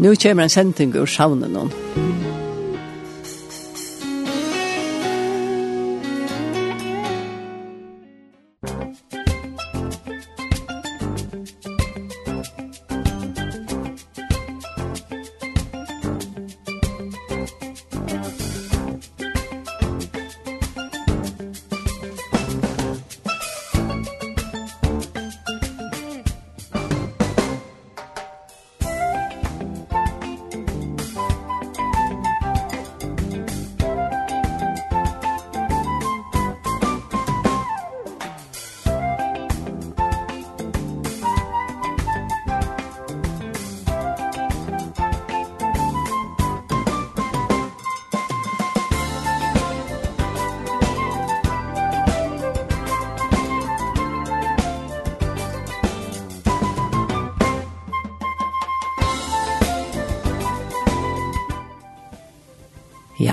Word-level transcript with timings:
Nu 0.00 0.16
kommer 0.16 0.42
en 0.42 0.50
sending 0.50 0.94
ur 0.96 1.06
savnen 1.06 1.52
noen. 1.52 1.70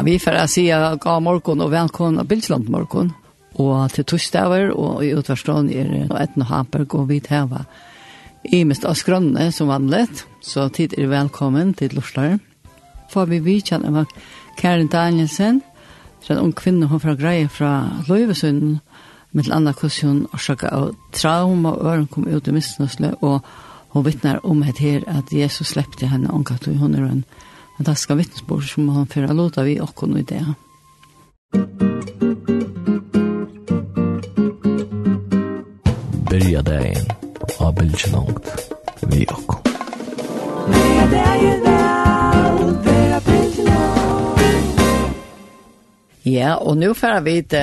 vi 0.07 0.19
får 0.19 0.47
säga 0.47 0.95
ga 0.95 1.19
morgon 1.19 1.61
och 1.61 1.73
välkomna 1.73 2.23
Bildsland 2.23 2.69
morgon. 2.69 3.13
Og 3.55 3.91
til 3.91 4.05
torsdagar 4.05 4.69
og 4.71 5.03
i 5.03 5.09
utvarstånd 5.11 5.71
er 5.71 5.83
det 5.83 6.21
ett 6.21 6.37
och 6.37 6.45
hamper 6.45 7.05
vi. 7.07 7.21
I 8.43 8.63
mest 8.63 8.85
av 8.85 8.93
skrønne 8.93 9.51
som 9.51 9.67
vanligt. 9.67 10.25
Så 10.41 10.69
tid 10.69 10.93
er 10.97 11.07
velkommen 11.07 11.73
til 11.73 11.89
Lorslar. 11.93 12.39
Får 13.09 13.25
vi 13.25 13.39
vidkjenne 13.39 13.91
med 13.91 14.05
Karin 14.57 14.87
Danielsen. 14.87 15.61
Så 16.21 16.33
en 16.33 16.39
ung 16.39 16.53
kvinne 16.53 16.85
hun 16.85 16.99
fra 16.99 17.15
Greie 17.15 17.49
fra 17.49 17.89
Løyvesund, 18.07 18.79
Med 19.31 19.43
til 19.43 19.53
andre 19.53 19.73
hvordan 19.73 20.07
hun 20.09 20.27
sjöka 20.37 20.67
av 20.67 20.95
trauma 21.11 21.69
og 21.69 21.85
øren 21.85 22.07
kom 22.07 22.27
ut 22.27 22.47
i 22.47 22.51
mistnøsle, 22.51 23.15
og 23.21 23.41
hun 23.89 24.05
vittnar 24.05 24.39
om 24.43 24.63
et 24.63 24.77
her 24.77 25.01
at 25.07 25.33
Jesus 25.33 25.67
slepte 25.67 26.07
henne 26.07 26.31
omkatt 26.31 26.67
og 26.67 26.75
hun 26.75 26.95
er 26.95 27.03
en 27.03 27.25
fantastiska 27.77 28.15
vittnesbord 28.15 28.63
som 28.63 28.89
han 28.89 29.07
fører 29.07 29.33
låta 29.33 29.63
vi 29.63 29.79
og 29.81 30.17
i 30.17 30.23
det. 30.23 30.43
Byrja 36.29 36.61
dagen 36.61 37.05
av 37.59 37.75
bildkjenongt 37.77 38.49
vi 39.13 39.25
okko. 39.29 39.61
Med 40.67 41.13
dagen 41.13 41.63
vel, 41.67 42.75
vera 42.83 43.21
Ja, 46.27 46.55
og 46.59 46.75
nu 46.77 46.91
får 46.93 47.07
jeg 47.07 47.23
vite, 47.23 47.59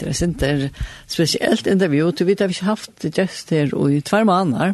det 0.00 0.08
er 0.08 0.12
sinter 0.16 0.68
spesielt 1.06 1.66
intervju, 1.66 2.10
du 2.10 2.24
vet 2.24 2.40
at 2.40 2.48
vi 2.48 2.54
har 2.54 2.62
ikke 2.62 2.70
haft 2.70 3.04
gjester 3.12 3.74
i 3.90 4.00
tvær 4.00 4.24
måneder. 4.24 4.72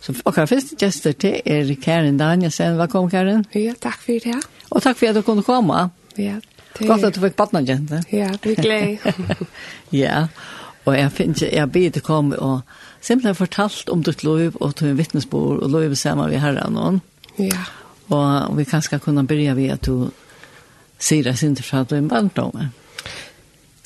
Så, 0.00 0.14
og 0.24 0.34
her 0.36 0.46
finnes 0.48 0.72
gjester 0.80 1.12
til 1.12 1.42
er 1.44 1.74
Karin 1.82 2.18
Danielsen. 2.18 2.78
Velkommen, 2.78 3.10
Karin. 3.10 3.44
Ja, 3.54 3.74
takk 3.80 4.00
for 4.00 4.22
det. 4.24 4.38
Og 4.70 4.82
takk 4.82 4.96
for 4.96 5.10
at 5.10 5.18
du 5.18 5.22
kunne 5.26 5.44
komme. 5.44 5.90
Ja, 6.16 6.38
det... 6.78 6.86
Godt 6.88 7.04
at 7.04 7.14
du 7.14 7.20
fikk 7.20 7.36
badna, 7.36 7.60
jente. 7.68 8.00
Ja, 8.12 8.30
det 8.44 8.58
er 8.58 8.62
glad. 8.62 9.44
ja, 10.02 10.22
og 10.84 10.96
jeg 10.96 11.12
finner 11.12 11.36
ikke, 11.36 11.50
jeg 11.56 11.72
blir 11.74 11.92
til 11.92 12.04
å 12.04 12.06
komme 12.06 12.40
og 12.40 12.80
simpelthen 13.04 13.36
fortalt 13.36 13.92
om 13.92 14.02
ditt 14.06 14.24
liv 14.24 14.56
og 14.60 14.74
til 14.80 14.94
en 14.94 14.98
vittnesbord 14.98 15.60
og 15.66 15.76
liv 15.76 15.94
sammen 16.00 16.32
med 16.32 16.40
herren 16.40 16.76
noen. 16.78 17.00
Ja. 17.36 17.68
Og 18.08 18.56
vi 18.56 18.64
kan 18.64 18.82
skal 18.82 19.04
kunne 19.04 19.26
begynne 19.28 19.56
ved 19.58 19.76
at 19.76 19.84
du 19.86 20.10
sier 21.00 21.28
deg 21.28 21.38
sin 21.38 21.54
til 21.56 21.64
fra 21.64 21.84
at 21.84 21.92
du 21.92 21.98
er 21.98 22.04
en 22.04 22.12
barndom. 22.12 22.70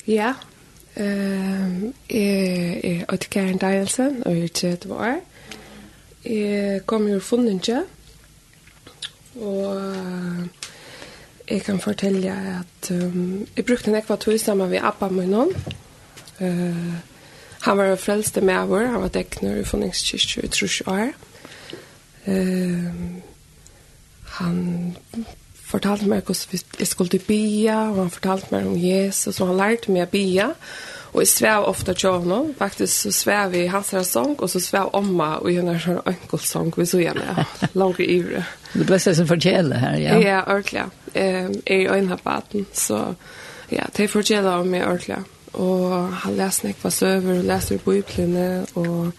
Ja, 0.07 0.33
Um, 0.95 1.93
jeg, 2.09 2.79
er 2.83 3.05
heter 3.11 3.27
Karen 3.31 3.57
Danielsen, 3.57 4.21
og 4.25 4.31
jeg 4.31 4.43
er 4.43 4.77
30 4.79 4.93
år. 4.93 5.17
Jeg 6.25 6.85
kom 6.85 7.05
ur 7.05 7.19
funninge, 7.19 7.83
og 9.35 9.81
jeg 11.49 11.61
kan 11.61 11.79
fortelle 11.79 12.31
at 12.31 12.91
um, 12.91 13.47
jeg 13.57 13.65
brukte 13.65 13.91
en 13.91 13.97
ekva 13.99 14.17
tog 14.17 14.39
sammen 14.41 14.69
med 14.69 14.81
Abba 14.81 15.07
Munon. 15.13 15.53
Uh, 16.41 16.95
han 17.61 17.77
var 17.77 17.95
frelste 17.95 18.41
med 18.41 18.65
vår, 18.65 18.87
han 18.95 19.01
var 19.01 19.13
dekner 19.13 19.61
i 19.61 19.63
funningskirke 19.63 20.41
i 20.41 20.49
trus 20.49 20.81
år. 20.87 21.13
Uh, 22.25 22.89
han 24.39 24.95
fortalte 25.65 26.09
meg 26.09 26.25
hvordan 26.25 26.59
jeg 26.79 26.87
skulle 26.87 27.19
bia, 27.19 27.77
og 27.91 28.01
han 28.01 28.13
fortalte 28.17 28.49
meg 28.51 28.65
om 28.65 28.77
Jesus, 28.77 29.39
og 29.39 29.53
han 29.53 29.61
lærte 29.61 29.93
meg 29.93 30.07
å 30.07 30.11
bia. 30.11 30.49
Og 30.49 30.55
Och 31.15 31.21
jag 31.21 31.27
sväv 31.27 31.63
ofta 31.63 31.93
till 31.93 32.09
honom. 32.09 32.53
Faktisk 32.57 32.93
så 32.93 33.11
svev 33.11 33.51
vi 33.51 33.67
hans 33.67 33.91
her 33.91 34.03
sång 34.03 34.35
og 34.35 34.49
så 34.49 34.59
svev 34.59 34.89
omma 34.93 35.37
och 35.37 35.51
i 35.51 35.55
hennes 35.55 35.85
här 35.85 36.01
önkelsång 36.05 36.73
vi 36.77 36.85
så 36.85 36.99
gärna. 36.99 37.45
Långt 37.73 37.99
i 38.03 38.19
ure. 38.19 38.45
Det 38.73 38.83
bästa 38.83 39.15
som 39.15 39.27
fortjeler 39.27 39.75
her, 39.75 39.97
ja. 39.97 40.19
Ja, 40.19 40.43
ordentligt. 40.43 40.83
Jeg 41.13 41.61
er 41.65 41.79
i 41.79 41.87
ögnabbaten. 41.87 42.65
Så 42.73 43.15
ja, 43.69 43.83
det 43.95 44.07
förtjäller 44.07 44.59
om 44.59 44.67
meg 44.71 44.83
ordentlig. 44.87 45.17
Og 45.53 46.13
han 46.13 46.35
läser 46.35 46.67
nekva 46.67 46.89
søver, 46.89 47.39
og 47.39 47.45
leser 47.47 47.77
på 47.77 47.93
yplene 47.95 48.65
og, 48.75 49.11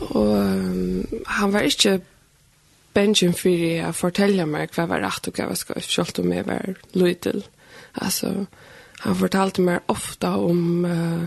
og 0.00 0.34
um, 0.34 1.06
han 1.26 1.52
var 1.52 1.60
ikke 1.60 2.00
bensin 2.94 3.34
fyrir 3.34 3.86
å 3.86 3.92
fortelle 3.92 4.46
meg 4.46 4.74
hva 4.74 4.88
var 4.90 5.06
rett 5.06 5.28
og 5.28 5.38
hva 5.38 5.46
var 5.46 5.54
skøy, 5.54 5.78
selv 5.80 6.18
om 6.18 6.32
jeg 6.32 6.46
var 6.46 6.74
lydel. 6.92 7.44
Altså, 7.94 8.48
han 9.04 9.18
fortalte 9.18 9.62
meg 9.62 9.90
ofta 9.92 10.34
om 10.42 10.84
uh, 10.84 11.26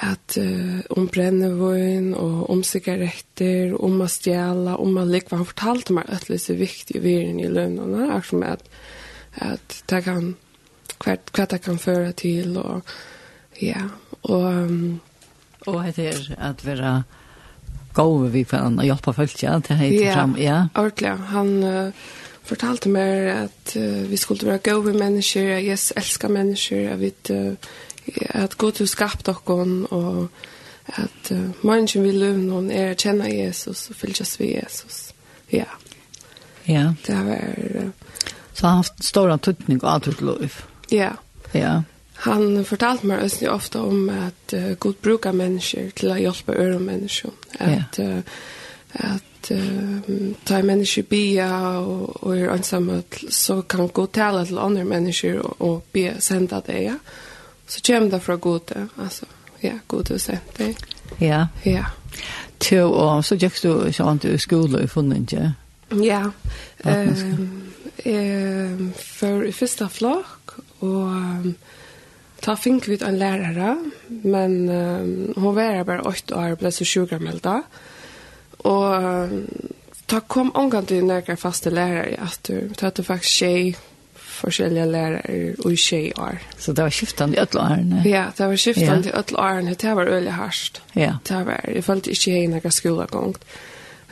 at 0.00 0.36
uh, 0.40 0.80
om 0.96 1.08
brennevågen 1.12 2.12
og 2.16 2.50
om 2.50 2.62
sigaretter, 2.66 3.74
om 3.76 4.00
å 4.00 4.08
stjæla, 4.10 4.78
om 4.80 4.96
å 4.98 5.04
likva. 5.08 5.40
Han 5.42 5.50
fortalte 5.50 5.96
meg 5.96 6.08
at 6.08 6.26
det 6.30 6.40
er 6.40 6.60
viktig 6.60 7.02
viren 7.04 7.42
i 7.42 7.50
lønnene, 7.50 8.08
er 8.16 8.24
som 8.24 8.44
at, 8.46 8.64
at 9.44 9.82
det 9.90 10.00
kan, 10.06 10.32
hva, 11.04 11.18
hva 11.36 11.48
det 11.52 11.60
kan 11.64 11.80
føre 11.82 12.14
til, 12.16 12.56
og 12.60 12.94
ja, 13.60 13.88
og... 14.22 14.48
Um, 14.52 15.00
og 15.64 15.78
det 15.96 16.10
er 16.10 16.26
at 16.44 16.60
være 16.60 16.90
gode 17.96 18.26
vi 18.34 18.42
for 18.44 18.60
å 18.60 18.84
hjelpe 18.84 19.14
folk, 19.16 19.36
ja, 19.40 19.54
til 19.64 19.78
å 19.78 19.86
hjelpe 19.86 20.12
fram, 20.12 20.36
ja. 20.36 20.58
Ja, 20.66 20.82
ordentlig. 20.82 21.16
Han... 21.32 21.56
Uh, 21.62 22.12
fortalte 22.44 22.88
meg 22.92 23.30
at 23.32 23.76
uh, 23.76 24.10
vi 24.10 24.16
skulle 24.20 24.46
være 24.46 24.62
gode 24.70 24.92
mennesker, 24.98 25.56
at 25.56 25.66
Jesus 25.66 25.92
elsker 25.96 26.28
mennesker, 26.28 26.90
at, 26.92 27.00
vi, 27.00 27.12
uh, 27.30 27.54
at 28.44 28.58
Gud 28.58 28.78
har 28.78 28.86
skapt 28.90 29.26
dere, 29.26 29.66
og 29.90 30.28
at 30.86 31.32
uh, 31.32 31.64
mennesken 31.64 32.04
vil 32.04 32.20
løpe 32.20 32.44
noen 32.44 32.70
er 32.70 32.92
å 32.92 33.00
kjenne 33.00 33.32
Jesus 33.32 33.88
og 33.90 33.96
fylles 33.96 34.36
ved 34.40 34.54
Jesus. 34.58 35.00
Ja. 35.52 35.70
Ja. 36.68 36.92
Det 37.06 37.16
var... 37.26 37.58
Uh, 37.74 37.90
Så 38.54 38.66
han 38.66 38.70
har 38.70 38.84
haft 38.84 39.04
stor 39.04 39.36
tøtning 39.36 39.80
av 39.82 39.94
alt 39.94 40.20
liv. 40.20 40.60
Ja. 40.92 41.16
Ja. 41.52 41.82
Han 42.22 42.64
fortalte 42.64 43.06
meg 43.06 43.24
også 43.24 43.50
ofte 43.50 43.80
om 43.82 44.08
at 44.08 44.54
uh, 44.54 44.76
Gud 44.78 45.00
bruker 45.02 45.34
mennesker 45.34 45.90
til 45.98 46.12
å 46.14 46.20
hjelpe 46.20 46.54
øre 46.54 46.78
mennesker. 46.78 47.34
At, 47.58 47.98
ja. 47.98 48.04
uh, 48.04 49.16
at 49.16 49.33
at 49.44 50.08
um, 50.08 50.34
ta 50.44 50.62
mennesker 50.62 51.02
bia 51.08 51.48
og, 51.78 52.24
og 52.24 52.36
er 52.38 52.50
ansamme, 52.52 53.02
så 53.28 53.62
kan 53.62 53.88
gå 53.88 54.06
tale 54.06 54.46
til 54.46 54.58
andre 54.58 54.84
mennesker 54.84 55.40
og, 55.40 55.56
og 55.60 55.82
bia 55.92 56.20
senda 56.20 56.60
det, 56.66 56.82
ja. 56.82 56.94
Så 57.66 57.80
kommer 57.86 58.10
det 58.10 58.22
fra 58.22 58.36
gode, 58.36 58.88
altså, 58.98 59.26
ja, 59.62 59.78
gode 59.88 60.18
sendt 60.18 60.58
det. 60.58 60.76
Ja. 61.20 61.46
Ja. 61.64 61.84
Til, 62.60 62.84
og 62.84 63.24
så 63.24 63.36
gikk 63.36 63.62
du 63.62 63.92
sånn 63.92 64.20
til 64.20 64.38
skole 64.40 64.84
i 64.84 64.88
funnet, 64.88 65.32
ikke? 65.32 65.54
Ja. 66.04 66.26
Um, 66.84 67.72
um, 68.04 68.92
for 68.96 69.48
første 69.52 69.88
flokk, 69.88 70.58
og... 70.80 71.08
Um, 71.08 71.56
Ta 72.44 72.58
fink 72.60 72.84
vid 72.90 73.00
en 73.02 73.16
lärare, 73.16 73.70
men 74.08 74.68
um, 74.68 75.32
hon 75.36 75.54
var 75.54 75.84
bara 75.84 76.02
8 76.02 76.36
år 76.36 76.52
och 76.52 76.58
blev 76.58 76.70
så 76.70 76.84
sjukamelda. 76.84 77.52
Mm 77.52 77.93
Og 78.64 79.30
ta 80.08 80.20
kom 80.28 80.54
omgang 80.56 80.86
til 80.88 81.04
nærkere 81.04 81.36
faste 81.36 81.70
lærere 81.70 82.20
at 82.24 82.40
du 82.48 82.74
tatt 82.74 82.96
det 82.96 83.06
faktisk 83.06 83.38
tjej 83.38 83.74
forskjellige 84.34 84.86
lærere 84.86 85.54
og 85.64 85.76
tjej 85.78 86.12
år. 86.18 86.38
Så 86.58 86.72
det 86.72 86.84
var 86.84 86.90
skiftende 86.90 87.36
i 87.36 87.40
ødel 87.40 87.60
årene? 87.60 88.02
Ja, 88.04 88.24
det 88.38 88.46
var 88.46 88.56
skiftende 88.56 89.08
i 89.08 89.12
ødel 89.18 89.38
årene. 89.38 89.74
Det 89.74 89.96
var 89.96 90.08
øyelig 90.08 90.32
hardt. 90.32 90.82
Ja. 90.96 91.12
Det 91.28 91.46
var, 91.46 91.60
jeg 91.74 91.84
følte 91.84 92.10
ikke 92.10 92.30
hei 92.30 92.46
nærkere 92.46 92.72
skolegang. 92.72 93.36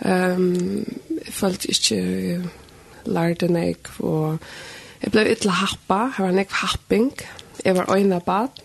Um, 0.04 0.84
jeg 1.10 1.34
følte 1.34 1.68
ikke 1.68 2.42
lærte 3.06 3.48
nek, 3.48 3.90
og 3.98 4.38
jeg 5.02 5.12
ble 5.12 5.26
ytla 5.34 5.52
happa. 5.62 6.00
Jeg 6.18 6.26
var 6.26 6.36
nek 6.38 6.50
happing. 6.50 7.12
Jeg 7.64 7.76
var 7.76 7.94
øyne 7.94 8.20
bad. 8.26 8.62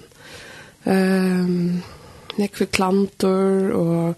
Um, 0.86 1.84
nek 2.38 2.56
for 2.56 2.66
klantor, 2.66 3.74
og 3.74 4.16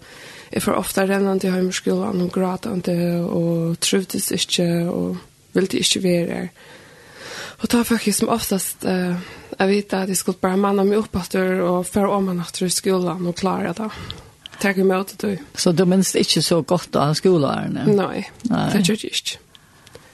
jeg 0.50 0.62
får 0.64 0.78
ofte 0.78 1.06
rennende 1.06 1.38
til 1.42 1.54
hjemmeskolen 1.54 2.24
og 2.24 2.32
gråtende 2.34 2.94
og 3.22 3.76
trivdes 3.80 4.30
ikke 4.34 4.66
og 4.90 5.18
ville 5.54 5.78
ikke 5.78 6.02
være 6.02 6.26
her. 6.34 6.48
Og 7.60 7.68
da 7.70 7.82
fikk 7.84 8.08
jeg 8.08 8.16
som 8.16 8.32
oftast 8.32 8.86
uh, 8.88 9.20
jeg 9.60 9.68
vet 9.68 9.94
at 9.94 10.08
jeg 10.08 10.16
skulle 10.16 10.40
bare 10.40 10.56
manne 10.56 10.86
meg 10.88 11.02
opp 11.02 11.18
etter 11.20 11.60
og 11.60 11.84
føre 11.88 12.14
om 12.16 12.30
meg 12.30 12.40
etter 12.46 12.66
i 12.66 12.72
skolen 12.72 13.26
og 13.28 13.36
klare 13.36 13.74
det. 13.76 13.90
Takk 14.60 14.80
i 14.80 14.84
møte 14.84 15.16
du. 15.20 15.42
Så 15.56 15.72
du 15.72 15.84
minns 15.88 16.14
ikke 16.16 16.42
så 16.44 16.60
godt 16.62 16.96
av 16.96 17.12
skolen? 17.16 17.76
Nei, 17.88 18.24
Nei. 18.48 18.66
det 18.72 18.82
gjør 18.88 19.04
jeg 19.04 19.20
ikke. 19.20 19.38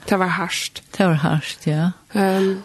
Det 0.07 0.19
var 0.23 0.35
harsht. 0.37 0.83
Det 0.95 1.07
var 1.07 1.19
harsht, 1.23 1.67
ja. 1.67 1.91
Um, 2.15 2.63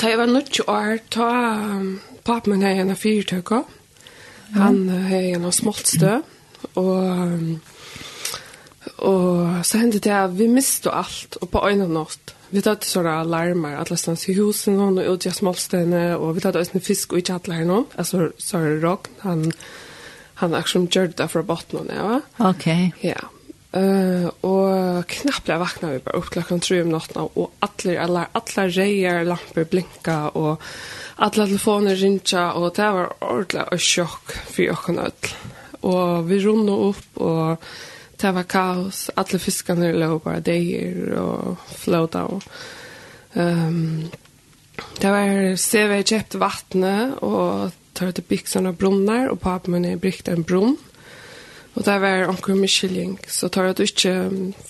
da 0.00 0.10
jeg 0.10 0.20
var 0.20 0.30
90 0.32 0.68
år, 0.68 1.00
da 1.12 1.30
um, 1.76 1.90
papen 2.24 2.54
min 2.54 2.64
har 2.64 2.80
en 2.80 2.92
av 2.94 3.00
fyrtøkker. 3.00 3.66
Han 4.54 4.88
har 4.88 5.28
en 5.34 5.44
av 5.48 5.52
smoltstøv 5.56 6.24
og 6.80 7.58
og 9.04 9.64
så 9.66 9.80
hendte 9.80 10.00
det 10.04 10.12
at 10.12 10.34
vi 10.36 10.46
miste 10.50 10.92
alt, 10.92 11.38
og 11.40 11.50
på 11.50 11.62
øynene 11.66 11.92
nått. 11.92 12.34
Vi 12.54 12.62
tatt 12.62 12.86
sånne 12.86 13.16
alarmer, 13.24 13.78
alle 13.80 13.96
stans 13.98 14.26
i 14.28 14.36
husen, 14.36 14.78
og 14.78 15.00
ut 15.00 15.26
i 15.26 15.32
smålstene, 15.34 16.04
og 16.18 16.36
vi 16.36 16.44
tatt 16.44 16.58
også 16.60 16.82
fisk 16.84 17.14
og 17.14 17.22
ikke 17.22 17.38
alle 17.40 17.58
her 17.58 17.68
nå. 17.68 17.84
altså 17.98 18.28
Sara 18.38 18.76
Rock, 18.82 19.10
han, 19.24 19.48
han 20.42 20.54
akkurat 20.54 20.90
gjør 20.94 21.14
det 21.18 21.30
fra 21.32 21.42
botten, 21.42 21.90
ja. 21.90 22.20
Ok. 22.38 22.68
Ja. 23.02 23.30
Uh, 23.74 24.28
og 24.46 25.08
knappt 25.10 25.48
jeg 25.50 25.58
vakna 25.58 25.88
vi 25.90 26.02
bare 26.04 26.20
opp 26.20 26.28
klokken 26.30 26.60
tre 26.62 26.78
om 26.84 26.92
natten, 26.94 27.24
og 27.24 27.56
alle, 27.64 27.96
alle, 27.98 28.28
alle 28.38 28.68
reier, 28.70 29.24
lamper 29.26 29.66
blinka, 29.66 30.20
og 30.38 30.62
alle 31.18 31.48
telefoner 31.48 31.98
rinja, 31.98 32.52
og 32.54 32.70
det 32.76 32.92
var 32.94 33.16
ordentlig 33.18 33.66
og 33.66 33.82
sjokk 33.82 34.38
for 34.52 34.76
åkken 34.76 35.02
ødel 35.08 35.34
og 35.84 36.28
vi 36.28 36.40
runde 36.44 36.74
opp, 36.88 37.20
og 37.20 37.66
det 38.20 38.32
var 38.36 38.48
kaos. 38.48 39.08
Alle 39.20 39.40
fiskene 39.42 39.92
lå 39.94 40.18
bare 40.24 40.42
deier 40.44 41.14
og 41.20 41.64
flåta. 41.76 42.24
Og, 42.30 42.44
um, 43.34 44.06
det 45.00 45.12
var 45.12 45.54
CV 45.60 46.00
kjøpt 46.02 46.38
vattnet, 46.40 47.18
og 47.22 47.74
tar 47.94 48.14
til 48.14 48.26
bygg 48.26 48.50
sånne 48.50 48.74
brunner, 48.78 49.28
og 49.30 49.42
papen 49.44 49.76
min 49.76 49.86
er 49.88 50.02
bygd 50.02 50.32
en 50.32 50.46
brunn. 50.46 50.76
Og 51.74 51.82
det 51.86 51.94
var 52.02 52.28
omkring 52.30 52.60
miskylling, 52.62 53.16
så 53.26 53.50
tar 53.50 53.72
jeg 53.72 53.88
ikke 53.90 54.14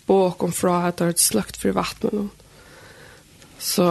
båk 0.09 0.43
om 0.47 0.53
fra 0.57 0.87
at 0.89 1.01
det 1.01 1.11
er 1.13 1.21
sløkt 1.21 1.61
for 1.61 1.77
vattnet. 1.77 2.31
Så 3.61 3.87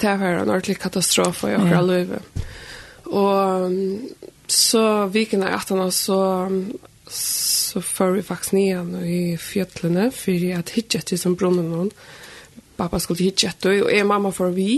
det 0.00 0.14
var 0.20 0.40
en 0.40 0.50
ordentlig 0.50 0.78
katastrofe 0.82 1.52
i 1.52 1.54
akkurat 1.54 1.78
ja. 1.78 1.86
livet. 1.86 2.22
Og 3.06 3.70
så 4.52 5.06
viken 5.12 5.42
er 5.42 5.56
at 5.56 5.72
han 5.72 5.92
så 5.92 6.20
så 7.08 7.80
får 7.80 8.10
vi 8.16 8.22
faktisk 8.26 8.52
nian 8.56 8.94
i 9.06 9.36
fjøtlene 9.38 10.08
for 10.14 10.46
at 10.58 10.72
hitje 10.74 11.02
til 11.06 11.20
som 11.20 11.36
brunnen 11.38 11.68
noen. 11.70 11.90
Pappa 12.76 12.98
skulle 13.00 13.22
hitje 13.22 13.52
etter, 13.52 13.84
og 13.84 13.92
jeg 13.92 14.06
mamma 14.08 14.32
får 14.34 14.50
vi. 14.56 14.70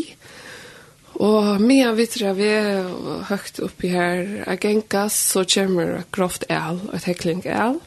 Og 1.18 1.62
medan 1.62 1.96
vi 1.98 2.06
tror 2.06 2.36
vi 2.38 2.50
er 2.52 2.90
høyt 3.30 3.62
oppi 3.64 3.90
her 3.90 4.44
agenkas, 4.46 5.16
så 5.32 5.44
kommer 5.48 6.04
grovt 6.14 6.44
el, 6.52 6.82
et 6.94 7.08
hekling 7.08 7.42
el. 7.48 7.80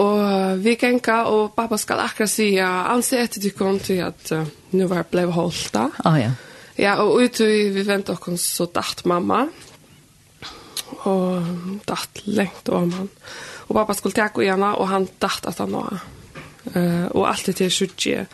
Og 0.00 0.64
vi 0.64 0.74
genka, 0.80 1.24
og 1.28 1.52
pappa 1.54 1.76
skal 1.78 2.00
akkurat 2.06 2.32
si, 2.32 2.48
anse 2.58 3.20
etter 3.20 3.44
du 3.44 3.50
kom 3.54 3.76
til 3.78 4.00
at 4.06 4.32
uh, 4.32 4.48
nu 4.72 4.86
var 4.88 5.04
jeg 5.04 5.10
ble 5.12 5.28
holdt 5.36 5.68
da. 5.76 5.88
Ah, 6.02 6.18
ja. 6.22 6.32
Ja, 6.80 6.96
og 7.04 7.20
ut 7.22 7.38
vi 7.38 7.84
ventet 7.86 8.16
oss 8.18 8.46
så 8.56 8.66
dacht 8.66 9.04
mamma 9.06 9.44
och 10.88 11.42
datt 11.84 12.20
lengt 12.24 12.68
om 12.68 12.92
han. 12.92 13.08
Och 13.66 13.74
pappa 13.76 13.94
skulle 13.94 14.14
ta 14.14 14.42
igjen, 14.42 14.62
og 14.62 14.80
och 14.80 14.88
han 14.88 15.08
datt 15.18 15.46
att 15.46 15.58
han 15.58 15.72
var. 15.72 15.98
Eh 16.74 17.06
och 17.06 17.28
alltid 17.28 17.56
til 17.56 17.88
till 17.88 18.26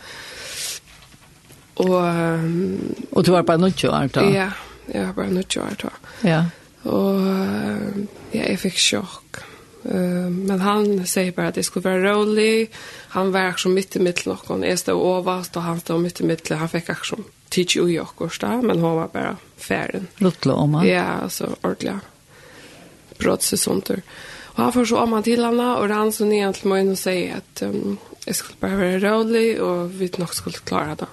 Og, 1.75 1.89
Och 1.89 3.17
och 3.17 3.23
du 3.23 3.31
var 3.31 3.43
bara 3.43 3.57
något 3.57 3.83
år 3.83 4.09
då. 4.13 4.21
Ja, 4.21 4.51
jeg 4.93 5.05
var 5.05 5.13
bara 5.13 5.29
något 5.29 5.57
år 5.57 5.75
då. 5.81 5.89
Ja. 6.21 6.45
Och 6.83 7.21
ja, 8.31 8.43
jeg 8.49 8.59
fick 8.59 8.77
chock. 8.77 9.37
Uh, 9.85 10.29
men 10.29 10.59
han 10.59 11.05
säger 11.05 11.31
bara 11.31 11.47
att 11.47 11.55
det 11.55 11.63
skulle 11.63 11.89
vara 11.89 12.13
rolig. 12.13 12.69
Han 13.07 13.31
var 13.31 13.39
akkurat 13.39 13.73
mitt 13.73 13.95
i 13.95 13.99
mitt 13.99 14.25
noen. 14.25 14.63
Jeg 14.63 14.79
stod 14.79 15.01
overast, 15.01 15.55
och 15.55 15.61
han 15.61 15.79
stod 15.79 16.01
mitt 16.01 16.21
i 16.21 16.23
midten. 16.23 16.57
Han 16.57 16.69
fick 16.69 16.89
också 16.89 17.15
tidsju 17.49 17.89
i 17.89 17.99
åkosta, 17.99 18.61
men 18.61 18.79
hun 18.79 18.95
var 18.95 19.07
bara 19.07 19.37
färden. 19.57 20.07
Luttla 20.17 20.53
om 20.53 20.73
han? 20.73 20.87
Ja, 20.87 21.03
alltså 21.03 21.55
ordentligt 21.61 22.10
bröt 23.21 23.41
sig 23.43 23.57
sånt 23.57 23.85
där. 23.85 24.01
Och 24.53 24.63
han 24.63 24.73
får 24.73 24.85
så 24.85 24.97
om 24.97 25.13
han 25.13 25.23
till 25.23 25.43
henne 25.43 25.75
och 25.75 25.89
han 25.89 26.11
så 26.11 26.25
ner 26.25 26.53
till 26.53 26.67
mig 26.67 26.89
och 26.89 26.97
säger 26.97 27.37
att 27.37 27.61
um, 27.61 27.97
jag 28.25 28.35
skulle 28.35 28.57
bara 28.59 28.75
vara 28.75 28.99
rolig 28.99 29.61
och 29.61 30.01
vi 30.01 30.11
nog 30.17 30.35
skulle 30.35 30.57
klara 30.57 30.95
det. 30.95 31.05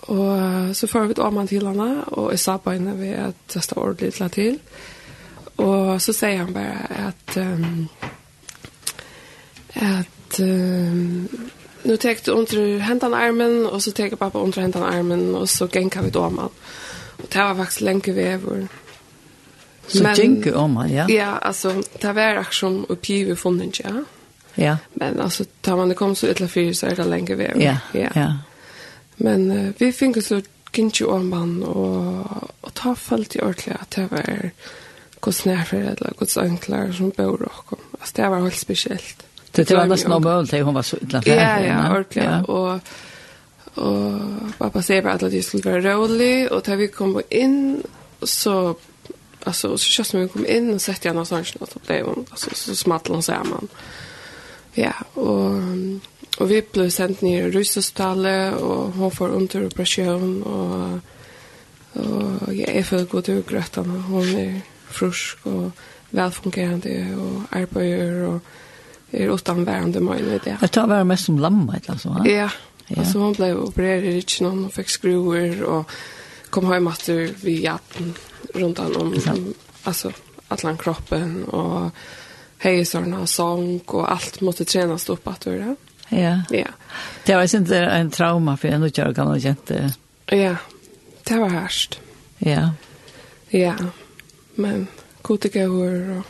Och 0.00 0.76
så 0.76 0.86
får 0.86 1.00
vi 1.00 1.14
om 1.14 1.36
han 1.36 1.48
til 1.48 1.66
henne 1.66 2.04
og 2.06 2.30
jeg 2.30 2.40
sa 2.40 2.56
på 2.58 2.70
henne 2.70 2.98
ved 2.98 3.14
at 3.14 3.56
att 3.56 3.64
står 3.64 3.82
ordentlig 3.82 4.12
til 4.12 4.30
til. 4.30 4.58
Og 5.56 6.02
så 6.02 6.12
sier 6.12 6.36
han 6.36 6.52
bare 6.54 7.06
at 7.08 7.36
um, 7.36 7.88
at 9.74 10.40
um, 10.40 11.28
nu 11.84 11.96
tek 11.96 12.26
du 12.26 12.32
under 12.32 12.78
händan 12.78 13.14
armen 13.14 13.66
og 13.66 13.82
så 13.82 13.92
tek 13.92 14.18
pappa 14.18 14.38
under 14.38 14.60
händan 14.60 14.82
armen 14.82 15.34
og 15.34 15.48
så 15.48 15.66
genka 15.66 16.02
vi 16.02 16.16
om 16.16 16.38
han. 16.38 16.50
Og 17.18 17.32
det 17.32 17.40
var 17.40 17.54
faktisk 17.54 17.80
lenge 17.80 18.12
vi 18.12 18.22
över. 18.22 18.68
Så 19.88 20.04
tänker 20.14 20.54
om 20.54 20.76
han, 20.76 20.92
ja. 20.92 21.08
Ja, 21.08 21.36
alltså 21.38 21.82
det 22.00 22.12
var 22.12 22.22
aktion 22.22 22.84
och 22.84 23.10
i 23.10 23.36
funnet, 23.36 23.80
ja. 23.80 24.04
Ja. 24.54 24.76
Men 24.92 25.20
alltså 25.20 25.44
tar 25.60 25.76
man 25.76 25.88
det 25.88 25.94
kom 25.94 26.14
så 26.14 26.26
ett 26.26 26.50
fyr, 26.50 26.72
så 26.72 26.86
er 26.86 26.96
det 26.96 27.04
lenge 27.04 27.34
väg. 27.34 27.62
Ja. 27.62 27.76
Ja. 27.92 28.08
ja. 28.14 28.32
Men 29.16 29.50
uh, 29.50 29.72
vi 29.78 29.92
fick 29.92 30.24
så 30.24 30.42
kinchi 30.72 31.04
han, 31.08 31.62
och 31.62 32.26
och 32.60 32.74
ta 32.74 32.94
fallt 32.94 33.36
i 33.36 33.40
ordentlig 33.40 33.76
at 33.80 33.90
det 33.90 34.10
var 34.10 34.50
kus 35.20 35.44
nærfer, 35.44 35.78
eller 35.78 36.12
kus 36.18 36.36
anklar 36.36 36.92
som 36.92 37.10
bor 37.10 37.42
och 37.42 37.78
alltså 38.00 38.22
det 38.22 38.28
var 38.28 38.40
helt 38.40 38.56
speciellt. 38.56 39.26
Det, 39.52 39.68
det 39.68 39.76
var 39.76 39.86
nästan 39.86 40.12
omöjligt, 40.12 40.64
hon 40.64 40.74
var 40.74 40.82
så 40.82 40.96
illa 40.96 41.22
färdig. 41.22 41.68
Ja, 41.68 41.84
ja, 41.84 41.90
ordentlig. 41.90 42.24
Ja. 42.24 42.42
Och 42.44 42.80
och 43.74 44.20
pappa 44.58 44.82
säger 44.82 45.02
bare 45.02 45.12
att 45.12 45.20
det 45.20 45.42
skulle 45.42 45.70
vara 45.70 45.80
roligt 45.80 46.50
och 46.50 46.62
da 46.62 46.74
vi 46.74 46.88
kom 46.88 47.22
in 47.30 47.82
så 48.22 48.76
Alltså 49.46 49.68
och 49.68 49.80
så 49.80 49.86
körs 49.86 50.14
vi 50.14 50.28
kom 50.28 50.46
in 50.46 50.74
och 50.74 50.82
sätter 50.82 51.08
jag 51.08 51.14
någonstans 51.14 51.54
och 51.54 51.68
så 51.68 51.78
blev 51.86 52.06
hon 52.06 52.26
alltså 52.30 52.50
så 52.54 52.76
smattlar 52.76 53.14
hon 53.14 53.22
samman. 53.22 53.68
Ja, 54.72 54.92
och 55.14 55.52
och 56.38 56.50
vi 56.50 56.62
blev 56.72 56.90
sent 56.90 57.20
ner 57.20 57.46
i 57.46 57.50
Ryssestalle 57.50 58.52
och 58.54 58.92
hon 58.92 59.10
får 59.10 59.28
under 59.28 59.66
operation 59.66 60.42
och 60.42 61.00
och 62.46 62.54
jag 62.54 62.68
är 62.68 62.82
för 62.82 63.04
god 63.04 63.28
ur 63.28 63.42
grötan 63.42 63.90
hon 63.90 64.28
är 64.36 64.60
frisk 64.88 65.38
och 65.42 65.70
välfungerande 66.10 67.16
och 67.16 67.56
arbetar 67.56 68.22
och 68.22 68.42
är 69.10 69.34
utan 69.34 69.64
värande 69.64 70.00
möjlighet. 70.00 70.42
Ja. 70.44 70.56
Det 70.60 70.68
tar 70.68 70.86
vara 70.86 71.04
mest 71.04 71.24
som 71.24 71.38
lamma 71.38 71.76
eller 71.86 71.98
så. 71.98 72.22
Ja. 72.24 72.50
Ja. 72.86 73.00
Alltså 73.00 73.18
hon 73.18 73.32
blev 73.32 73.56
opererad 73.56 74.04
i 74.04 74.16
Richmond 74.16 74.66
och 74.66 74.72
fick 74.72 74.88
skruvar 74.88 75.62
och 75.62 75.90
kom 76.50 76.66
hem 76.72 76.86
att 76.86 77.08
vi 77.08 77.62
jatten 77.62 78.14
runt 78.54 78.78
om 78.78 79.12
mm. 79.12 79.54
alltså 79.82 80.12
allan 80.48 80.78
kroppen 80.78 81.44
och 81.44 81.90
heisorna 82.58 83.20
och 83.20 83.28
sång 83.28 83.78
och 83.86 84.12
allt 84.12 84.40
måste 84.40 84.64
tränas 84.64 85.08
upp 85.08 85.28
att 85.28 85.46
göra. 85.46 85.76
Ja. 86.08 86.42
Ja. 86.50 86.66
Det 87.24 87.34
var 87.34 87.56
inte 87.56 87.78
en 87.78 88.10
trauma 88.10 88.56
för 88.56 88.68
en 88.68 88.82
och 88.82 88.98
jag 88.98 89.16
kan 89.16 89.46
inte. 89.46 89.92
Ja. 90.26 90.56
Det 91.24 91.38
var 91.38 91.48
härst. 91.48 92.00
Ja. 92.38 92.70
Ja. 93.48 93.74
Men 94.54 94.86
kotikor 95.22 96.18
og... 96.18 96.22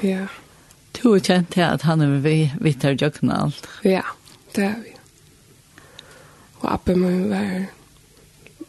ja. 0.00 0.26
Du 0.92 1.08
har 1.08 1.18
kjent 1.18 1.50
til 1.50 1.60
at 1.60 1.82
han 1.82 2.00
är 2.00 2.20
vi 2.20 2.52
vittar 2.60 3.02
jökna 3.02 3.34
alt. 3.36 3.68
Ja, 3.82 4.02
det 4.54 4.64
er 4.64 4.74
vi. 4.84 4.94
Och 6.54 6.72
appen 6.72 7.30
var 7.30 7.66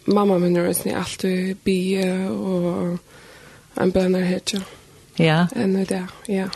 mamma 0.06 0.38
min 0.38 0.58
er 0.58 0.68
alltid 0.68 0.96
alltid 0.96 1.58
bie 1.64 2.06
og 2.30 2.98
en 3.82 3.92
bønner 3.92 4.26
hetja. 4.26 4.62
Ja. 5.20 5.46
Enn 5.56 5.76
det, 5.86 6.04
ja. 6.28 6.48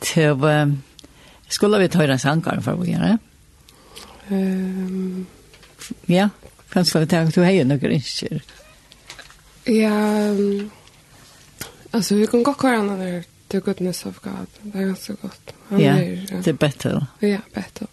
Til, 0.00 0.44
um, 0.44 0.82
skulle 1.48 1.80
vi 1.80 1.88
ta 1.88 2.02
høyre 2.02 2.18
sankar 2.18 2.60
for 2.64 2.82
å 2.82 2.88
gjøre? 2.88 3.16
Um, 4.30 5.26
ja, 6.10 6.28
kanskje 6.72 7.04
vi 7.04 7.10
tenker 7.12 7.36
du 7.36 7.46
heier 7.46 7.68
noen 7.68 7.96
innskjer. 7.98 8.42
Ja, 9.70 9.94
um, 10.30 10.70
altså 11.92 12.20
vi 12.20 12.28
kan 12.30 12.44
gå 12.44 12.56
hver 12.60 12.80
annen 12.82 13.00
der 13.00 13.28
The 13.52 13.60
Goodness 13.64 14.04
of 14.06 14.20
God. 14.24 14.48
Det 14.62 14.80
er 14.80 14.88
ganske 14.92 15.18
godt. 15.22 15.54
Han 15.70 15.80
ja, 15.80 15.98
yeah, 15.98 16.40
det 16.44 16.56
er 16.56 16.62
bedre. 16.66 17.06
Ja, 17.22 17.44
Bethel. 17.54 17.92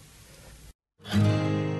Bethel. 1.06 1.71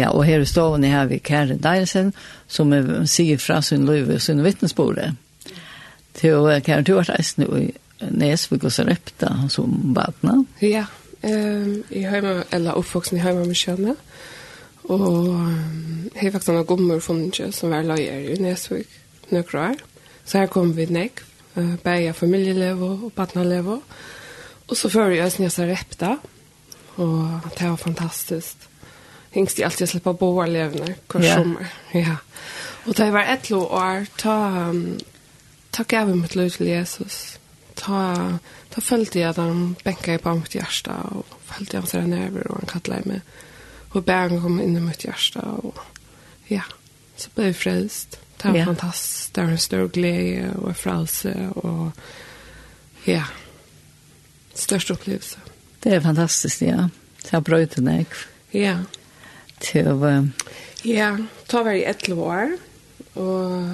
Ja, 0.00 0.08
og 0.16 0.24
her 0.24 0.40
i 0.40 0.48
stående 0.48 0.88
har 0.88 1.10
vi 1.10 1.18
Karen 1.18 1.60
Deilsen, 1.60 2.14
som 2.48 2.72
er, 2.72 2.86
sier 3.10 3.40
fra 3.40 3.60
sin 3.64 3.84
liv 3.88 4.08
og 4.08 4.22
sin 4.24 4.40
vittnesbore. 4.44 5.12
Til 6.16 6.48
Karen, 6.64 6.86
du 6.88 6.94
har 6.96 7.10
reist 7.10 7.40
nå 7.40 7.48
i 7.58 7.66
Nesvik 8.00 8.64
og 8.64 8.72
Sarepta 8.72 9.32
som 9.52 9.74
badna. 9.94 10.38
Ja, 10.64 10.86
um, 11.22 11.82
jeg 11.90 12.06
har 12.08 12.24
med, 12.24 12.44
eller 12.52 12.78
oppvoksen 12.80 13.18
i 13.18 13.24
hjemme 13.24 13.44
med 13.44 13.60
kjønne. 13.60 13.96
Og 14.90 15.10
jeg 16.14 16.22
har 16.22 16.32
faktisk 16.32 16.54
noen 16.54 16.68
gommer 16.70 17.04
funnet 17.04 17.42
som 17.54 17.74
var 17.74 17.84
løyer 17.86 18.32
i 18.32 18.38
Nesvik 18.40 18.96
nøkker 19.30 19.60
år. 19.66 19.84
Så 20.24 20.40
her 20.40 20.50
kom 20.50 20.72
vi 20.78 20.88
nek, 20.88 21.20
uh, 21.58 21.76
bæg 21.84 22.14
familielevo 22.16 22.94
og 22.96 23.12
badnalev. 23.16 23.76
Og 23.76 24.76
så 24.76 24.88
før 24.88 25.12
jeg 25.12 25.32
snedet 25.34 25.52
Sarepta, 25.52 26.16
og 26.96 27.52
det 27.58 27.68
var 27.68 27.76
fantastisk 27.76 28.69
hengst 29.30 29.56
de 29.56 29.64
alltid 29.64 29.88
slipper 29.88 30.12
bo 30.12 30.32
boar 30.32 30.46
levende 30.46 30.94
hver 31.08 31.22
yeah. 31.22 31.38
sommer. 31.38 31.66
Ja. 31.94 32.16
Og 32.86 32.96
da 32.96 33.04
jeg 33.04 33.12
var 33.12 33.28
ett 33.32 33.52
år 33.52 34.06
ta 34.18 34.36
um, 34.70 34.98
ta 35.72 35.82
gav 35.82 36.08
jeg 36.08 36.16
mitt 36.18 36.36
liv 36.36 36.50
til 36.50 36.66
Jesus. 36.66 37.38
Ta 37.76 38.38
ta 38.70 38.80
följde 38.80 39.20
jag 39.20 39.34
den 39.34 39.76
bänka 39.84 40.14
i 40.14 40.18
på 40.18 40.34
mitt 40.34 40.54
hjärta 40.54 40.94
och 41.10 41.26
följde 41.44 41.76
jag 41.76 41.88
sådär 41.88 42.06
nerver 42.06 42.50
og 42.50 42.56
han 42.58 42.80
kallade 42.80 43.08
mig 43.08 43.20
och 43.92 44.02
bären 44.02 44.42
kom 44.42 44.60
inn 44.60 44.76
i 44.76 44.80
mitt 44.80 45.04
hjerte, 45.04 45.40
og 45.42 45.78
ja, 46.48 46.62
så 47.16 47.30
ble 47.34 47.50
jeg 47.50 47.56
frelst. 47.56 48.18
Det 48.40 48.48
var 48.48 48.56
yeah. 48.56 48.66
fantastisk. 48.66 49.34
Det 49.34 49.44
var 49.44 49.50
en 49.50 49.58
stor 49.58 49.88
glede 49.88 50.52
og 50.56 50.76
frelse, 50.76 51.34
og 51.56 51.90
ja, 53.06 53.24
största 54.54 54.94
opplevelse. 54.94 55.38
Det 55.82 55.92
er 55.94 56.00
fantastisk, 56.00 56.62
ja. 56.62 56.88
Det 57.22 57.30
har 57.30 57.40
bröjt 57.40 57.78
en 57.78 57.88
ägg. 57.88 58.06
Ja 58.50 58.78
til... 59.60 59.86
uh... 59.86 60.28
Ja, 60.84 61.16
da 61.52 61.62
var 61.62 61.70
jeg 61.70 61.94
11 62.08 62.22
år, 62.22 62.56
og 63.14 63.68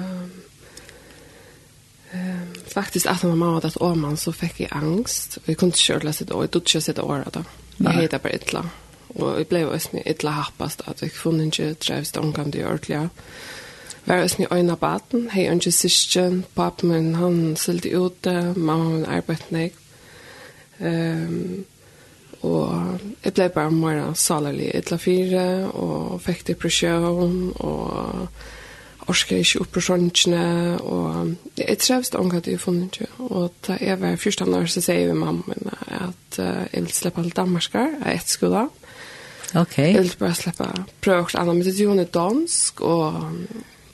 Ehm 2.13 2.53
faktiskt 2.67 3.05
att 3.07 3.23
mamma 3.23 3.53
hade 3.53 3.67
att 3.67 3.81
Åman 3.81 4.17
så 4.17 4.31
fikk 4.31 4.59
jeg 4.59 4.69
angst. 4.71 5.37
Vi 5.45 5.55
kunde 5.55 5.67
inte 5.67 5.79
köra 5.79 6.13
sitt 6.13 6.31
år, 6.31 6.43
jag 6.43 6.51
tog 6.51 6.69
sitt 6.83 6.99
år 6.99 7.23
då. 7.33 7.43
Jag 7.77 7.91
hette 7.91 8.19
bara 8.19 8.33
illa. 8.33 8.69
Och 9.07 9.39
vi 9.39 9.43
blev 9.43 9.69
oss 9.69 9.91
ni 9.91 10.01
illa 10.05 10.29
happast 10.29 10.81
at 10.85 11.01
jeg 11.01 11.11
kunne 11.11 11.45
ikke 11.45 11.73
drevs 11.73 12.11
de 12.11 12.33
kan 12.33 12.51
det 12.51 12.65
ordentligt. 12.65 13.09
Var 14.05 14.17
også 14.23 14.35
ni 14.39 14.47
øyne 14.51 14.75
baten, 14.75 15.29
hej 15.29 15.51
inte 15.51 15.71
syskon, 15.71 16.45
pappa 16.55 16.85
min, 16.85 17.15
han 17.15 17.55
sålde 17.55 17.89
ute. 17.89 18.53
mamma 18.55 18.89
min 18.89 19.05
arbetet 19.05 19.51
meg. 19.51 19.73
Ehm 20.79 21.65
Og 22.45 22.99
jeg 23.23 23.33
ble 23.33 23.49
bare 23.49 23.71
mer 23.73 24.13
salerlig 24.13 24.69
etla 24.77 24.97
fire, 25.01 25.47
og 25.73 26.21
fikk 26.21 26.45
depresjon, 26.51 27.53
og 27.55 28.27
orsker 29.07 29.39
ikke 29.39 29.61
opp 29.63 29.71
på 29.77 29.83
sånne, 29.83 30.41
og 30.83 31.35
jeg 31.57 31.79
trevst 31.79 32.17
om 32.19 32.29
hva 32.31 32.41
det 32.43 32.57
er 32.57 32.61
funnet 32.61 32.99
ikke. 32.99 33.07
Og 33.23 33.53
da 33.67 33.77
jeg 33.81 34.01
var 34.01 34.19
første 34.19 34.45
år, 34.45 34.67
så 34.69 34.83
sier 34.83 35.07
vi 35.07 35.15
mamma 35.17 35.47
min 35.47 35.71
at 35.97 36.39
jeg 36.39 36.83
vil 36.83 36.91
slippe 36.93 37.23
alle 37.23 37.31
danmarskere, 37.35 37.87
jeg 38.03 38.19
er 38.19 38.27
skola. 38.27 38.67
Ok. 39.55 39.77
Jeg 39.79 40.03
vil 40.03 40.15
bare 40.19 40.35
slippe 40.35 40.67
prøve 41.01 41.23
hvert 41.23 41.39
annet, 41.39 41.55
men 41.55 41.65
det 41.65 41.75
er 41.79 41.83
jo 41.85 42.07
dansk, 42.19 42.81
og 42.81 43.31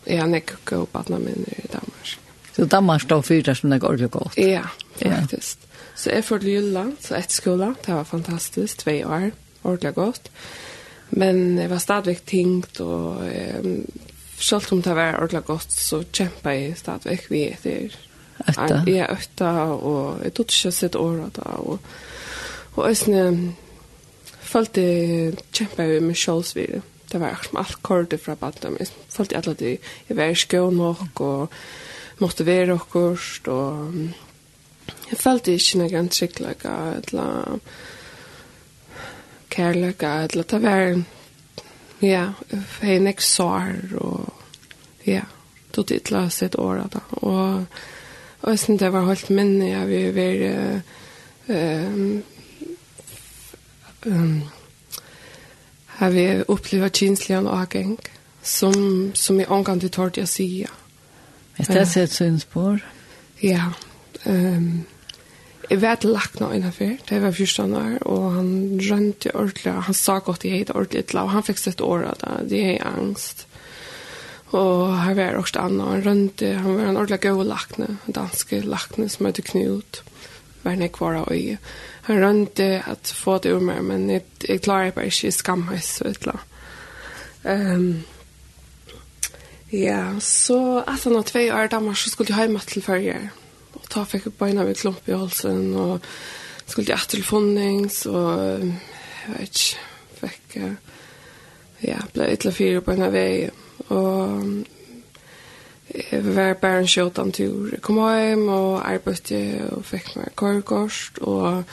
jeg 0.07 0.19
har 0.19 0.35
ikke 0.35 0.61
gått 0.65 0.91
på 0.91 1.03
at 1.05 1.13
min 1.13 1.45
er 1.47 1.61
i 1.61 1.71
Danmark. 1.71 2.17
Så 2.53 2.65
Danmark 2.69 3.01
står 3.01 3.21
fyrt 3.21 3.57
som 3.57 3.69
det 3.69 3.79
går 3.81 3.87
ordentlig 3.87 4.11
godt? 4.11 4.37
Ja, 4.37 4.65
faktisk. 4.99 5.57
Ja. 5.61 5.69
Så 5.95 6.09
jeg 6.09 6.25
får 6.25 6.41
til 6.41 6.49
Jylland, 6.49 6.95
så 7.01 7.15
ett 7.15 7.31
skola. 7.31 7.73
Det 7.85 7.93
var 7.93 8.03
fantastiskt, 8.03 8.79
två 8.79 8.91
år. 9.05 9.31
Ordentlig 9.63 9.93
godt. 9.93 10.31
Men 11.09 11.57
jeg 11.57 11.69
var 11.69 11.77
stadigvæk 11.77 12.25
tingt, 12.25 12.79
og 12.81 13.21
um, 13.63 13.85
selv 14.39 14.73
om 14.73 14.81
det 14.81 14.95
var 14.95 15.19
ordentlig 15.19 15.43
godt, 15.43 15.71
så 15.71 16.03
kjempet 16.13 16.51
jeg 16.51 16.77
stadigvæk 16.77 17.29
vi 17.29 17.43
etter. 17.51 17.97
Øtta? 18.47 18.81
Ja, 18.89 19.11
øtta, 19.13 19.51
og 19.73 20.23
jeg 20.23 20.33
tog 20.33 20.49
ikke 20.49 20.71
sitt 20.71 20.95
år 20.95 21.29
da, 21.35 21.45
og, 21.61 21.79
og 22.75 22.87
jeg 22.89 22.97
sånn, 22.97 23.37
følte 24.41 24.83
kjempet 25.53 25.93
jeg 25.93 26.01
med 26.03 26.17
kjølsvire. 26.17 26.81
Det 27.11 27.21
var 27.21 27.37
akkurat 27.37 27.61
alt 27.61 27.81
kordet 27.85 28.19
fra 28.19 28.35
baden. 28.35 28.77
jeg 28.79 28.89
følte 29.13 29.37
alle 29.37 29.53
det, 29.53 29.77
jeg 30.09 30.17
var 30.17 30.33
i 30.33 30.35
skjøn 30.35 30.77
nok, 30.81 31.21
og 31.21 31.39
måtte 32.17 32.43
motivere 32.43 32.73
okkurs, 32.73 33.41
og 33.47 33.93
Jeg 35.09 35.19
følte 35.19 35.53
ikke 35.53 35.79
noen 35.81 36.09
trygglega, 36.09 36.75
eller 36.97 37.59
kærlega, 39.53 40.13
eller 40.23 40.47
det 40.49 40.61
var, 40.63 41.03
ja, 42.01 42.23
jeg 42.81 42.95
er 42.95 43.07
ikke 43.11 43.27
sår, 43.27 43.75
og 44.01 44.33
ja, 45.05 45.21
tog 45.73 45.87
det 45.89 46.01
til 46.07 46.17
å 46.17 46.25
se 46.33 46.49
et 46.49 46.57
år 46.59 46.81
da. 46.95 47.03
Og, 47.21 47.65
og 48.41 48.49
jeg 48.49 48.59
synes 48.59 48.81
det 48.81 48.91
var 48.93 49.07
helt 49.11 49.29
minne, 49.29 49.69
jeg 49.69 49.87
vil 49.87 50.15
være, 50.15 50.81
um, 51.47 52.23
um, 54.05 54.43
har 55.85 56.09
vi 56.09 56.43
upplevt 56.47 56.95
känsliga 56.95 57.41
och 57.41 57.53
avgäng 57.53 57.97
som, 58.41 59.11
som 59.13 59.39
är 59.39 59.51
omgående 59.51 59.89
tårt 59.89 60.17
jag 60.17 60.29
säga. 60.29 60.69
Är 61.55 61.73
det 61.73 61.85
sett 61.85 62.11
så 62.11 62.23
en 62.23 62.39
spår? 62.39 62.79
Ja, 63.39 63.73
um, 64.25 64.85
jeg 65.69 65.79
vet 65.79 66.05
lagt 66.05 66.41
noe 66.41 66.57
innenfor, 66.57 66.97
det 67.07 67.19
var 67.23 67.31
14 67.31 67.75
år, 67.79 67.95
og 68.11 68.23
han 68.35 68.51
rønte 68.83 69.31
ordentlig, 69.31 69.73
han 69.87 69.95
sa 69.97 70.19
godt 70.19 70.45
jeg 70.45 70.63
hadde 70.63 70.75
ordentlig 70.75 71.05
til, 71.07 71.21
og 71.23 71.31
han 71.33 71.45
fikk 71.47 71.61
sett 71.61 71.83
året 71.83 72.19
da, 72.23 72.37
det 72.47 72.63
er 72.75 72.87
angst. 72.89 73.45
Og 74.53 74.91
her 74.99 75.15
var 75.17 75.39
også 75.39 75.63
annet, 75.63 75.87
han 75.87 76.05
rønte, 76.05 76.49
han 76.61 76.75
var 76.77 76.89
en 76.89 76.99
ordentlig 76.99 77.21
god 77.23 77.47
lakne, 77.49 77.87
danske 78.05 78.59
lakne 78.67 79.07
som 79.09 79.29
heter 79.29 79.47
Knut, 79.47 80.03
var 80.63 80.75
han 80.75 80.85
ikke 80.85 81.05
var 81.05 81.21
av 81.23 81.31
øye. 81.31 81.57
Han 82.09 82.19
rønte 82.21 82.67
at 82.87 83.13
få 83.15 83.37
det 83.41 83.53
ur 83.55 83.63
meg, 83.63 83.79
men 83.87 84.09
jeg, 84.11 84.25
jeg 84.43 84.61
klarer 84.61 84.91
bare 84.91 85.07
ikke 85.11 85.31
skamhøys, 85.31 85.93
vet 86.03 86.27
du. 86.27 86.35
Um, 87.43 88.03
ja, 89.73 90.19
så 90.19 90.83
at 90.83 91.07
han 91.07 91.15
noen 91.15 91.27
tve 91.27 91.47
år 91.55 91.65
i 91.65 91.71
Danmark 91.71 91.97
så 91.97 92.11
skulle 92.11 92.35
jeg 92.35 92.45
hjemme 92.45 92.61
til 92.67 92.85
førre 92.85 93.23
ta 93.93 94.03
fikk 94.09 94.31
beina 94.39 94.65
med 94.65 94.79
klump 94.79 95.07
i 95.09 95.15
halsen, 95.17 95.73
og 95.77 96.01
skulle 96.65 96.87
til 96.87 96.95
etterfondings, 96.97 98.05
og 98.09 98.43
jeg 98.63 99.33
vet 99.37 99.63
ikke, 99.63 99.89
fikk, 100.23 100.59
ja, 101.83 101.99
ble 102.13 102.29
ytla 102.33 102.53
fire 102.55 102.81
på 102.83 102.95
en 102.95 103.09
vei, 103.13 103.49
og 103.91 104.45
jeg 105.93 106.23
var 106.25 106.53
bare 106.61 106.81
en 106.81 106.89
skjøtan 106.89 107.31
tur. 107.35 107.69
Jeg 107.75 107.81
kom 107.85 107.99
hjem 108.01 108.47
og 108.49 108.81
arbeidde 108.81 109.41
og 109.75 109.83
fikk 109.85 110.13
meg 110.17 110.35
korkost, 110.39 111.19
og 111.21 111.63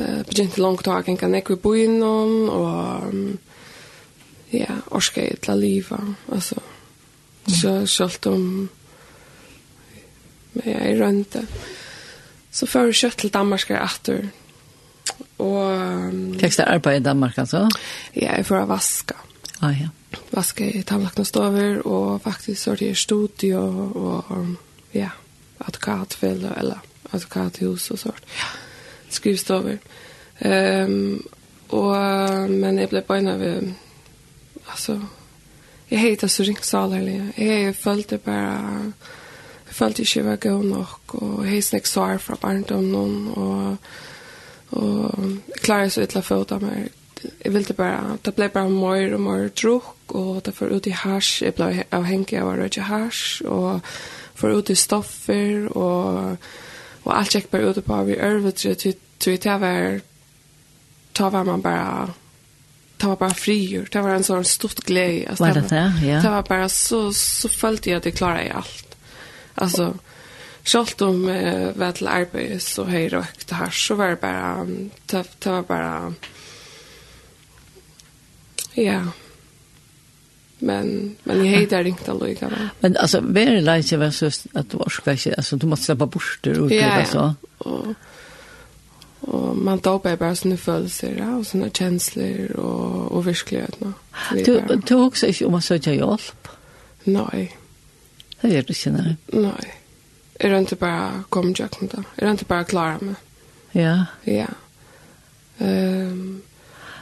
uh, 0.00 0.20
begynte 0.26 0.62
langt 0.62 0.86
tak, 0.88 1.08
en 1.08 1.20
kan 1.20 1.34
ikke 1.38 1.60
bo 1.62 1.74
innom, 1.78 2.48
og 2.48 3.10
um, 3.12 3.36
ja, 4.54 4.80
orske 4.90 5.28
jeg 5.28 5.42
til 5.44 5.60
livet, 5.60 6.14
altså. 6.32 6.58
Så 7.44 7.86
selv 7.86 8.26
om 8.32 8.70
men 10.54 10.70
jeg 10.70 10.96
rønte. 11.00 11.44
Så 12.54 12.66
før 12.70 12.88
jeg 12.90 13.00
kjøtt 13.02 13.18
til 13.24 13.34
Danmark 13.34 13.70
er 13.70 13.82
etter. 13.82 14.24
Og... 15.42 16.14
Fikk 16.40 16.58
det 16.60 16.66
arbeid 16.70 17.00
i 17.00 17.04
Danmark, 17.04 17.38
altså? 17.42 17.66
Ja, 18.14 18.36
jeg 18.36 18.46
får 18.46 18.66
vaska. 18.70 19.18
Ah, 19.60 19.74
ja. 19.80 19.90
Vaska 20.34 20.66
i 20.70 20.82
tannlakten 20.86 21.26
stover, 21.26 21.80
og 21.86 22.22
faktisk 22.22 22.62
så 22.62 22.74
det 22.78 22.96
studio, 22.98 23.62
og 23.94 24.54
ja, 24.94 25.10
advokatfell, 25.60 26.46
eller 26.56 26.82
advokathus 27.12 27.90
og 27.90 27.98
sånt. 27.98 28.22
Ja, 28.38 28.50
skrivstover. 29.10 29.78
Um, 30.44 31.22
og, 31.74 32.50
men 32.50 32.78
jeg 32.78 32.90
ble 32.90 33.02
beina 33.06 33.36
ved, 33.38 33.72
altså, 34.70 34.98
jeg 35.90 36.00
heter 36.00 36.30
så 36.30 36.42
ringsalerlig. 36.42 37.34
Jeg 37.38 37.74
følte 37.76 38.18
bare, 38.18 38.92
følte 39.74 40.04
ikke 40.04 40.20
jeg 40.20 40.26
var 40.26 40.42
god 40.42 40.64
nok, 40.70 41.14
og 41.14 41.44
jeg 41.44 41.54
har 41.54 41.62
snakket 41.68 41.90
svar 41.90 42.18
fra 42.22 42.36
barndommen, 42.40 43.28
og, 43.34 43.76
og 44.70 45.24
jeg 45.24 45.62
klarer 45.62 45.88
så 45.92 46.04
ytla 46.04 46.22
fot 46.24 46.54
av 46.54 46.62
meg. 46.64 46.92
Jeg 47.24 47.54
ville 47.54 47.76
bare, 47.76 48.18
det 48.24 48.34
ble 48.36 48.50
bare 48.52 48.70
mer 48.70 49.14
og 49.16 49.22
mer 49.24 49.48
drukk, 49.48 50.14
og 50.14 50.42
det 50.44 50.54
var 50.60 50.74
ut 50.74 50.86
i 50.86 50.94
hash, 50.94 51.42
jeg 51.42 51.56
ble 51.56 51.86
avhengig 51.94 52.38
av 52.40 52.52
å 52.52 52.58
røde 52.60 52.88
hash, 52.90 53.40
og 53.48 53.80
for 54.34 54.54
ut 54.54 54.70
i 54.70 54.78
stoffer, 54.78 55.68
og, 55.72 56.36
og 57.04 57.14
alt 57.14 57.34
gikk 57.34 57.50
bare 57.52 57.72
ut 57.72 57.84
på 57.84 57.96
av 57.96 58.10
i 58.12 58.18
ørvetre, 58.20 58.74
til 58.78 59.38
det 59.40 59.60
var, 59.60 60.00
ta 61.14 61.30
var 61.32 61.46
man 61.48 61.62
bare, 61.62 62.12
det 63.00 63.08
var 63.08 63.16
bara 63.16 63.34
frigjort. 63.34 63.92
Det 63.92 64.02
var 64.02 64.18
en 64.18 64.26
sånn 64.26 64.44
stort 64.44 64.84
glede. 64.86 65.28
Alltså, 65.30 65.44
var 65.44 65.54
det 65.54 65.68
det? 65.70 65.86
Ja. 66.04 66.20
Det 66.22 66.30
var 66.30 66.48
bara 66.48 66.68
så, 66.68 67.06
så 67.12 67.48
følte 67.48 67.90
jeg 67.90 68.02
at 68.02 68.10
jeg 68.10 68.18
klarer 68.20 68.52
allt. 68.60 68.93
Alltså 69.54 69.94
Sjalt 70.64 71.02
om 71.02 71.28
eh, 71.28 71.76
var 71.76 71.90
til 71.92 72.06
arbeid, 72.08 72.60
så 72.64 72.86
har 72.88 72.98
jeg 72.98 73.12
røkt 73.12 73.48
det 73.50 73.56
her, 73.56 73.70
så 73.70 73.94
var 73.94 74.14
det 74.14 74.18
bara 74.18 74.64
det, 75.10 75.26
det 75.44 75.52
var 75.52 75.62
bara 75.62 76.14
ja 78.76 79.02
men 80.58 81.16
men 81.24 81.44
jeg 81.44 81.68
har 81.70 81.84
inte 81.84 82.10
alltså 82.10 82.26
lika 82.26 82.48
va. 82.48 82.68
Men 82.80 82.96
alltså 82.96 83.20
very 83.20 83.60
like 83.60 83.96
var 83.96 84.10
så 84.10 84.26
att 84.26 84.70
du 84.70 84.76
var 84.76 84.88
skväsch 84.88 85.26
alltså 85.36 85.56
du 85.56 85.66
måste 85.66 85.84
släppa 85.84 86.06
bort 86.06 86.38
det 86.40 86.60
och 86.60 86.72
ja, 86.72 86.98
ja. 86.98 87.04
så. 87.04 87.34
og, 87.58 87.94
og 89.20 89.56
man 89.56 89.78
tar 89.78 90.34
sånne 90.34 90.56
følelser, 90.56 91.14
ja, 91.18 91.36
og 91.36 91.46
sånne 91.46 91.70
kjensler 91.70 92.56
og, 92.58 93.12
og 93.12 93.26
virkelighet. 93.26 93.80
No. 93.80 93.92
Du 94.46 94.80
du 94.88 94.94
också 94.94 95.26
inte 95.26 95.46
om 95.46 95.52
man 95.52 95.62
söker 95.62 95.92
hjälp. 95.92 96.48
Nej. 97.04 97.56
Det 98.44 98.50
gjør 98.52 98.64
du 98.68 98.72
ikke, 98.74 98.90
nei. 98.92 99.12
Nei. 99.32 99.68
Jeg 100.36 100.50
er 100.50 100.58
ikke 100.60 100.76
bare 100.76 101.22
kommet 101.32 101.56
til 101.56 101.64
å 101.64 101.86
da. 101.94 102.02
Jeg 102.18 102.26
er 102.28 102.34
ikke 102.36 102.48
bare 102.50 102.66
klar 102.68 102.98
med. 103.00 103.14
Ja. 103.72 103.94
Ja. 104.28 104.50
Um, 105.58 106.42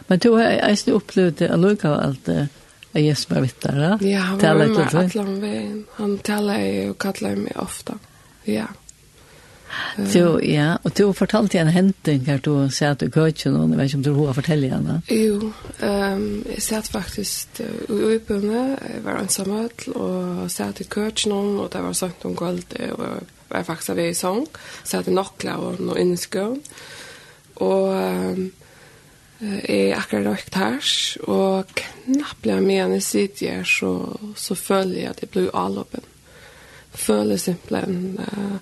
Men 0.07 0.21
du 0.23 0.29
har 0.37 0.53
eisen 0.69 0.95
opplevd 0.95 1.41
det 1.41 1.49
allukka 1.51 1.91
av 1.91 1.99
alt 2.05 2.23
det. 2.31 2.45
Jeg 2.93 3.09
er 3.11 3.19
som 3.19 3.35
er 3.35 3.47
vittere. 3.49 3.91
Ja, 4.07 4.21
han 4.29 4.39
var 4.39 4.61
med 4.61 4.71
meg 4.77 5.17
alle 5.17 5.35
veien. 5.43 5.83
Han 5.97 6.15
taler 6.23 6.63
jeg 6.63 6.91
og 6.93 6.99
kaller 7.03 7.43
meg 7.43 7.59
ofte. 7.59 7.99
Ja. 8.47 8.69
Ja. 8.69 8.69
Så 10.13 10.41
ja, 10.43 10.79
och 10.83 10.91
du 10.91 11.13
fortalte 11.13 11.59
en 11.59 11.69
händelse 11.69 12.33
där 12.33 12.41
du 12.43 12.71
sa 12.71 12.87
att 12.87 12.99
du 12.99 13.11
kökte 13.11 13.51
någon, 13.51 13.71
jag 13.71 13.79
vet 13.79 13.95
inte 13.95 14.11
om 14.11 14.17
du 14.17 14.27
har 14.27 14.35
fortällt 14.35 14.73
henne. 14.73 15.03
Jo, 15.09 15.53
ehm 15.81 16.45
jag 16.53 16.63
satt 16.63 16.89
faktiskt 16.89 17.61
i 17.61 17.93
öppna, 18.17 18.79
jag 18.95 19.03
var 19.05 19.13
ensam 19.13 19.51
öll 19.51 19.93
och 19.95 20.51
satt 20.51 20.81
i 20.81 20.85
kökte 20.85 21.29
någon 21.29 21.61
och 21.61 21.71
det 21.71 21.83
var 21.83 21.93
sagt 21.93 22.25
om 22.25 22.35
guld 22.35 22.67
och 22.93 23.05
var 23.49 23.63
faktiskt 23.63 23.91
av 23.91 23.99
i 23.99 24.15
sång, 24.15 24.47
satt 24.85 25.09
i 25.09 25.11
nockla 25.11 25.57
och 25.57 25.81
någon 25.81 25.99
inneskön. 25.99 26.61
Och 27.55 27.93
är 29.63 29.95
akkurat 29.95 30.25
rökt 30.25 30.55
här 30.55 30.81
och 31.23 31.83
knappt 32.05 32.47
jag 32.47 32.63
menar 32.63 33.01
sitt 33.01 33.43
jag 33.43 33.67
så 33.67 34.19
så 34.37 34.55
följer 34.55 35.05
jag 35.05 35.15
det 35.21 35.31
blir 35.31 35.57
allåpen. 35.57 36.01
Följer 36.93 37.37
simpelthen 37.37 38.21
eh 38.33 38.57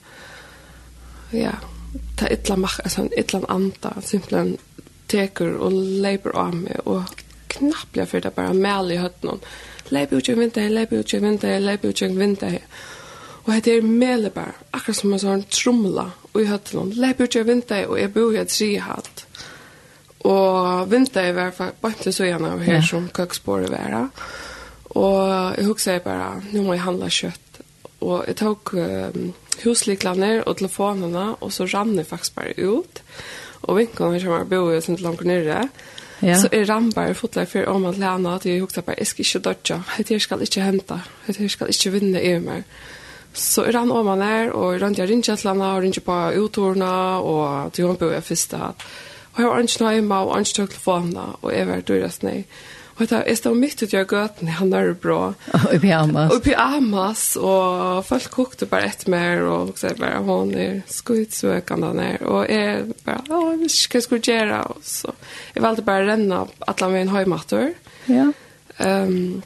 ja, 1.33 1.55
ta 2.17 2.29
illa 2.31 2.57
mach, 2.57 2.79
altså 2.85 3.07
en 3.07 3.13
illa 3.19 3.41
anda, 3.49 3.95
simpelthen 4.05 4.57
teker 5.11 5.57
og 5.59 5.75
leiber 5.75 6.37
av 6.39 6.55
meg, 6.55 6.81
og 6.87 7.11
knappliga 7.51 8.07
for 8.07 8.23
det 8.23 8.33
bare 8.37 8.55
mel 8.55 8.93
i 8.95 9.01
høtten. 9.01 9.43
Leiber 9.91 10.21
ut 10.21 10.29
i 10.31 10.37
vinter, 10.39 10.71
leiber 10.71 11.03
ut 11.03 11.15
i 11.15 11.23
vinter, 11.23 11.59
leiber 11.61 11.91
ut 11.91 12.03
i 12.03 12.11
vinter. 12.15 12.59
Og 13.41 13.65
det 13.65 13.75
er 13.75 13.87
mele 13.87 14.31
bare, 14.31 14.55
akkurat 14.71 14.97
som 14.97 15.15
en 15.15 15.23
sånn 15.23 15.47
trumla 15.51 16.07
i 16.39 16.47
høtten. 16.47 16.95
Leiber 17.01 17.27
ut 17.27 17.37
i 17.37 17.43
vinter, 17.47 17.89
og 17.89 17.99
jeg 17.99 18.13
bor 18.15 18.35
i 18.35 18.41
et 18.43 18.55
trihatt. 18.55 19.25
Og 20.29 20.91
vinter 20.91 21.25
er 21.25 21.33
i 21.33 21.37
hvert 21.39 21.57
fall 21.57 21.77
bare 21.81 22.05
til 22.05 22.27
gjerne 22.29 22.55
av 22.55 22.63
her 22.63 22.83
som 22.85 23.09
køkspåret 23.09 23.73
være. 23.73 24.05
Og 25.01 25.57
jeg 25.57 25.67
husker 25.67 26.03
bare, 26.05 26.35
nå 26.53 26.67
må 26.67 26.77
jeg 26.77 26.85
handle 26.85 27.11
kjøtt 27.15 27.50
og 28.01 28.25
jeg 28.29 28.37
tok 28.41 28.75
um, 28.75 29.31
husliklene 29.65 30.33
og 30.47 30.57
telefonene, 30.61 31.27
og 31.41 31.53
så 31.53 31.67
rann 31.69 31.97
jeg 31.99 32.09
faktisk 32.09 32.37
bare 32.39 32.55
ut. 32.59 33.03
Og 33.63 33.77
vinkene 33.77 34.21
som 34.21 34.33
jeg 34.33 34.49
bor 34.49 34.71
i 34.73 34.81
sin 34.81 34.97
langt 35.05 35.25
nere. 35.29 35.67
Ja. 36.23 36.37
Så 36.37 36.49
jeg 36.53 36.69
rann 36.69 36.91
bare 36.93 37.15
fotler 37.17 37.49
for 37.49 37.69
om 37.73 37.87
at 37.89 38.01
lene 38.01 38.35
at 38.35 38.47
jeg 38.47 38.61
hukte 38.61 38.83
bare, 38.85 38.99
jeg 38.99 39.07
skal 39.07 39.25
ikke 39.25 39.45
dodge, 39.49 39.83
dette 39.97 40.21
skal 40.21 40.43
ikke 40.45 40.65
hente, 40.65 40.99
dette 41.27 41.49
skal 41.49 41.73
ikke 41.73 41.93
vinne 41.97 42.21
i 42.23 42.35
meg. 42.45 42.65
Så 43.33 43.65
jeg 43.65 43.77
rann 43.77 43.93
om 43.95 44.09
han 44.11 44.25
her, 44.25 44.51
og 44.53 44.75
jeg 44.75 44.83
rann 44.83 44.97
til 44.97 45.09
ringkjettlene, 45.09 45.71
og 45.77 45.85
ringkjett 45.85 46.05
på 46.05 46.19
utordene, 46.41 46.91
og 47.21 47.73
til 47.73 47.89
hun 47.89 48.01
bor 48.01 48.13
jeg 48.13 48.27
første. 48.27 48.61
Og 49.31 49.41
jeg 49.41 49.49
var 49.49 49.65
ikke 49.65 49.85
noe 49.85 49.95
hjemme, 49.95 50.21
og 50.27 50.41
ikke 50.41 50.57
tog 50.59 50.71
telefonene, 50.75 51.27
og 51.41 51.55
jeg 51.55 51.69
var 51.69 51.89
dyrest 51.89 52.27
nøyma. 52.27 52.45
Og 53.01 53.09
du, 53.09 53.17
jeg 53.17 53.39
stod 53.41 53.57
midt 53.57 53.83
ut 53.83 53.95
i 53.95 54.03
gatan 54.05 54.49
i 54.53 54.55
Hannarbro. 54.59 55.19
Og 55.57 55.75
i 55.75 55.79
pyjamas. 55.81 56.33
Og 56.35 56.37
i 56.37 56.45
pyjamas. 56.51 57.25
og 57.37 58.05
folk 58.05 58.31
kokte 58.31 58.69
bare 58.69 58.93
ett 58.93 59.07
mer 59.09 59.43
og 59.49 59.79
så 59.79 59.95
bare, 59.99 60.19
hun 60.19 60.29
hon 60.29 60.55
är 60.55 60.83
skutsökande 60.87 61.93
ner. 61.93 62.23
Og 62.23 62.49
jeg 62.49 62.85
bare, 63.05 63.25
å, 63.31 63.53
jeg 63.53 63.61
vet 63.61 63.79
ikke 63.79 63.95
hva 63.95 64.01
jeg 64.01 64.03
skulle 64.03 64.23
gjøre. 64.23 64.65
Og 64.65 64.77
så, 64.85 65.15
jeg 65.55 65.63
valgte 65.63 65.71
jag 65.71 65.71
valde 65.71 65.83
bara 65.83 66.07
renna 66.07 66.47
alla 66.67 66.99
en 66.99 67.09
høymatter. 67.09 67.73
Ja. 68.09 68.33
Um, 68.79 69.43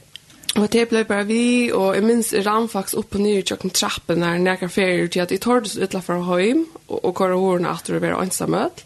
Og 0.55 0.69
det 0.71 0.85
ble 0.87 1.03
bare 1.05 1.27
vi, 1.27 1.73
og 1.75 1.97
jeg 1.97 2.05
minns 2.07 2.29
jeg 2.33 2.45
rann 2.47 2.69
faktisk 2.71 3.01
opp 3.01 3.17
og 3.19 3.25
ned 3.25 3.41
i 3.41 3.43
kjøkken 3.43 3.73
trappen 3.75 4.23
der 4.23 4.37
når 4.39 4.53
jeg 4.53 4.61
kan 4.61 4.71
ferie 4.71 5.09
til 5.09 5.25
at 5.25 5.33
jeg 5.35 5.43
tårdes 5.43 5.75
utla 5.83 6.03
fra 6.05 6.21
høym, 6.23 6.61
og, 6.87 7.01
og 7.01 7.15
kåre 7.19 7.35
hårene 7.35 7.73
at 7.73 7.89
du 7.89 7.97
vil 7.97 8.05
være 8.05 8.21
ansamøt. 8.23 8.85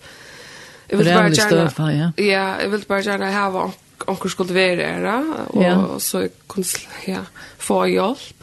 Jeg 0.88 0.98
ville 0.98 1.12
bare 1.12 1.34
gjerne, 1.36 1.90
ja. 1.92 2.08
ja, 2.16 2.46
jeg 2.62 2.70
ville 2.72 2.88
bare 2.88 3.04
gjerne 3.04 3.32
hava 3.34 3.66
onkur 4.06 4.28
skulle 4.28 4.54
være 4.54 4.76
her, 4.76 5.08
og 5.48 5.62
ja. 5.62 5.98
så 5.98 6.28
kunne 6.48 6.66
ja, 7.08 7.24
få 7.58 7.84
hjelp. 7.90 8.34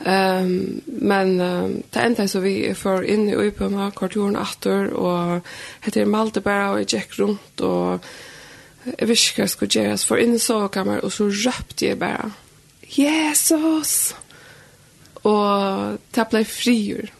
Um, 0.00 0.80
men 0.86 1.40
um, 1.40 1.82
det 1.92 2.02
enda 2.02 2.24
så 2.26 2.40
vi 2.40 2.72
får 2.74 3.04
inn 3.04 3.26
i 3.28 3.36
Øybøma, 3.36 3.90
kvarturen 3.92 4.38
atter, 4.40 4.88
og 4.96 5.44
heter 5.84 6.08
Malte 6.08 6.40
bare, 6.40 6.70
og 6.72 6.78
jeg 6.80 6.88
gikk 6.94 7.18
rundt, 7.20 7.60
og 7.60 8.00
jeg 8.86 9.08
visste 9.08 9.28
ikke 9.28 9.42
hva 9.42 9.44
jeg 9.44 9.52
skulle 9.54 9.74
gjøre, 9.74 9.98
for 10.08 10.22
inn 10.22 10.34
i 10.38 10.40
sovekammer, 10.40 11.04
og 11.04 11.12
så 11.12 11.28
røpte 11.28 11.90
jeg 11.90 12.00
bare, 12.00 12.32
Jesus! 12.96 14.14
Og 15.28 15.98
det 16.16 16.26
ble 16.32 16.44
frier. 16.48 17.10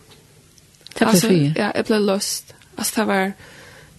Det 0.95 1.05
ble 1.05 1.21
frier? 1.21 1.53
Ja, 1.53 1.69
jeg 1.77 1.85
ble 1.91 2.01
løst. 2.01 2.55
Altså, 2.79 2.95
det 2.97 3.07
var 3.11 3.33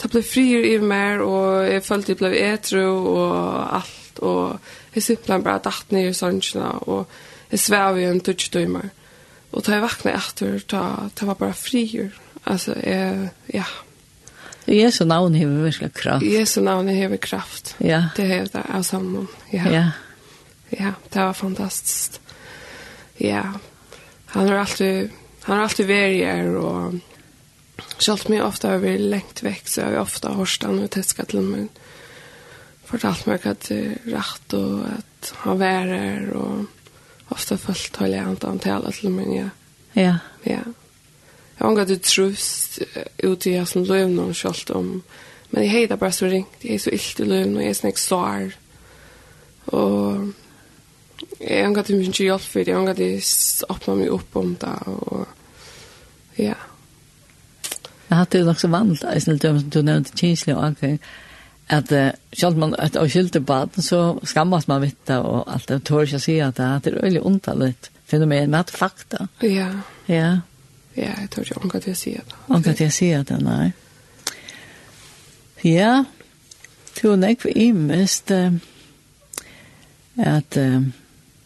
det 0.02 0.10
ble 0.14 0.22
frier 0.26 0.66
i 0.66 0.78
mer, 0.82 1.22
og 1.26 1.68
jeg 1.68 1.84
følte 1.86 2.14
jeg 2.14 2.22
ble 2.22 2.32
etro 2.48 2.86
og 3.12 3.36
alt, 3.82 4.22
og 4.22 4.96
jeg 4.96 5.06
simpelthen 5.06 5.46
bare 5.46 5.64
datt 5.68 5.94
ned 5.94 6.10
i 6.10 6.16
sannsjene, 6.18 6.72
og 6.88 7.06
jeg 7.52 7.60
svev 7.60 8.00
i 8.00 8.08
en 8.10 8.22
tutsdøymer. 8.24 8.90
Og 9.52 9.66
da 9.66 9.76
jeg 9.76 9.84
vakna 9.84 10.16
etter, 10.16 10.60
da, 10.72 10.84
det 11.18 11.28
var 11.28 11.40
bare 11.40 11.56
frier. 11.58 12.12
Altså, 12.48 12.76
jeg, 12.80 13.32
ja. 13.54 13.66
Jesu 14.72 15.04
navn 15.06 15.36
hever 15.36 15.66
virkelig 15.66 15.92
kraft. 15.94 16.26
Jesu 16.26 16.62
navn 16.62 16.88
hever 16.88 17.20
kraft. 17.22 17.76
Ja. 17.84 18.06
Det 18.16 18.28
hever 18.30 18.48
det 18.54 18.64
av 18.70 18.86
sammen. 18.88 19.28
Ja. 19.52 19.68
ja. 19.70 19.86
Ja, 20.72 20.94
det 21.12 21.20
var 21.20 21.34
fantastiskt. 21.34 22.22
Ja. 23.20 23.44
Han 24.26 24.48
har 24.48 24.64
alltid, 24.64 25.10
han 25.44 25.58
har 25.58 25.64
alltid 25.64 25.86
vært 25.86 26.16
her, 26.24 26.56
og 26.56 27.02
Sjalt 28.02 28.28
mig 28.28 28.42
ofta 28.42 28.68
har 28.68 28.80
vi 28.82 28.96
lengt 28.98 29.44
vekk, 29.44 29.68
så 29.70 29.84
har 29.84 29.92
vi 29.92 29.98
ofta 30.02 30.32
han 30.34 30.80
og 30.82 30.90
teska 30.90 31.26
til 31.30 31.44
min. 31.46 31.68
Fortalt 32.90 33.28
meg 33.30 33.46
at 33.46 33.68
det 33.70 33.78
er 33.78 34.16
rett 34.16 34.56
og 34.58 34.88
at 34.90 35.30
han 35.44 35.60
var 35.60 35.92
her, 35.92 36.32
og 36.34 36.66
ofta 37.30 37.60
følt 37.62 38.00
høylig 38.02 38.18
annet 38.24 38.48
han 38.50 38.62
tala 38.64 38.90
til 38.98 39.14
min, 39.14 39.36
ja. 39.36 39.50
Ja. 39.94 40.16
Ja. 40.48 40.64
Jeg 41.60 41.78
har 41.78 41.86
du 41.86 41.94
trus 42.02 42.80
ut 43.22 43.46
i 43.46 43.54
hans 43.60 43.76
løvn 43.76 44.18
og 44.24 44.34
sjalt 44.36 44.74
om, 44.74 45.04
men 45.52 45.64
jeg 45.64 45.72
heida 45.76 46.00
bare 46.02 46.18
så 46.18 46.32
ringt, 46.32 46.66
jeg 46.66 46.80
er 46.80 46.82
så 46.82 46.96
illt 46.98 47.22
i 47.22 47.30
løvn 47.30 47.54
og 47.60 47.62
jeg 47.62 47.70
er 47.70 47.78
sånn 47.78 47.92
jeg 47.92 48.02
sår, 48.02 48.58
og 49.78 50.34
jeg 51.38 51.62
har 51.68 51.78
gatt 51.78 51.94
mye 51.94 52.18
hjelp 52.18 52.50
for 52.50 52.66
det, 52.66 52.74
jeg 52.74 52.82
har 52.82 52.90
gatt 52.90 53.70
åpna 53.78 54.00
meg 54.02 54.18
opp 54.18 54.42
om 54.42 54.58
det, 54.66 54.76
og 54.90 55.24
ja. 56.42 56.58
Ja 56.58 56.71
Jeg 58.12 58.17
hadde 58.19 58.39
jo 58.41 58.45
nok 58.50 58.60
så 58.60 58.67
vant, 58.67 59.04
jeg 59.08 59.24
snill 59.24 59.38
døm 59.39 59.60
du 59.71 59.78
nevnte 59.88 60.12
kinslig 60.19 60.52
og 60.58 60.65
anker, 60.65 60.97
at 61.71 61.91
uh, 61.95 62.10
selv 62.36 62.58
man 62.60 62.74
et 62.76 62.97
avskyldte 63.00 63.39
baden, 63.39 63.84
så 63.86 64.02
skammas 64.28 64.67
man 64.67 64.82
vitt 64.84 65.12
og 65.15 65.45
alt 65.47 65.69
det, 65.71 65.78
tør 65.88 66.04
ikke 66.04 66.19
å 66.19 66.24
si 66.26 66.36
at 66.43 66.60
det 66.60 66.91
er 66.91 66.97
øyelig 67.06 67.21
ondtallet 67.24 67.88
fenomen, 68.12 68.50
men 68.52 68.60
at 68.60 68.74
fakta. 68.76 69.30
Ja. 69.47 69.69
Ja. 70.12 70.41
Ja, 70.97 71.13
jeg 71.21 71.30
tør 71.32 71.47
ikke 71.47 71.62
omgå 71.63 71.80
til 71.80 71.93
å 71.93 72.00
si 72.02 72.12
det. 72.17 72.39
Omgå 72.52 72.74
til 72.76 72.89
å 72.91 72.95
si 72.97 73.08
det, 73.15 73.38
nei. 73.39 73.69
Ja, 75.63 75.93
tror 76.97 77.15
nek 77.21 77.39
for 77.45 77.56
imest 77.56 78.34
uh, 78.36 78.52
at 80.19 80.60
uh, 80.60 80.82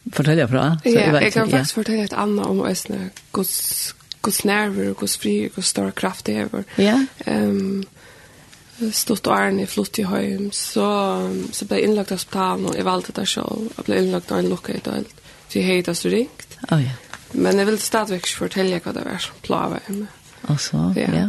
fortelle 0.09 0.49
fra. 0.49 0.65
Så 0.81 0.95
ja, 0.95 1.05
jeg, 1.05 1.13
vet, 1.13 1.27
jeg 1.27 1.37
kan 1.37 1.53
faktisk 1.53 1.77
ja. 1.77 1.83
fortelle 1.83 2.09
et 2.09 2.17
annet 2.25 2.49
om 2.49 2.65
Østene, 2.65 3.11
hvordan 3.37 4.01
hos 4.25 4.43
nerver, 4.47 4.93
hos 4.99 5.17
fri, 5.21 5.35
hos 5.55 5.71
stor 5.73 5.91
kraft 5.95 6.27
det 6.29 6.37
er. 6.43 6.65
Ja. 6.81 6.97
Um, 7.25 7.83
stått 8.91 9.27
og 9.29 9.37
æren 9.37 9.61
i 9.63 9.67
flott 9.69 9.99
i 10.01 10.07
høyen, 10.07 10.49
så, 10.51 10.87
så 11.55 11.67
ble 11.67 11.79
jeg 11.79 11.89
innlagt 11.89 12.11
av 12.11 12.19
hospitalen, 12.19 12.67
og 12.69 12.75
jeg 12.75 12.87
valgte 12.87 13.15
det 13.15 13.27
selv. 13.31 13.69
Jeg 13.77 13.87
ble 13.87 13.99
innlagt 14.01 14.33
av 14.33 14.41
en 14.41 14.51
lukket 14.51 14.81
i 14.81 14.85
døgn, 14.89 15.07
så 15.47 15.59
jeg 15.59 15.67
høyde 15.69 15.95
så 15.95 16.11
ringt. 16.11 16.57
Oh, 16.67 16.81
ja. 16.83 16.95
Men 17.35 17.59
jeg 17.59 17.69
vil 17.69 17.79
stadigvæk 17.81 18.25
ikke 18.25 18.41
fortelle 18.43 18.79
hva 18.83 18.93
det 18.95 19.05
var 19.07 19.23
som 19.23 19.41
plava 19.43 19.81
i 19.89 19.97
meg. 20.01 20.21
Og 20.51 20.59
så, 20.61 20.81
ja. 20.99 21.09
ja. 21.15 21.27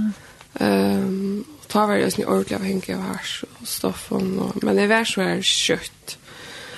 Um, 0.61 1.45
og 1.61 1.67
ta 1.73 1.87
var 1.89 2.01
jeg 2.01 2.15
sånn 2.15 2.29
ordentlig 2.29 2.59
avhengig 2.59 2.95
av 2.97 3.09
hers 3.11 3.33
og 3.47 3.67
stoffen, 3.69 4.31
og, 4.43 4.63
men 4.65 4.81
jeg 4.83 4.91
var 4.93 5.09
så 5.09 5.25
her 5.25 5.43
kjøtt. 5.47 6.17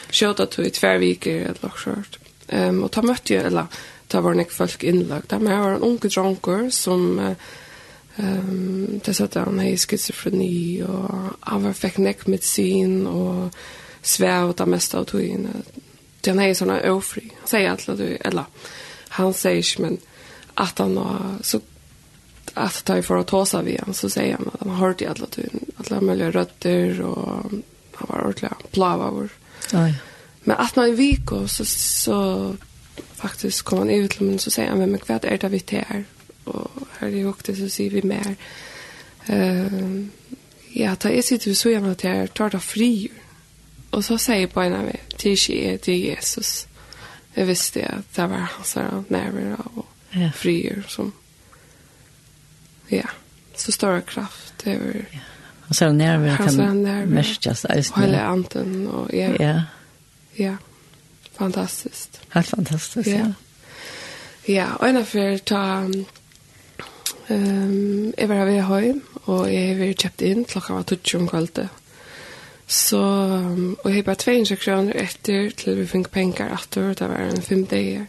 Kjøtt 0.09 0.41
at 0.45 0.57
hun 0.57 0.69
i 0.69 0.73
tverviker, 0.73 1.45
eller 1.51 1.65
noe 1.65 1.81
skjørt. 1.81 2.19
Um, 2.49 2.83
og 2.87 2.93
ta 2.93 3.05
møtte 3.05 3.35
jeg, 3.35 3.49
eller 3.51 3.81
det 4.09 4.21
var 4.25 4.35
nek 4.35 4.53
folk 4.53 4.85
innlagt. 4.85 5.33
Men 5.37 5.53
jeg 5.53 5.65
var 5.65 5.77
en 5.77 5.87
unge 5.89 6.09
dronker 6.09 6.69
som 6.75 7.05
um, 7.19 9.01
det 9.05 9.15
satt 9.15 9.39
han 9.39 9.61
i 9.63 9.77
skizofreni 9.79 10.83
og 10.87 11.35
han 11.41 11.65
var 11.67 11.77
fikk 11.77 12.01
nek 12.03 12.27
medisin 12.27 13.07
og 13.07 13.55
svev 14.03 14.55
det 14.57 14.69
meste 14.69 14.99
av 14.99 15.09
togene. 15.11 15.63
Det 16.25 16.35
han 16.35 16.43
sånn 16.43 16.61
sånne 16.65 16.83
øvfri. 16.91 17.29
Han 17.43 17.51
sier 17.51 17.71
alt 17.71 17.89
at 17.89 18.01
du, 18.01 18.09
eller 18.25 18.71
han 19.19 19.35
sier 19.37 19.63
ikke, 19.63 19.85
men 19.85 19.99
at 20.59 20.79
han 20.79 20.97
var 20.99 21.39
så 21.43 21.61
att 22.55 22.85
ta 22.85 23.03
för 23.03 23.17
att 23.17 23.27
ta 23.27 23.47
sig 23.47 23.65
vid 23.65 23.81
han 23.81 23.95
så 23.95 24.11
säger 24.11 24.37
han 24.37 24.51
att 24.55 24.61
han 24.61 24.71
har 24.71 24.87
hört 24.87 25.03
i 25.03 25.07
alla 25.07 25.27
tiden 25.27 25.61
alla 25.77 26.01
möjliga 26.01 26.31
rötter 26.31 27.01
och 27.01 27.53
han 27.95 28.07
var 28.09 28.21
ordentligt 28.21 28.73
plava 28.73 29.11
vår. 29.11 29.29
Ja. 29.73 29.93
Men 30.41 30.57
att 30.57 30.77
man 30.77 30.89
i 30.89 30.93
Viko 30.93 31.49
så 31.49 31.65
så 31.65 32.57
faktisk 33.19 33.65
kom 33.65 33.79
han 33.79 34.05
ut 34.05 34.11
til 34.11 34.27
men 34.27 34.39
så 34.39 34.53
sier 34.55 34.71
han 34.71 34.83
men 34.83 35.03
hva 35.07 35.19
er 35.23 35.41
det 35.43 35.53
vi 35.53 35.61
tar 35.61 36.05
og 36.49 36.87
her 37.01 37.09
er 37.09 37.21
jo 37.21 37.35
så 37.45 37.69
sier 37.69 37.93
vi 37.93 38.03
mer 38.07 38.35
uh, 39.29 39.99
ja, 40.77 40.95
da 40.95 41.13
jeg 41.13 41.25
sitter 41.25 41.51
ved 41.51 41.59
så 41.59 41.73
hjemme 41.73 41.91
at 41.97 42.05
jeg 42.05 42.31
tar 42.35 42.55
det 42.55 42.63
fri 42.63 43.11
og 43.93 44.05
så 44.05 44.19
sier 44.21 44.51
på 44.53 44.63
en 44.63 44.77
av 44.77 44.85
meg 44.89 45.17
til 45.17 45.37
ikke 45.37 45.61
jeg, 45.63 45.81
til 45.81 46.03
Jesus 46.05 46.67
jeg 47.37 47.47
visste 47.49 47.87
at 47.87 48.13
det 48.17 48.29
var 48.31 48.53
hans 48.57 48.75
her 48.75 49.03
nærmere 49.09 49.57
og 49.75 49.87
ja. 50.17 50.31
frier 50.35 50.83
som 50.89 51.13
ja, 52.91 53.09
så 53.57 53.73
større 53.73 54.03
kraft 54.03 54.55
det 54.65 54.79
var 54.81 55.03
ja. 55.13 55.27
Og 55.69 55.75
så 55.75 55.85
er 55.85 55.89
det 55.89 55.97
nærmere 55.99 56.37
kan 56.37 57.09
merkes. 57.09 57.65
Og 57.65 58.01
hele 58.01 58.21
anten, 58.21 58.87
og 58.87 59.11
ja. 59.13 59.35
Ja. 59.41 59.63
Ja 60.39 60.55
fantastiskt. 61.39 62.21
Helt 62.35 62.47
fantastiskt, 62.47 63.09
ja. 63.09 63.17
Ja, 63.17 63.33
ja 64.47 64.75
och 64.75 64.89
en 64.89 64.97
av 64.97 65.05
for 65.05 65.39
ta... 65.39 65.65
Um, 67.29 68.15
jeg 68.19 68.29
var 68.29 68.47
ved 68.49 68.63
høy, 68.65 68.95
og 69.29 69.51
jeg 69.53 69.77
har 69.77 69.91
kjøpt 70.01 70.23
inn, 70.25 70.47
klokka 70.49 70.79
var 70.79 70.87
tutsi 70.89 71.19
om 71.19 71.27
kvalitet. 71.29 71.69
Så, 72.69 73.01
um, 73.01 73.75
og 73.83 73.91
jeg 73.91 73.99
har 73.99 74.07
bare 74.07 74.21
tve 74.23 74.37
innsjeksjoner 74.39 74.97
etter 74.97 75.51
til 75.57 75.77
vi 75.77 75.85
fikk 75.91 76.09
penger 76.15 76.55
etter, 76.57 76.95
det 76.97 77.09
var 77.11 77.27
en 77.27 77.45
fem 77.45 77.67
dager. 77.69 78.07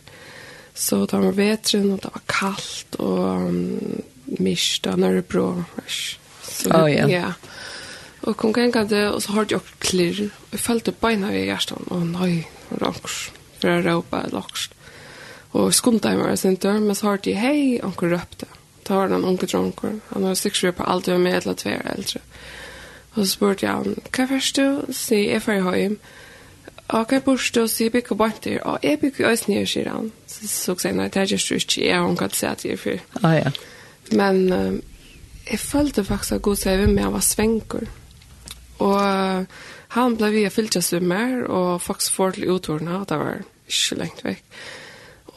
Så 0.71 1.01
det 1.03 1.19
var 1.19 1.35
vetren, 1.35 1.91
og 1.91 1.99
det 2.03 2.13
var 2.13 2.23
kaldt, 2.31 2.99
og 2.99 3.49
um, 3.49 3.99
mist, 4.39 4.87
og 4.87 4.99
nørebro. 5.03 5.49
Så, 5.89 6.71
oh, 6.71 6.87
ja. 6.87 7.07
ja. 7.11 7.33
Og 8.21 8.37
kom 8.39 8.55
gengade, 8.55 9.03
og 9.11 9.19
så 9.23 9.35
hørte 9.35 9.57
jeg 9.57 9.79
klirr, 9.83 10.23
og 10.29 10.55
jeg 10.55 10.63
følte 10.63 10.95
beina 10.95 11.33
ved 11.35 11.49
hjertet, 11.51 11.91
og 11.91 12.07
nei, 12.07 12.45
ranks 12.69 13.31
för 13.59 13.69
att 13.69 13.85
ropa 13.85 14.25
locks. 14.31 14.69
Och 15.51 15.75
skumta 15.75 16.15
mig 16.15 16.37
sen 16.37 16.57
då 16.61 16.73
men 16.73 16.95
så 16.95 17.07
har 17.07 17.19
det 17.23 17.33
hej 17.33 17.81
onkel 17.83 18.09
röpte. 18.09 18.45
Ta 18.83 18.93
har 18.93 19.09
den 19.09 19.25
onkel 19.25 19.49
dronker. 19.49 19.99
Han 20.09 20.23
har 20.23 20.35
sex 20.35 20.61
på 20.61 20.83
allt 20.83 21.07
jag 21.07 21.19
med 21.19 21.33
eller 21.33 21.53
två 21.53 21.69
äldre. 21.69 22.19
Och 23.09 23.15
så 23.15 23.25
spurte 23.25 23.65
jag 23.65 23.73
han, 23.73 23.95
kan 24.11 24.27
först 24.27 24.55
du 24.55 24.81
Se, 24.89 25.33
jag 25.33 25.43
får 25.43 25.53
ju 25.53 25.71
hem. 25.71 25.97
Och 26.87 27.09
kan 27.09 27.15
jag 27.15 27.23
förstå? 27.23 27.67
Se, 27.67 27.83
jag 27.83 27.91
bygger 27.91 28.15
bort 28.15 28.41
det. 28.41 28.61
Och 28.61 28.77
jag 28.81 28.99
bygger 28.99 29.25
öst 29.25 29.47
ner, 29.47 29.65
säger 29.65 29.89
han. 29.89 30.11
Så 30.25 30.47
så 30.75 30.87
jag, 30.87 30.95
nej, 30.95 31.09
det 31.13 31.19
här 31.19 31.25
just 31.25 31.51
inte. 31.51 31.87
Jag 31.87 31.97
har 31.97 32.05
hon 32.05 32.17
kan 32.17 32.29
säga 32.29 32.51
att 32.51 32.65
för. 32.79 32.99
Ah, 33.21 33.35
ja. 33.35 33.51
Men 34.09 34.53
um, 34.53 34.81
jag 35.45 35.59
följde 35.59 36.03
faktiskt 36.03 36.31
att 36.31 36.41
god 36.41 36.57
säga 36.57 36.87
med 36.87 37.03
jag 37.03 37.11
var 37.11 37.19
svänkor. 37.19 37.87
Och 38.77 39.01
han 39.89 40.17
ble 40.17 40.29
vi 40.31 40.49
fyllt 40.49 40.83
sig 40.83 41.01
mer 41.01 41.47
og 41.49 41.81
faktisk 41.81 42.13
får 42.13 42.31
til 42.31 42.51
utordene, 42.51 42.99
og 42.99 43.09
det 43.09 43.17
var 43.17 43.41
inte 43.65 43.95
lengt 43.97 44.25
vekk. 44.25 44.43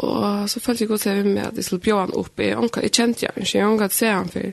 Og 0.02 0.50
så 0.50 0.60
följde 0.60 0.84
jag 0.84 0.88
gott 0.88 1.06
över 1.06 1.24
med 1.24 1.42
at 1.42 1.56
jeg 1.56 1.64
skulle 1.64 1.82
bjøre 1.82 2.00
han 2.00 2.14
opp. 2.14 2.38
Jeg, 2.38 2.56
upp. 2.56 2.76
Jag 2.76 2.94
kände 2.94 3.18
jag 3.20 3.30
inte, 3.36 3.58
jag 3.58 3.68
ångade 3.68 3.84
att 3.84 3.92
se 3.92 4.06
han 4.06 4.28
før. 4.28 4.52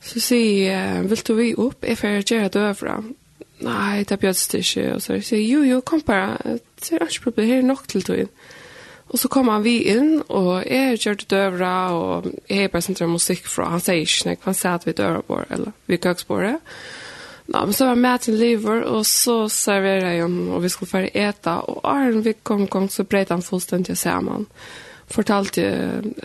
Så 0.00 0.20
sier 0.20 0.72
jeg, 0.72 1.10
vil 1.10 1.22
du 1.26 1.34
vi 1.34 1.54
opp? 1.54 1.84
Jeg 1.84 1.98
får 1.98 2.08
gjøre 2.08 2.48
det 2.48 2.60
över. 2.60 3.02
Nej, 3.60 4.04
det 4.08 4.18
bjöds 4.18 4.48
det 4.48 4.58
ikke. 4.58 4.94
Og 4.94 5.02
så 5.02 5.20
sier 5.20 5.40
jeg, 5.40 5.50
jo, 5.50 5.62
jo, 5.62 5.80
kom 5.80 6.00
bare. 6.00 6.36
Det 6.80 6.92
er 6.92 7.06
ikke 7.06 7.22
problem, 7.22 7.48
här 7.48 7.58
är 7.58 7.62
nog 7.62 7.88
till 7.88 8.02
tog 8.02 8.28
Og 9.08 9.18
så 9.18 9.28
kom 9.28 9.48
han 9.48 9.64
vi 9.64 9.82
inn, 9.82 10.22
og 10.28 10.64
jeg 10.66 10.98
körde 10.98 11.24
dövra 11.30 11.90
och 11.92 12.26
jag 12.48 12.58
är 12.58 12.68
bare 12.68 12.82
sin 12.82 13.10
musikk 13.10 13.46
fra. 13.46 13.64
Han 13.64 13.80
säger 13.80 14.28
inte, 14.28 14.42
han 14.42 14.54
sier 14.54 14.74
at 14.74 14.86
vi 14.86 14.92
dövra 14.92 15.22
på 15.22 15.44
eller 15.50 15.72
vi 15.86 15.98
köksbordet. 15.98 16.54
Och 16.54 16.60
Ja, 17.52 17.64
men 17.64 17.72
så 17.72 17.86
var 17.86 17.94
med 17.94 18.20
til 18.20 18.34
lever, 18.36 18.82
og 18.84 19.06
så 19.08 19.46
serverer 19.48 20.10
jeg 20.10 20.20
ham, 20.20 20.50
og 20.52 20.60
vi 20.62 20.68
skulle 20.68 20.90
færre 20.90 21.14
eta, 21.16 21.54
og 21.64 21.80
Arne 21.88 22.20
vi 22.24 22.34
kom 22.44 22.66
kom, 22.68 22.90
så 22.92 23.06
breit 23.08 23.32
han 23.32 23.42
fullstendig 23.42 23.96
sammen. 23.96 24.44
Fortalte 25.08 25.62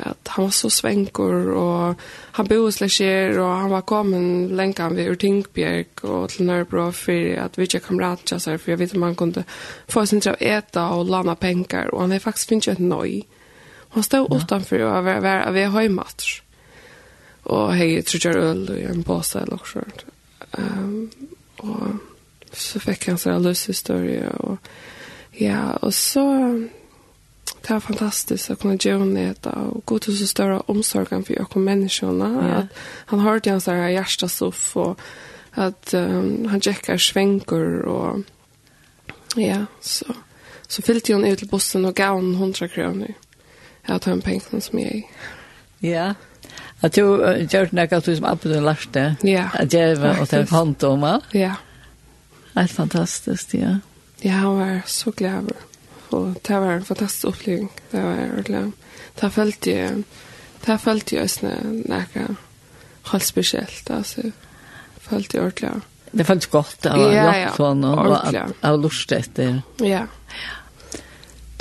at 0.04 0.32
han 0.36 0.44
var 0.44 0.52
så 0.52 0.70
svenker, 0.70 1.48
og 1.56 1.96
han 2.36 2.48
bo 2.48 2.58
hos 2.66 2.82
Lesjer, 2.82 3.40
og 3.40 3.56
han 3.62 3.72
var 3.72 3.88
kommet 3.88 4.52
lenge 4.52 4.90
ved 4.98 5.14
Urtingbjerg 5.14 6.04
og 6.04 6.30
til 6.30 6.46
Nørbro, 6.46 6.90
for 6.92 7.40
at 7.46 7.58
vi 7.58 7.70
ikke 7.70 7.86
kom 7.88 8.04
rett 8.04 8.26
til 8.28 8.44
seg, 8.44 8.60
for 8.60 8.74
jeg 8.74 8.84
vet 8.84 8.96
om 8.98 9.08
han 9.08 9.16
kunne 9.16 9.46
få 9.88 10.04
sin 10.06 10.20
til 10.20 10.36
å 10.36 10.42
eta 10.44 10.90
og 10.98 11.08
lana 11.08 11.40
penger, 11.40 11.94
og 11.94 12.04
han 12.04 12.12
er 12.12 12.26
faktisk 12.26 12.52
finnet 12.52 12.74
et 12.76 12.84
nøy. 12.84 13.22
Han 13.96 14.04
stod 14.04 14.28
ja. 14.28 14.42
utenfor 14.44 14.90
og 14.90 15.06
var 15.08 15.54
ved 15.56 15.70
høymatter, 15.72 16.42
og 17.46 17.78
hei, 17.80 17.94
tror 18.02 18.28
jeg 18.28 18.44
øl 18.44 18.68
i 18.76 18.90
en 18.92 19.08
påse 19.08 19.40
eller 19.40 19.56
noe 19.56 19.72
sånt. 19.72 20.10
Um, 20.58 21.10
og 21.58 22.00
så 22.54 22.80
fikk 22.80 23.08
jeg 23.08 23.16
en 23.16 23.22
sånn 23.22 23.46
løshistorie, 23.46 24.30
og 24.44 24.58
ja, 25.39 25.78
og 25.82 25.94
så 25.94 26.26
det 27.68 27.74
var 27.74 27.80
fantastiskt 27.80 28.52
att 28.52 28.60
kunna 28.60 28.76
göra 28.76 29.06
det 29.06 29.46
och 29.46 29.86
gå 29.86 30.00
till 30.00 30.18
så 30.18 30.28
större 30.28 30.60
omsorgen 30.60 31.24
för 31.24 31.34
jag 31.34 31.58
människorna. 31.58 32.48
Yeah. 32.48 32.58
Att 32.60 32.66
han 33.06 33.20
hörde 33.20 33.50
hans 33.50 33.68
här 33.68 33.89
hjärtasoff 33.89 34.78
och 34.78 35.00
att 35.52 35.94
um, 35.94 36.46
han 36.46 36.62
checkar 36.62 36.98
svänkor 36.98 37.82
och 37.82 38.20
ja, 39.36 39.66
så 39.82 40.06
så 40.68 40.82
fyllde 40.82 41.13
hon 41.13 41.26
ut 41.26 41.39
till 41.39 41.48
bussen 41.48 41.86
och 41.86 41.96
gav 41.96 42.16
hon 42.16 42.36
hundra 42.36 42.68
kronor. 42.68 43.13
Jag 43.86 44.02
tar 44.02 44.12
en 44.12 44.22
pengar 44.22 44.60
som 44.60 44.80
jag 44.80 45.10
Ja, 45.80 45.89
yeah. 45.89 46.13
At 46.84 46.98
du 46.98 47.04
gjør 47.48 47.69
det 47.69 47.78
nekka 47.78 48.02
som 48.04 48.26
Abbe 48.28 48.52
du 48.52 48.58
lærte. 48.60 49.06
Ja. 49.24 49.48
At 49.56 49.72
djeva 49.72 50.17
og 50.19 50.28
til 50.30 50.43
håndtoma. 50.52 51.19
Ja. 51.34 51.56
Helt 52.58 52.72
fantastisk, 52.76 53.56
ja. 53.56 53.78
Ja, 54.24 54.41
han 54.43 54.58
var 54.58 54.82
så 54.88 55.12
glad. 55.12 55.52
Og 56.12 56.36
det 56.48 56.60
var 56.60 56.74
en 56.74 56.86
fantastisk 56.86 57.32
oppleving. 57.32 57.72
Det 57.91 58.04
var 58.04 58.19
ordentlig. 58.26 58.74
Det 59.22 59.32
følte 59.32 59.72
jeg, 59.72 60.04
det 60.65 60.80
følte 60.82 61.15
jeg 61.15 61.24
også 61.24 61.56
nekka 61.89 62.28
helt 63.12 63.26
spesielt, 63.26 63.89
altså. 63.89 64.32
Følte 65.04 65.38
jeg 65.38 65.46
ordentlig. 65.46 65.89
Det 66.13 66.26
føltes 66.28 66.52
godt 66.52 66.86
av 66.86 67.02
ja, 67.02 67.30
ja. 67.34 67.52
sånn, 67.58 67.84
og 67.89 68.36
av 68.62 68.80
lust 68.80 69.12
etter. 69.15 69.62
Ja. 69.82 70.06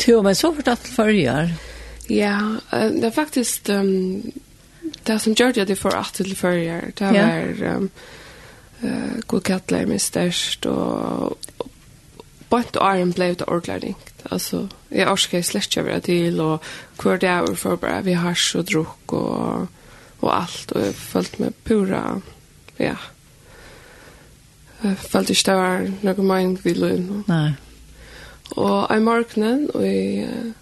Jo, 0.03 0.19
men 0.23 0.35
så 0.35 0.51
fortalte 0.53 0.91
forrige. 0.93 1.37
Ja, 2.11 2.39
det 2.71 3.07
er 3.07 3.15
faktisk... 3.15 3.71
Um, 3.71 4.33
det 5.07 5.19
som 5.21 5.35
gjør 5.35 5.53
det 5.53 5.65
at 5.65 5.73
jeg 5.73 5.79
får 5.79 5.97
alt 5.99 6.15
til 6.15 6.37
førjer, 6.37 6.91
det 6.99 7.13
var 7.15 7.77
um, 7.77 7.91
uh, 8.83 9.21
god 9.27 9.41
kattler 9.41 9.87
med 9.87 9.99
størst, 9.99 10.67
og, 10.67 11.39
og 11.59 11.71
bort 12.53 12.77
og 12.77 12.87
arm 12.87 13.13
ble 13.17 13.33
det 13.35 13.49
ordlæring. 13.49 13.97
Altså, 14.31 14.67
jeg 14.91 15.09
orsker 15.09 15.39
jeg 15.39 15.49
slett 15.49 15.71
ikke 15.71 15.87
være 15.87 16.01
til, 16.01 16.41
og 16.41 16.61
hver 17.03 17.17
dag 17.17 17.49
er 17.49 17.55
for 17.59 17.77
bare 17.77 18.05
vi 18.05 18.13
har 18.13 18.35
så 18.39 18.63
drukk 18.63 19.13
og, 19.19 19.69
og 20.21 20.31
alt, 20.37 20.73
og 20.73 20.85
jeg 20.85 20.95
følte 20.95 21.43
meg 21.43 21.59
pura, 21.65 22.03
ja. 22.79 22.97
Jeg 24.83 24.97
følte 24.99 25.33
ikke 25.33 25.51
det 25.51 25.59
var 25.59 25.85
noe 26.03 26.27
mening 26.27 26.57
vi 26.65 26.75
løy 26.75 26.97
nå. 26.99 27.23
Nei. 27.31 27.53
Og 28.59 28.91
i 28.93 29.01
morgenen, 29.01 29.69
og 29.73 29.87
i 29.87 30.25
uh, 30.27 30.53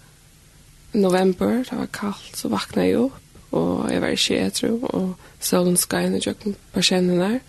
november, 0.93 1.63
det 1.67 1.77
var 1.77 1.89
kaldt, 1.93 2.37
så 2.37 2.51
vakna 2.51 2.85
jeg 2.87 3.01
opp, 3.01 3.20
og 3.51 3.91
jeg 3.91 4.01
var 4.01 4.15
ikke 4.15 4.39
etro, 4.39 4.71
og 4.81 5.15
solen 5.39 5.77
skajene 5.77 6.17
i 6.17 6.23
jøkken 6.25 6.55
på 6.73 6.83
kjennene 6.87 7.23
der. 7.23 7.39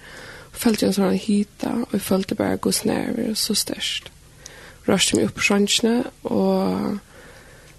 Og 0.52 0.58
følte 0.64 0.88
en 0.88 0.96
sånn 0.96 1.20
hita, 1.20 1.70
og 1.84 1.94
jeg 1.94 2.04
følte 2.08 2.38
bare 2.38 2.58
gos 2.62 2.82
nerver, 2.84 3.34
så 3.38 3.54
størst. 3.54 4.10
Røste 4.88 5.16
meg 5.16 5.30
opp 5.30 5.38
på 5.38 5.46
sjansene, 5.46 6.02
og 6.24 6.98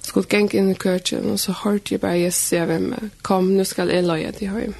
skulle 0.03 0.29
geng 0.31 0.49
inn 0.55 0.71
i 0.71 0.79
køkken, 0.79 1.33
og 1.33 1.39
så 1.39 1.55
hørte 1.63 1.95
jeg 1.95 2.03
bare 2.03 2.23
Jesse 2.23 2.63
av 2.63 2.71
hvem, 2.71 2.89
kom, 3.21 3.51
nå 3.57 3.67
skal 3.67 3.91
jeg 3.91 4.07
løye 4.07 4.31
til 4.31 4.55
hjem. 4.55 4.75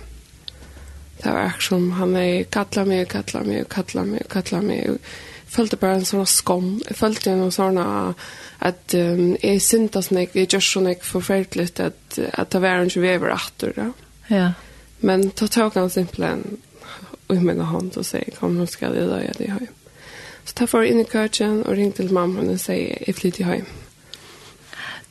Det 1.19 1.31
var 1.31 1.45
akkurat 1.47 1.67
som 1.67 1.91
han 1.99 2.15
er 2.19 2.47
kattla 2.51 2.83
meg, 2.87 3.05
kattla 3.11 3.43
meg, 3.47 3.67
kattla 3.71 4.03
meg, 4.03 4.25
kattla 4.27 4.59
meg, 4.63 4.89
kattla 4.89 4.97
meg, 4.99 5.13
følte 5.53 5.79
bare 5.79 5.99
en 5.99 6.07
sånn 6.07 6.27
skam. 6.29 6.69
Jeg 6.87 6.97
følte 6.97 7.33
en 7.33 7.53
sånn 7.53 7.79
at 7.79 8.95
um, 8.97 9.33
jeg 9.41 9.61
syntes 9.63 10.09
sånn 10.09 10.21
jeg, 10.23 10.31
jeg 10.37 10.51
gjør 10.53 10.65
sånn 10.67 10.91
ikke 10.93 11.09
forferdelig 11.09 11.69
at, 11.83 12.19
at 12.31 12.53
det 12.53 12.61
var 12.63 12.83
en 12.83 12.93
vever 12.93 13.35
etter 13.35 13.75
det. 13.77 13.89
Ja. 14.31 14.49
Men 15.03 15.29
ta 15.35 15.49
tog 15.51 15.75
han 15.75 15.91
simpelthen 15.91 16.59
i 17.31 17.39
min 17.39 17.61
hånd 17.65 17.95
og 17.97 18.05
sier, 18.05 18.29
kom, 18.37 18.57
nå 18.57 18.67
skal 18.69 18.95
jeg 18.95 19.09
løye 19.09 19.33
deg 19.37 19.49
hjem. 19.49 19.71
Så 20.43 20.57
ta 20.59 20.67
for 20.67 20.85
inn 20.85 21.01
i 21.01 21.07
køkken 21.07 21.63
og 21.63 21.77
ringte 21.77 22.03
til 22.03 22.13
mamma 22.15 22.43
og 22.43 22.59
sier, 22.61 22.99
jeg 22.99 23.17
flytter 23.17 23.47
hjem. 23.47 23.71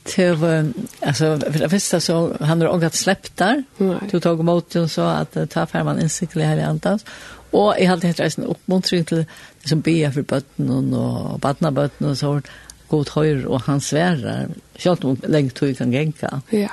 Til, 0.03 0.35
uh, 0.43 0.67
altså, 0.99 1.37
for 1.39 1.61
det 1.61 1.69
første 1.71 1.99
så 2.03 2.17
han 2.41 2.61
har 2.61 2.73
ångat 2.73 2.97
släppt 2.99 3.39
Nei. 3.39 4.09
Du 4.11 4.19
tog 4.19 4.39
emot 4.39 4.75
och 4.75 4.91
så 4.91 5.01
at 5.01 5.37
uh, 5.37 5.45
ta 5.45 5.65
färman 5.65 6.01
innsiktlig 6.01 6.45
her 6.45 6.57
i 6.57 6.67
antas. 6.67 7.05
Og 7.53 7.75
jeg 7.79 7.87
hadde 7.89 8.09
helt 8.09 8.19
resten 8.19 8.49
oppmuntring 8.49 9.05
til 9.07 9.25
som 9.65 9.81
ber 9.81 10.11
för 10.11 10.21
bötten 10.21 10.93
och 10.93 11.39
barna 11.39 11.71
bötten 11.71 12.09
och 12.09 12.17
så 12.17 12.41
god 12.87 13.09
höjer 13.09 13.45
och 13.45 13.61
han 13.61 13.81
svärar 13.81 14.47
själv 14.75 15.05
om 15.05 15.17
länge 15.27 15.49
tog 15.49 15.77
kan 15.77 15.93
gänka. 15.93 16.41
Ja. 16.49 16.69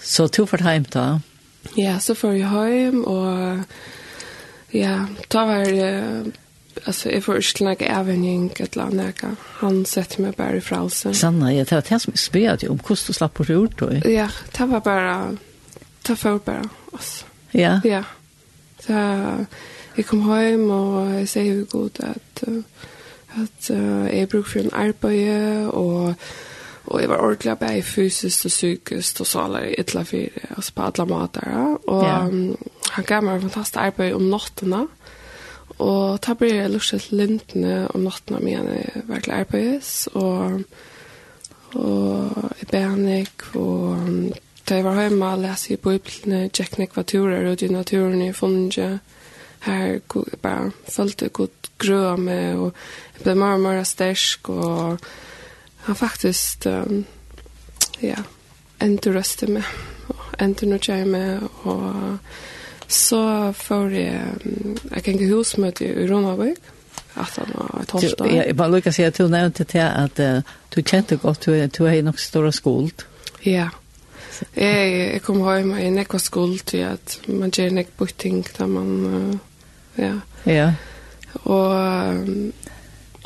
Så 0.00 0.28
tog 0.28 0.48
för 0.48 0.58
hem 0.58 0.84
då. 0.88 1.20
Ja, 1.74 2.00
så 2.00 2.14
får 2.14 2.34
jag 2.34 2.48
hem 2.48 3.04
och 3.04 3.58
ja, 4.70 5.06
ta 5.28 5.46
var 5.46 5.58
det 5.58 6.24
alltså 6.84 7.10
jag 7.10 7.24
får 7.24 7.36
inte 7.36 7.64
några 7.64 7.86
ävenning 7.86 8.52
ett 8.56 8.76
land 8.76 8.98
där. 8.98 9.14
Han 9.38 9.84
sätter 9.84 10.22
mig 10.22 10.32
bara 10.36 10.56
i 10.56 10.60
fralsen. 10.60 11.14
Sanna, 11.14 11.54
jag 11.54 11.68
tar 11.68 11.84
det 11.88 12.00
som 12.00 12.12
spelade 12.16 12.68
om 12.68 12.78
kost 12.78 13.08
och 13.08 13.14
slapp 13.14 13.34
på 13.34 13.44
ord 13.48 13.74
då. 13.78 13.92
Ja, 14.10 14.28
det 14.58 14.64
var 14.64 14.80
bara 14.80 15.36
ta 16.02 16.16
för 16.16 16.38
bara 16.44 16.68
oss. 16.90 17.24
Ja. 17.50 17.80
Ja. 17.84 18.04
Så 18.86 18.92
vi 19.96 20.02
kom 20.02 20.20
hem 20.20 20.70
och 20.70 21.10
jag 21.10 21.28
säger 21.28 21.52
hur 21.52 21.64
god 21.64 22.00
att 22.00 22.42
at 23.34 23.70
uh, 23.70 24.16
jeg 24.16 24.28
bruker 24.28 24.50
for 24.50 24.58
en 24.58 24.72
arbeid 24.72 25.66
og 25.66 26.14
Og 26.84 27.00
jeg 27.00 27.08
var 27.08 27.16
ordentligt 27.16 27.58
bäg 27.58 27.84
fysiskt 27.84 28.44
och 28.44 28.50
psykiskt 28.50 29.20
och 29.20 29.26
salar 29.26 29.74
ytla 29.78 30.02
fire, 30.04 30.30
altså 30.56 30.72
på 30.74 30.82
alle 30.82 31.06
måter. 31.06 31.40
Ja. 31.46 31.76
Og 31.86 32.04
yeah. 32.04 32.26
um, 32.26 32.56
han 32.90 33.04
gav 33.04 33.22
meg 33.22 33.34
en 33.34 33.40
fantastisk 33.40 33.76
arbeid 33.76 34.14
om 34.14 34.22
nattene. 34.22 34.86
Og 35.78 36.18
da 36.26 36.34
ble 36.34 36.54
jeg 36.54 36.70
lust 36.70 36.90
til 36.90 37.18
lintene 37.18 37.88
om 37.94 38.00
nattena 38.00 38.38
med 38.38 38.52
en 38.52 38.68
Og, 39.08 39.28
arbete 39.28 40.10
och 40.14 40.60
och 41.74 42.52
i 42.62 42.64
bänik 42.64 43.56
och 43.56 43.96
Da 44.68 44.74
jeg 44.74 44.84
var 44.84 45.00
hjemme, 45.00 45.36
leste 45.36 45.72
jeg 45.72 45.78
i 45.78 45.82
bøyblene, 45.82 46.48
tjekk 46.48 46.78
nekva 46.78 47.02
turer 47.02 47.50
ut 47.50 47.62
i 47.62 47.68
naturen 47.68 48.22
i 48.22 48.32
funnet 48.32 49.00
här 49.62 50.00
bara 50.42 50.70
följde 50.84 51.28
gott 51.28 51.70
gröa 51.78 52.16
med 52.16 52.56
och 52.56 52.74
jag 53.14 53.22
blev 53.22 53.36
mer 53.36 53.52
och 53.52 53.60
mer 53.60 53.84
stärsk 53.84 54.48
och 54.48 55.04
han 55.76 55.94
faktiskt 55.94 56.66
um, 56.66 57.04
ja, 57.98 58.16
inte 58.82 59.10
röstat 59.10 59.48
med 59.48 59.64
och 60.06 60.42
inte 60.42 60.66
något 60.66 60.88
jag 60.88 61.08
med 61.08 61.40
och 61.62 61.92
så 62.86 63.52
får 63.52 63.92
jag 63.92 64.22
um, 64.44 64.76
jag 64.90 65.04
kan 65.04 65.16
gå 65.16 65.24
husmöte 65.24 65.84
i 65.84 66.06
Ronavik 66.06 66.58
att 67.14 67.36
han 67.36 67.46
var 67.54 67.84
torsdag. 67.84 68.46
Jag 68.46 68.56
bara 68.56 68.68
lukar 68.68 68.90
säga 68.90 69.08
att 69.08 69.14
du 69.14 69.28
nämnde 69.28 69.64
till 69.64 69.80
att 69.80 70.20
uh, 70.20 70.38
du 70.68 70.82
kände 70.82 71.16
gott 71.16 71.40
du 71.40 71.66
du 71.66 71.86
är 71.86 72.02
nog 72.02 72.20
stora 72.20 72.52
skuld. 72.52 73.02
Ja. 73.40 73.68
Jeg, 74.56 75.12
jeg 75.12 75.22
kom 75.22 75.42
hjemme 75.44 75.80
i 75.82 75.90
nekva 75.92 76.18
skuld 76.18 76.64
til 76.66 76.84
at 76.88 77.18
man 77.28 77.52
gjør 77.54 77.70
nek 77.76 77.92
butting 77.98 78.42
da 78.56 78.66
man 78.66 78.92
uh, 79.06 79.36
Ja. 79.98 80.14
Ja. 80.46 80.72
Og 81.44 81.70
um, 82.10 82.52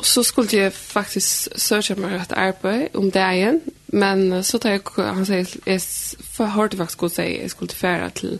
så 0.01 0.23
skulle 0.23 0.49
jeg 0.53 0.73
faktisk 0.73 1.47
søke 1.55 1.95
meg 1.99 2.15
et 2.21 2.33
arbeid 2.37 2.95
om 2.95 3.11
dagen, 3.11 3.61
men 3.87 4.43
så 4.43 4.57
tar 4.57 4.75
jeg, 4.75 4.81
han 4.97 5.25
sier, 5.25 5.55
jeg 5.65 6.51
hørte 6.53 6.77
faktisk 6.77 6.97
godt 6.97 7.15
si, 7.15 7.27
jeg 7.41 7.49
skulle 7.49 7.69
tilfære 7.69 8.09
til 8.09 8.39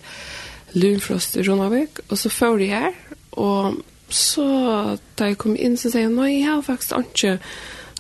Lundfrost 0.74 1.36
i 1.36 1.50
Ronavik, 1.50 2.00
og 2.10 2.18
så 2.18 2.30
får 2.30 2.58
jeg 2.58 2.70
her, 2.70 2.92
og 3.32 3.80
så 4.10 4.46
da 5.20 5.32
jeg 5.32 5.38
kom 5.38 5.56
inn, 5.60 5.78
så 5.78 5.90
sier 5.90 6.06
jeg, 6.06 6.14
nei, 6.14 6.38
jeg 6.40 6.52
har 6.52 6.62
faktisk 6.62 6.94
ikke 7.00 7.38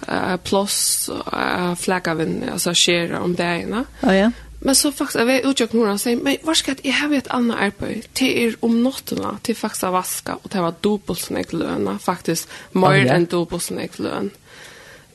uh, 0.07 0.35
plass, 0.43 1.09
uh, 1.09 1.73
flagg 1.79 2.07
av 2.07 2.21
en, 2.23 2.37
altså 2.53 2.75
skjer 2.77 3.17
om 3.19 3.35
dagen. 3.35 3.73
Ja, 3.73 3.83
oh, 4.03 4.15
ja. 4.15 4.29
Men 4.59 4.75
så 4.75 4.91
faktiskt 4.91 5.19
jag 5.19 5.25
vet 5.25 5.59
jag 5.59 5.69
kommer 5.69 5.87
att 5.93 6.01
sier, 6.01 6.17
men 6.17 6.37
hva 6.43 6.53
skal 6.55 6.75
jeg, 6.75 6.85
jeg 6.85 6.95
har 6.97 7.13
et 7.13 7.27
annet 7.29 7.57
arbeid 7.61 8.07
till 8.13 8.31
er 8.41 8.55
om 8.61 8.79
natten, 8.83 9.21
till 9.43 9.55
faktiskt 9.55 9.83
att 9.83 9.93
vaska 9.93 10.35
och 10.35 10.49
det 10.49 10.61
var 10.61 10.73
dubbelt 10.81 11.19
sån 11.19 11.37
jag 11.37 11.53
löna 11.53 11.99
faktiskt 11.99 12.49
mer 12.71 12.87
oh, 12.87 12.97
yeah. 12.97 14.17
än. 14.17 14.31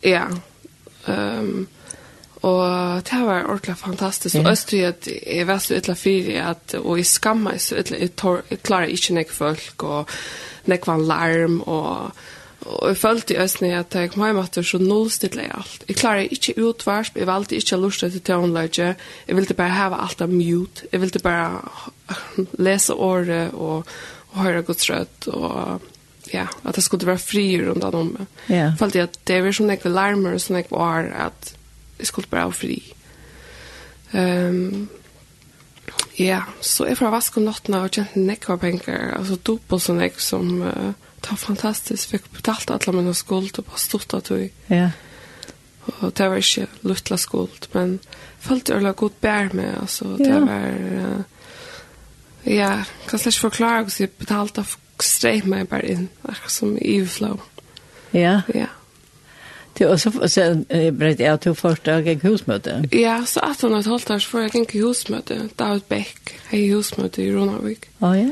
Ja. 0.00 0.28
Ehm 1.06 1.38
um, 1.38 1.66
och 2.42 2.62
det 3.02 3.24
var 3.24 3.44
ordentligt 3.44 3.78
fantastiskt 3.78 4.34
jeg 4.34 4.56
tror 4.66 4.86
at 4.88 5.08
är 5.08 5.44
väl 5.44 5.60
så 5.60 5.74
illa 5.74 5.92
at, 5.92 6.74
att 6.74 6.74
och 6.74 6.98
i 6.98 7.04
skamma 7.04 7.58
så 7.58 7.74
utenfor, 7.74 8.42
jeg, 8.50 8.62
klarer 8.62 8.86
ikke 8.86 9.14
nek 9.14 9.30
folk 9.30 9.82
och 9.82 10.10
nek 10.64 10.86
var 10.86 10.98
larm 10.98 11.60
och 11.60 12.10
Og 12.62 12.92
jeg 12.92 12.98
følte 13.00 13.34
i 13.34 13.40
østene 13.42 13.72
at 13.74 13.94
jeg 13.98 14.12
kom 14.12 14.24
hjem 14.26 14.38
at 14.42 14.58
så 14.66 14.78
nullstidlig 14.78 15.48
alt. 15.50 15.84
Jeg 15.88 15.98
klarer 15.98 16.30
ikke 16.30 16.54
utvarsp, 16.62 17.16
jeg 17.18 17.26
valgte 17.26 17.58
ikke 17.58 17.78
lyst 17.82 18.04
til 18.04 18.20
tøvnløyde. 18.22 18.94
Jeg 19.28 19.36
ville 19.36 19.56
bare 19.58 19.76
hava 19.76 20.02
alt 20.04 20.22
av 20.22 20.30
mute. 20.30 20.86
Jeg 20.92 21.00
ville 21.02 21.22
bare 21.22 21.62
lese 22.66 22.94
året 22.94 23.54
og, 23.54 23.88
og 24.32 24.38
høre 24.44 24.62
godt 24.62 24.90
rødt 24.90 25.28
og 25.32 25.88
ja, 26.32 26.46
at 26.64 26.76
det 26.78 26.84
skulle 26.84 27.06
være 27.06 27.18
fri 27.18 27.46
rundt 27.60 27.84
om 27.84 28.14
meg. 28.14 28.26
Yeah. 28.48 28.76
Følte 28.78 29.00
jeg 29.00 29.10
at 29.10 29.18
det 29.28 29.42
var 29.42 29.56
sånn 29.56 29.72
jeg 29.74 29.82
var 29.82 29.96
larmer, 29.96 30.38
sånn 30.40 30.60
jeg 30.60 30.70
var 30.70 31.10
at 31.26 31.54
jeg 31.98 32.08
skulle 32.08 32.30
bare 32.30 32.48
være 32.48 32.56
fri. 32.56 32.78
Um, 34.12 34.88
ja, 36.20 36.44
så 36.60 36.86
jeg 36.86 36.98
fra 37.00 37.10
vaske 37.12 37.40
om 37.40 37.48
nottene 37.48 37.82
og 37.82 37.92
kjente 37.92 38.22
nekva 38.22 38.56
penger, 38.60 39.16
altså 39.18 39.40
dobbelt 39.42 39.84
sånn 39.84 40.04
jeg 40.04 40.20
som... 40.22 40.60
Uh, 40.62 40.92
det 41.22 41.30
var 41.30 41.36
fantastisk. 41.36 42.10
Fikk 42.10 42.28
betalt 42.34 42.70
alle 42.70 42.92
mine 42.96 43.14
skuld 43.14 43.58
og 43.58 43.64
bare 43.64 43.78
stått 43.78 44.14
att 44.14 44.30
vi. 44.30 44.50
Ja. 44.66 44.90
Og 46.00 46.12
det 46.14 46.28
var 46.28 46.36
ikke 46.36 46.66
luttla 46.82 47.16
skuld, 47.16 47.68
men 47.72 47.98
följt 48.40 48.68
jag 48.68 48.82
lade 48.82 48.94
god 48.94 49.10
bær 49.20 49.48
med. 49.52 49.78
altså. 49.80 50.04
det 50.18 50.28
ja. 50.28 50.38
var... 50.38 50.68
Uh, 50.70 51.22
ja, 52.44 52.70
jeg 52.70 53.08
kan 53.08 53.18
slett 53.18 53.34
ikke 53.34 53.40
forklare 53.40 53.82
hvordan 53.82 54.00
jeg 54.00 54.10
betalte 54.18 54.60
av 54.60 54.76
streg 55.02 55.46
meg 55.46 55.68
bare 55.68 55.88
inn, 55.90 56.08
akkurat 56.22 56.50
Som 56.50 56.78
i 56.78 57.06
flow. 57.06 57.40
Ja. 58.10 58.42
Ja. 58.54 58.66
Det 59.78 59.86
och 59.86 60.00
så 60.00 60.28
så 60.28 60.64
brett 60.92 61.20
jag 61.20 61.40
till 61.40 61.54
första 61.54 62.02
gång 62.02 62.20
husmöte. 62.20 62.88
Ja, 62.90 63.26
så 63.26 63.40
att 63.40 63.60
hon 63.60 63.72
har 63.72 63.82
hållt 63.82 64.06
där 64.06 64.18
får 64.18 64.40
jag 64.40 64.54
gick 64.54 64.74
husmöte. 64.74 65.48
David 65.56 65.82
Beck, 65.88 66.34
hej 66.46 66.68
husmöte 66.68 67.22
i 67.22 67.32
Ronavik. 67.32 67.84
Ja, 67.98 68.16
ja. 68.16 68.30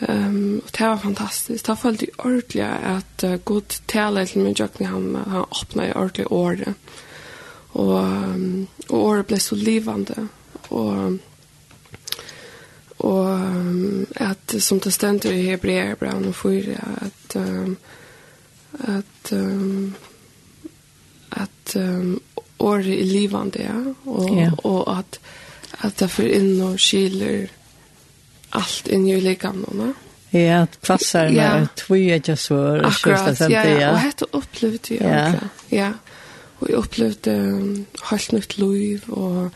Um, 0.00 0.62
og 0.64 0.70
det 0.78 0.86
var 0.86 0.96
fantastisk. 1.02 1.66
Det 1.66 1.78
følte 1.78 2.06
jeg 2.06 2.18
ordentlig 2.18 2.62
at 2.62 3.24
uh, 3.24 3.38
god 3.44 3.80
tale 3.88 4.26
til 4.26 4.42
min 4.42 4.54
jøkken, 4.54 4.86
han, 4.86 5.14
han 5.14 5.44
åpnet 5.60 5.88
i 5.88 5.92
ordentlig 5.94 6.26
året. 6.32 6.74
Og, 7.70 7.94
um, 8.02 8.68
og 8.88 8.98
året 8.98 9.26
ble 9.26 9.40
så 9.40 9.54
livande. 9.54 10.28
Og, 10.70 11.18
og 12.98 13.26
um, 13.26 14.06
at 14.16 14.54
som 14.62 14.80
det 14.80 14.92
stender 14.92 15.32
i 15.32 15.42
hebreerbrevet 15.42 16.14
Hebrean 16.14 16.28
og 16.28 16.34
Fyre, 16.34 16.78
at 17.02 17.36
um, 17.36 17.76
at 18.78 19.32
um, 19.32 19.94
at 21.30 21.76
um, 21.76 22.20
året 22.58 23.00
er 23.00 23.04
livande, 23.04 23.62
ja. 23.62 23.78
Og, 24.06 24.30
yeah. 24.36 24.52
og 24.64 24.98
at 24.98 25.20
at 25.84 26.00
det 26.00 26.10
for 26.10 26.22
inn 26.22 26.60
og 26.64 26.78
skiler 26.80 27.46
allt 28.50 28.88
in 28.88 29.08
i 29.08 29.20
likammen. 29.20 29.94
Ja, 30.30 30.66
passar 30.86 30.86
passar 30.86 31.30
när 31.30 31.68
tvåa 31.74 31.98
jag 31.98 32.38
svär 32.38 32.86
och 32.86 32.92
sen 33.36 33.50
det. 33.50 33.80
Ja, 33.80 33.90
och 33.90 33.98
hette 33.98 34.24
upplevde 34.30 34.94
jag. 34.94 35.14
Ja. 35.14 35.34
ja. 35.68 35.92
Och 36.58 36.70
jag 36.70 36.76
upplevde 36.76 37.34
um, 37.34 37.86
helt 38.10 38.32
nytt 38.32 38.58
liv 38.58 39.04
och 39.06 39.50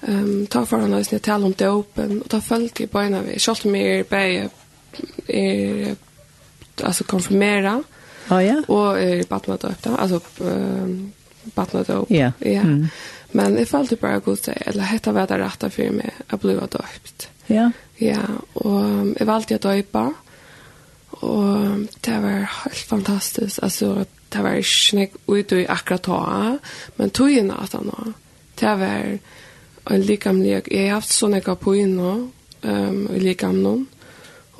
ehm 0.00 0.24
um, 0.24 0.46
ta 0.46 0.66
för 0.66 0.76
honom 0.76 0.90
när 0.90 1.20
jag 1.26 1.44
om 1.44 1.54
det 1.56 1.68
open 1.68 2.22
och 2.22 2.30
ta 2.30 2.40
följt 2.40 2.80
i 2.80 2.86
början 2.86 3.24
vi 3.26 3.34
kört 3.38 3.64
mer 3.64 4.02
på 4.02 4.16
är 5.26 5.96
alltså 6.82 7.04
konfirmera. 7.04 7.82
Ja 8.28 8.42
ja. 8.42 8.62
Och 8.68 9.00
är 9.00 9.24
barnet 9.28 9.64
upp 9.64 9.86
alltså 9.86 10.20
ehm 10.40 11.12
barnet 11.54 11.90
upp. 11.90 12.10
Ja. 12.10 12.32
Ja. 12.38 12.62
Men 13.30 13.54
det 13.54 13.66
fallte 13.66 13.96
bara 13.96 14.18
gott 14.18 14.48
eller 14.48 14.82
hetta 14.82 15.12
var 15.12 15.26
det 15.26 15.38
rätta 15.38 15.70
för 15.70 15.90
mig 15.90 16.10
att 16.26 16.40
bli 16.40 16.54
döpt. 16.54 17.28
Ja. 17.46 17.70
Ja, 17.98 18.22
og 18.54 19.14
jeg 19.18 19.26
valgte 19.26 19.58
å 19.58 19.62
døypa, 19.62 20.04
og 21.18 21.86
det 22.06 22.18
var 22.22 22.46
helt 22.62 22.84
fantastisk. 22.86 23.58
Altså, 23.62 24.04
det 24.30 24.44
var 24.44 24.60
ikke 24.60 24.98
nek 25.00 25.16
ut 25.26 25.54
i 25.56 25.64
akkurat 25.66 26.04
ta, 26.06 26.20
men 26.98 27.10
tog 27.10 27.34
inn 27.34 27.50
at 27.50 27.74
han 27.74 27.90
var. 27.90 28.12
Det 28.60 28.74
var 28.78 29.18
en 29.88 30.04
likamlig, 30.04 30.60
jeg 30.70 30.86
har 30.86 31.00
haft 31.00 31.14
sånne 31.14 31.40
jeg 31.40 31.58
på 31.58 31.74
inn 31.80 31.96
nå, 31.98 32.14
um, 32.62 33.02
i 33.16 33.22
likamlig, 33.24 33.76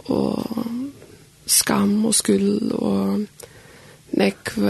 og 0.08 0.66
skam 1.46 1.98
og 2.08 2.14
skuld 2.16 2.72
og 2.74 3.26
nekv, 4.18 4.68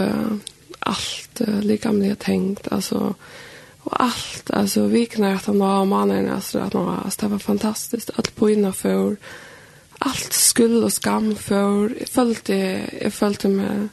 alt 0.89 1.41
uh, 1.47 1.61
likamlig 1.65 2.17
tenkt, 2.21 2.69
altså, 2.75 3.07
og 3.09 3.48
och 3.89 4.03
allt 4.03 4.51
alltså 4.51 4.85
viknar 4.85 5.33
att 5.35 5.45
han 5.45 5.61
har 5.61 5.85
mannen 5.85 6.29
alltså 6.29 6.59
att 6.59 6.73
han 6.73 6.85
har 6.85 7.01
alltså 7.05 7.21
det 7.21 7.27
var 7.27 7.39
fantastiskt 7.39 8.09
alt 8.15 8.35
på 8.35 8.49
innan 8.49 8.73
för 8.73 9.17
allt 9.99 10.33
skuld 10.33 10.83
och 10.83 10.93
skam 10.93 11.35
för 11.35 11.89
jeg 11.99 12.09
følte, 12.09 12.53
jeg 13.01 13.13
følte 13.13 13.47
med 13.47 13.89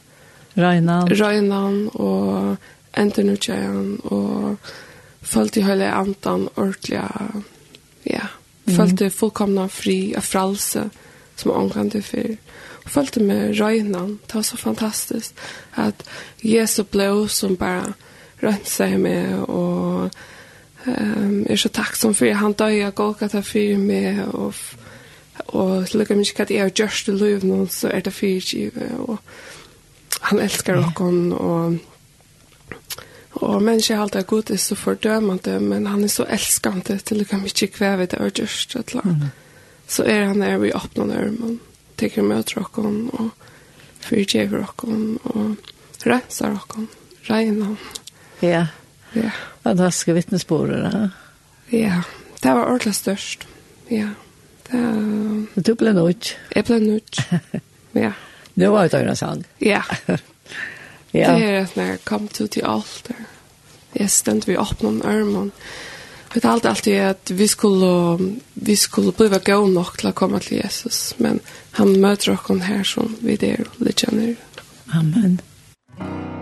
Rainan 0.57 1.09
Røynan 1.09 1.87
och 1.87 2.55
Antonuchan 2.93 3.99
och 3.99 4.55
følte 5.21 5.61
hele 5.61 5.91
antan 5.91 6.49
ordentlig, 6.55 7.01
ja. 8.03 8.27
Følte 8.67 9.05
mm. 9.05 9.11
fullkomna 9.11 9.67
fri 9.67 10.13
og 10.17 10.23
fralse, 10.23 10.89
som 11.35 11.51
omkring 11.51 12.03
för 12.03 12.37
og 12.85 12.89
følte 12.89 13.19
med 13.19 13.59
Røynan, 13.59 14.19
det 14.27 14.35
var 14.35 14.41
så 14.41 14.57
fantastiskt 14.57 15.39
att 15.71 16.09
Jesu 16.41 16.83
blod 16.83 17.31
som 17.31 17.55
bara 17.55 17.93
rensa 18.43 18.89
meg, 18.97 19.33
og 19.49 20.09
um, 20.85 21.45
er 21.49 21.59
så 21.59 21.71
takksom 21.73 22.15
for 22.17 22.33
han 22.33 22.55
døg 22.57 22.81
av 22.85 22.95
Golgata 22.97 23.41
for 23.45 23.81
meg, 23.81 24.23
og, 24.33 24.53
og 25.47 25.93
lykke 25.93 26.15
meg 26.15 26.29
ikke 26.29 26.47
at 26.47 26.55
jeg 26.55 26.65
har 26.65 26.73
gjørst 26.75 27.09
til 27.09 27.21
liv 27.21 27.45
nå, 27.45 27.65
så 27.71 27.91
er 27.93 28.05
det 28.05 28.13
fyrtjive, 28.13 28.91
og 29.07 29.17
han 30.29 30.41
elskar 30.43 30.81
okkon, 30.81 31.31
og 31.33 31.77
Og 33.37 33.61
mennesker 33.61 33.95
er 33.95 34.01
alltid 34.01 34.23
god, 34.23 34.49
er 34.49 34.57
så 34.57 34.75
fordømende, 34.75 35.59
men 35.59 35.85
han 35.85 36.03
er 36.03 36.09
så 36.09 36.25
elskende 36.25 36.97
til 36.97 37.19
det 37.19 37.27
kan 37.27 37.45
ikke 37.45 37.67
kvæve 37.67 38.05
det 38.05 38.19
og 38.19 38.31
gjørst 38.33 38.75
et 38.75 38.89
eller 38.89 39.05
annet. 39.05 39.31
Så 39.87 40.03
er 40.03 40.25
han 40.25 40.41
der 40.41 40.57
vi 40.57 40.71
åpner 40.73 41.05
nærmen, 41.05 41.59
tenker 41.97 42.25
møter 42.25 42.65
dere 42.75 42.93
og 43.13 43.29
fyrtjever 43.99 44.65
dere 44.81 45.19
og 45.23 45.55
renser 46.05 46.57
dere, 46.57 46.87
regner 47.29 47.65
dere. 47.65 47.77
Ja. 48.39 48.67
Ja. 49.13 49.31
Fantastiske 49.63 50.13
vittnesbordet, 50.13 50.91
da. 50.91 51.09
Ja, 51.69 52.01
det 52.43 52.53
var 52.53 52.65
ordentlig 52.65 52.95
størst. 52.95 53.47
Ja. 53.89 54.09
Det... 54.71 54.81
Og 55.55 55.65
du 55.65 55.73
ble 55.75 55.93
nødt. 55.93 56.37
Jeg 56.55 56.65
ble 56.65 56.79
nødt. 56.79 57.19
ja. 58.05 58.11
Det 58.55 58.69
var 58.71 58.87
jo 58.87 58.93
døgnet 58.93 59.17
sang. 59.17 59.45
Ja. 59.61 59.81
ja. 61.13 61.33
Det 61.33 61.43
er 61.43 61.59
at 61.61 61.75
når 61.75 61.83
jeg 61.83 62.05
kom 62.05 62.27
til 62.27 62.49
til 62.49 62.65
alter, 62.65 63.27
jeg 63.95 64.09
stendte 64.09 64.51
vi 64.51 64.57
opp 64.57 64.81
noen 64.83 65.01
ørmen. 65.05 65.51
Vi 66.33 66.41
talte 66.43 66.69
alltid 66.69 66.99
at 67.01 67.31
vi 67.33 67.47
skulle, 67.47 68.33
vi 68.53 68.75
skulle 68.75 69.13
bli 69.15 69.39
gå 69.39 69.59
nok 69.67 69.97
til 69.97 70.09
å 70.11 70.15
komme 70.17 70.39
til 70.43 70.59
Jesus, 70.59 71.15
men 71.17 71.39
han 71.79 71.95
møter 72.01 72.35
oss 72.35 72.65
her 72.67 72.83
som 72.83 73.15
vi 73.21 73.37
der 73.37 73.63
og 73.65 73.85
litt 73.87 74.03
kjenner. 74.03 74.35
Amen. 74.93 75.39
Amen. 75.97 76.36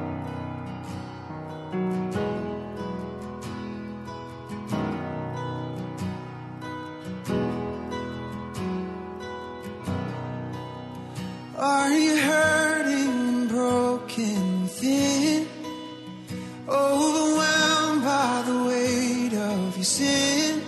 sin. 19.85 20.61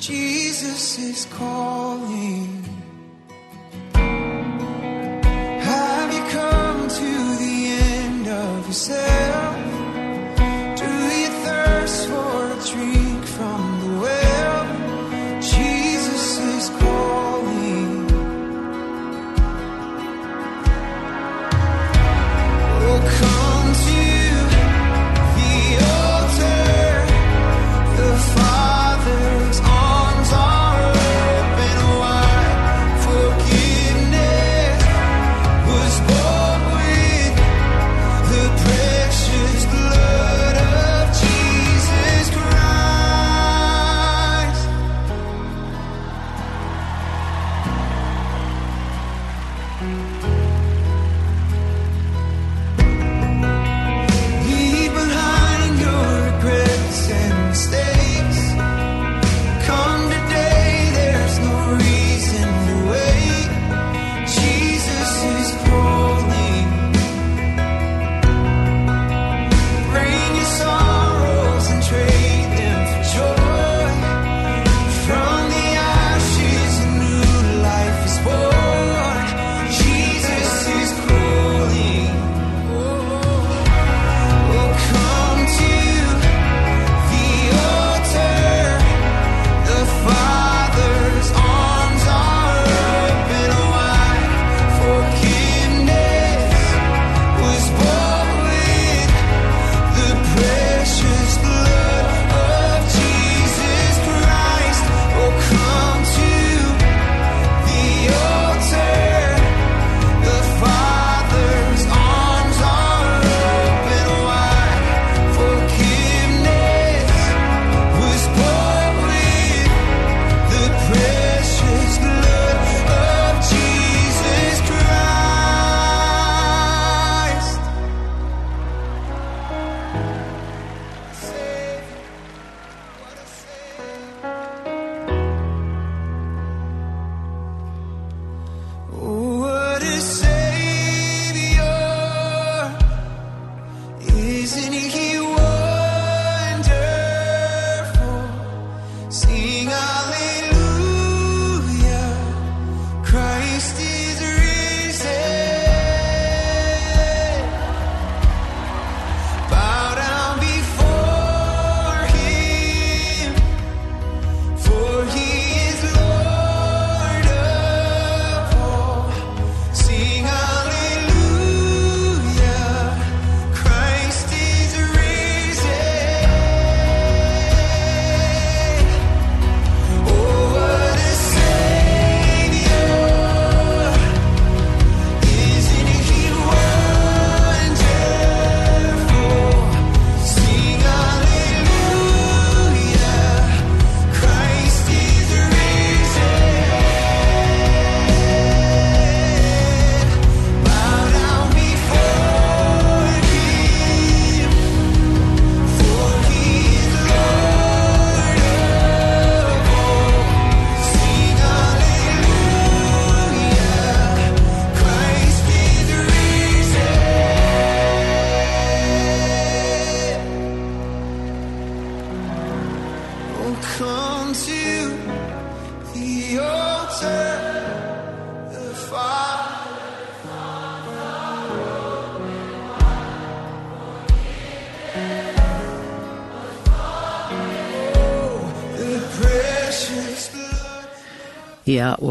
Jesus 0.00 0.98
is 0.98 1.24
calling 1.26 1.89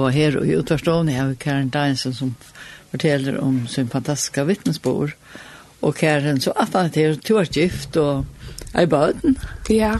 Og 0.10 0.16
her 0.18 0.34
i 0.42 0.56
utvarstående 0.58 1.14
har 1.14 1.28
vi 1.30 1.36
Karen 1.38 1.70
Deinsen 1.70 2.16
som 2.18 2.32
forteller 2.90 3.36
om 3.38 3.68
sin 3.70 3.90
fantastiska 3.92 4.48
vittnesbord. 4.48 5.12
Og 5.86 5.94
Karen, 5.96 6.42
så 6.42 6.56
at 6.58 6.74
han 6.74 6.90
er 6.90 7.20
to 7.22 7.38
er 7.38 7.46
gift 7.46 7.98
og 8.02 8.26
er 8.74 8.88
i 8.88 8.90
baden. 8.90 9.38
Ja, 9.70 10.00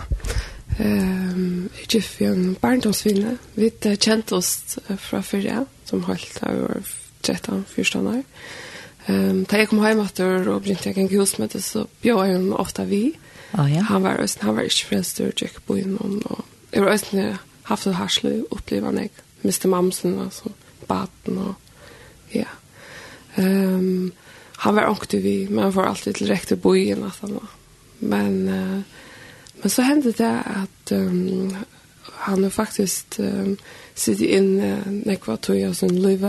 um, 0.80 1.70
jeg 1.76 1.84
er 1.84 1.92
gift 1.94 2.24
i 2.24 2.26
en 2.26 2.58
barndomsvinne. 2.62 3.36
Vi 3.54 3.70
er 3.70 4.02
kjent 4.02 4.34
oss 4.34 4.80
fra 4.98 5.22
fyrre, 5.22 5.68
som 5.86 6.02
holdt 6.10 6.42
av 6.42 6.58
år 6.72 6.82
13-14 7.22 8.10
år. 8.16 8.26
Um, 9.06 9.46
da 9.46 9.62
jeg 9.62 9.70
kom 9.70 9.86
hjem 9.86 10.02
etter 10.08 10.50
og 10.50 10.66
begynte 10.66 10.90
jeg 10.90 11.06
en 11.06 11.14
husmøte, 11.14 11.62
så 11.62 11.86
bjør 12.02 12.26
jeg 12.26 12.40
henne 12.40 12.58
ofte 12.58 12.90
vi. 12.90 13.04
Oh, 13.54 13.70
ja. 13.70 13.86
Han 13.94 14.02
var, 14.10 14.26
han 14.42 14.58
var 14.58 14.66
ikke 14.66 14.90
frelst 14.90 15.22
og 15.22 15.38
gikk 15.38 15.62
på 15.70 15.78
innom. 15.84 16.18
Og 16.26 16.46
jeg 16.74 16.82
var 16.82 16.98
også 16.98 17.32
haft 17.70 17.88
et 17.88 18.00
harslig 18.02 18.40
opplevende 18.50 19.06
jeg 19.06 19.29
Mr. 19.44 19.68
Mamsen, 19.68 20.20
altså 20.20 20.52
baten 20.88 21.38
og 21.38 21.56
ja. 22.34 22.50
Um, 23.38 24.12
han 24.58 24.76
var 24.76 24.90
ångte 24.90 25.18
vi, 25.24 25.48
men 25.50 25.64
han 25.64 25.76
var 25.76 25.88
alltid 25.88 26.14
til 26.14 26.28
rekte 26.28 26.58
bojen 26.60 27.04
at 27.08 27.20
han 27.22 27.38
var. 27.38 27.52
Men, 28.00 28.48
uh, 28.48 28.82
men 29.62 29.70
så 29.70 29.82
hände 29.82 30.12
det 30.12 30.44
at 30.46 30.92
um, 30.92 31.56
han 32.04 32.44
har 32.44 32.50
faktisk 32.50 33.20
um, 33.20 33.58
sittet 33.96 34.28
inn 34.28 34.60
uh, 34.60 34.88
nekva 34.88 35.38
tog 35.38 35.62
av 35.64 35.74
sin 35.74 35.96
liv 36.02 36.26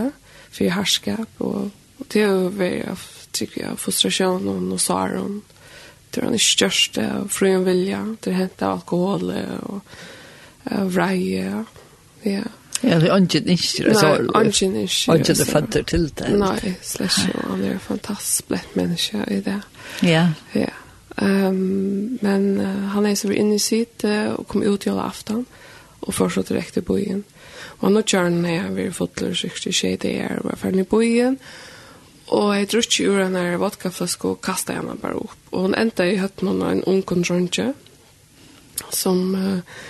for 0.51 0.71
herskap 0.71 1.43
og, 1.43 1.71
og 1.99 2.07
det 2.11 2.23
er 2.23 2.31
har 2.31 2.55
vært 2.55 3.09
tycker 3.31 3.61
jag 3.61 3.71
og 3.71 4.71
och 4.73 4.81
sorgen 4.81 5.41
det 6.11 6.21
är 6.21 6.25
av 6.25 6.37
största 6.37 7.21
og 7.21 7.65
vilja 7.65 8.15
det 8.19 8.31
hänt 8.31 8.61
alkohol 8.61 9.31
og 9.63 9.81
uh, 10.71 10.85
vreie 10.85 11.65
ja 12.23 12.43
Ja, 12.83 12.99
det 12.99 13.07
är 13.07 13.17
inte 13.17 13.37
inte 13.37 13.93
så. 13.93 14.07
Nej, 14.07 14.45
inte 14.45 14.65
inte. 14.65 15.17
Inte 15.17 15.33
det 15.33 15.45
fatter 15.45 15.83
til 15.83 16.09
det. 16.15 16.29
Nei, 16.37 16.75
slett 16.81 17.17
ikke. 17.17 17.43
han 17.49 17.63
er 17.63 17.75
en 17.75 17.79
fantastisk 17.79 18.47
blett 18.47 18.75
menneske 18.75 19.25
i 19.27 19.41
det. 19.41 19.61
Ja. 20.01 20.27
Ja. 20.53 20.71
Um, 21.17 22.17
men 22.21 22.59
uh, 22.59 22.87
han 22.95 23.05
er 23.05 23.15
så 23.15 23.29
inne 23.29 23.55
i 23.55 23.59
sitt 23.59 24.03
uh, 24.03 24.33
og 24.33 24.47
kom 24.47 24.63
ut 24.63 24.85
i 24.85 24.89
alle 24.89 25.03
aften 25.03 25.45
og 26.01 26.13
fortsatt 26.13 26.49
direkte 26.49 26.81
i 26.81 26.87
bojen. 26.87 27.23
Og 27.81 27.91
nå 27.91 28.01
kjør 28.01 28.29
han 28.29 28.41
ned, 28.41 28.73
vi 28.75 28.87
har 28.87 28.95
fått 28.95 29.21
løs 29.21 29.43
riktig 29.45 29.73
skje 29.75 29.95
det 30.01 30.15
er, 30.23 30.39
og 30.39 30.49
var 30.49 30.57
ferdig 30.63 30.87
i 30.87 30.89
bojen. 30.89 31.37
Og 32.31 32.55
jeg 32.55 32.69
drøk 32.71 32.87
ikke 32.87 33.09
ur 33.11 33.23
henne 33.23 33.45
vodkaflaske 33.61 34.27
og 34.31 34.41
kastet 34.41 34.79
henne 34.79 34.95
bare 35.01 35.19
opp. 35.19 35.37
Og 35.51 35.67
hun 35.67 35.77
endte 35.77 36.07
i 36.07 36.17
høtten 36.17 36.49
av 36.53 36.69
en 36.71 36.83
ung 36.89 37.03
kontronje, 37.05 37.73
som 38.89 39.35
uh, 39.35 39.81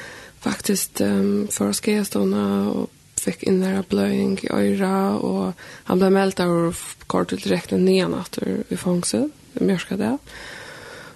faktiskt 0.42 1.02
um, 1.02 1.48
för 1.52 1.74
skestona 1.74 2.70
och 2.70 2.90
fick 3.16 3.44
in 3.44 3.62
där 3.62 3.84
blöjning 3.90 4.40
i 4.42 4.50
öra 4.50 5.18
och 5.18 5.54
han 5.60 6.00
blev 6.00 6.12
mältad 6.12 6.48
och 6.48 6.76
kort 7.08 7.34
ut 7.34 7.44
direkt 7.44 7.72
ner 7.72 8.08
natt 8.08 8.40
i 8.70 8.78
fångse 8.78 9.30
i 9.54 9.64
mörska 9.64 9.98
där. 9.98 10.18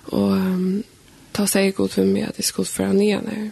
Och 0.05 0.31
um, 0.31 0.83
ta 1.31 1.47
sig 1.47 1.71
god 1.71 1.91
för 1.91 2.05
mig 2.05 2.23
att 2.23 2.37
det 2.37 2.43
skulle 2.43 2.65
föra 2.65 2.93
nian 2.93 3.23
ner. 3.23 3.51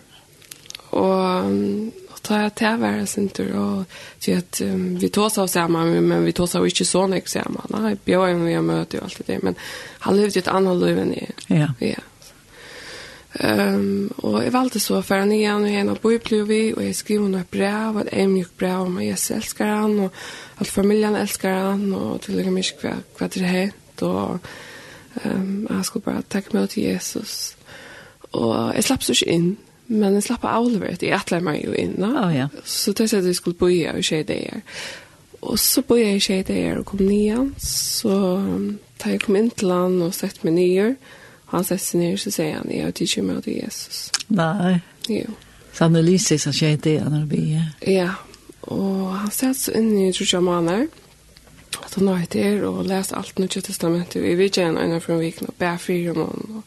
Och 0.90 1.46
um, 1.46 1.92
ta 2.22 2.42
jag 2.42 2.56
till 2.56 2.68
världen 2.68 3.08
sin 3.08 3.30
tur 3.30 3.56
och 3.56 3.84
så 4.20 4.38
att 4.38 4.62
um, 4.62 4.98
vi 4.98 5.10
tog 5.10 5.24
oss 5.24 5.52
samman 5.52 6.08
men 6.08 6.24
vi 6.24 6.32
tog 6.32 6.44
oss 6.44 6.56
inte 6.56 6.86
så 6.86 7.08
mycket 7.08 7.30
samman. 7.30 7.68
Nej, 7.68 7.98
jag 8.06 8.30
är 8.30 8.36
med 8.36 8.58
och 8.58 8.64
möter 8.64 8.98
ju 8.98 9.04
alltid 9.04 9.26
det 9.26 9.40
men 9.42 9.56
han 10.00 10.18
levde 10.18 10.40
ett 10.40 10.48
annat 10.48 10.78
liv 10.78 11.00
än 11.00 11.14
jag. 11.14 11.60
Ja. 11.60 11.88
Ja. 11.88 11.96
Um, 13.42 14.12
og 14.18 14.44
jeg 14.44 14.54
valgte 14.54 14.80
så 14.80 15.00
å 15.00 15.06
fære 15.06 15.26
ned 15.26 15.40
igjen 15.40 15.64
og 15.66 15.72
igjen 15.72 15.90
og 15.90 16.02
bøyble 16.04 16.44
vi, 16.46 16.60
og 16.76 16.84
jeg 16.86 16.98
skriver 17.00 17.32
noe 17.32 17.48
brev, 17.50 17.98
et 18.04 18.12
emjuk 18.22 18.52
brev 18.60 18.84
om 18.86 19.00
at 19.02 19.08
jeg 19.08 19.40
elsker 19.40 19.72
han, 19.72 19.96
og 20.06 20.20
at 20.62 20.70
familien 20.70 21.18
elsker 21.18 21.50
han, 21.50 21.88
og 21.98 22.22
til 22.22 22.38
og 22.44 22.52
med 22.54 22.70
hva, 22.84 22.94
hva 23.18 23.30
det 23.34 23.42
er 23.42 23.50
hent, 23.50 24.04
og 24.06 24.38
um, 25.26 25.66
jeg 25.66 25.88
skulle 25.88 26.06
bare 26.06 26.26
takke 26.30 26.54
meg 26.54 26.70
til 26.70 26.86
Jesus. 26.92 27.56
Og 28.38 28.76
jeg 28.76 28.86
slapp 28.86 29.08
så 29.08 29.18
ikke 29.18 29.34
inn, 29.34 29.50
men 29.88 30.20
jeg 30.20 30.28
slapp 30.28 30.46
av 30.46 30.68
Oliver, 30.68 30.94
jeg 30.94 31.18
atler 31.18 31.42
meg 31.42 31.64
jo 31.66 31.74
inn. 31.74 31.98
Oh, 32.06 32.30
ja. 32.34 32.48
Så 32.64 32.94
det 32.94 33.10
sier 33.10 33.26
at 33.26 33.32
jeg 33.32 33.42
skulle 33.42 33.58
bøye 33.58 33.98
og 33.98 34.06
skje 34.06 34.22
det 34.30 34.40
her. 34.44 34.62
Og 35.42 35.58
så 35.60 35.82
bøye 35.82 36.14
jeg 36.14 36.22
skje 36.24 36.40
det 36.48 36.62
her 36.62 36.80
og 36.80 36.86
kom 36.92 37.02
ned 37.02 37.18
igjen, 37.18 37.52
så 37.58 38.16
da 39.02 39.10
jeg 39.12 39.26
kom 39.26 39.42
inn 39.42 39.50
til 39.52 39.74
han 39.74 40.00
og 40.06 40.14
sett 40.16 40.46
meg 40.46 40.54
ned 40.54 40.70
igjen, 40.70 40.98
han 41.58 41.64
sätter 41.64 41.86
sig 41.86 42.00
ner 42.00 42.18
så 42.18 42.32
säger 42.32 42.56
han, 42.56 42.68
jag 42.72 42.94
tycker 42.94 43.22
mig 43.22 43.42
till 43.42 43.54
Jesus. 43.54 44.12
Nej. 44.28 44.82
Jo. 45.08 45.26
Så 45.74 45.84
han 45.84 45.96
är 45.96 46.02
lyser 46.02 46.38
så 46.38 46.52
tjej 46.52 46.80
det 46.84 46.98
han 46.98 47.14
har 47.14 47.26
byggt. 47.26 47.60
Ja, 47.80 48.10
och 48.62 49.10
han 49.10 49.32
sätts 49.32 49.70
in 49.70 50.00
i 50.00 50.14
tror 50.14 50.28
jag 50.32 50.44
manar. 50.44 50.88
Att 51.86 51.94
han 51.94 52.08
har 52.08 52.20
ett 52.20 52.36
er 52.36 52.64
och 52.64 52.86
läst 52.86 53.14
allt 53.14 53.38
Nya 53.38 53.48
testamentet. 53.48 54.24
Vi 54.24 54.36
vet 54.36 54.58
igen 54.58 54.78
ena 54.78 55.00
från 55.00 55.20
viken 55.20 55.48
och 55.48 55.56
bär 55.58 55.78
fyra 55.78 56.14
mån. 56.14 56.64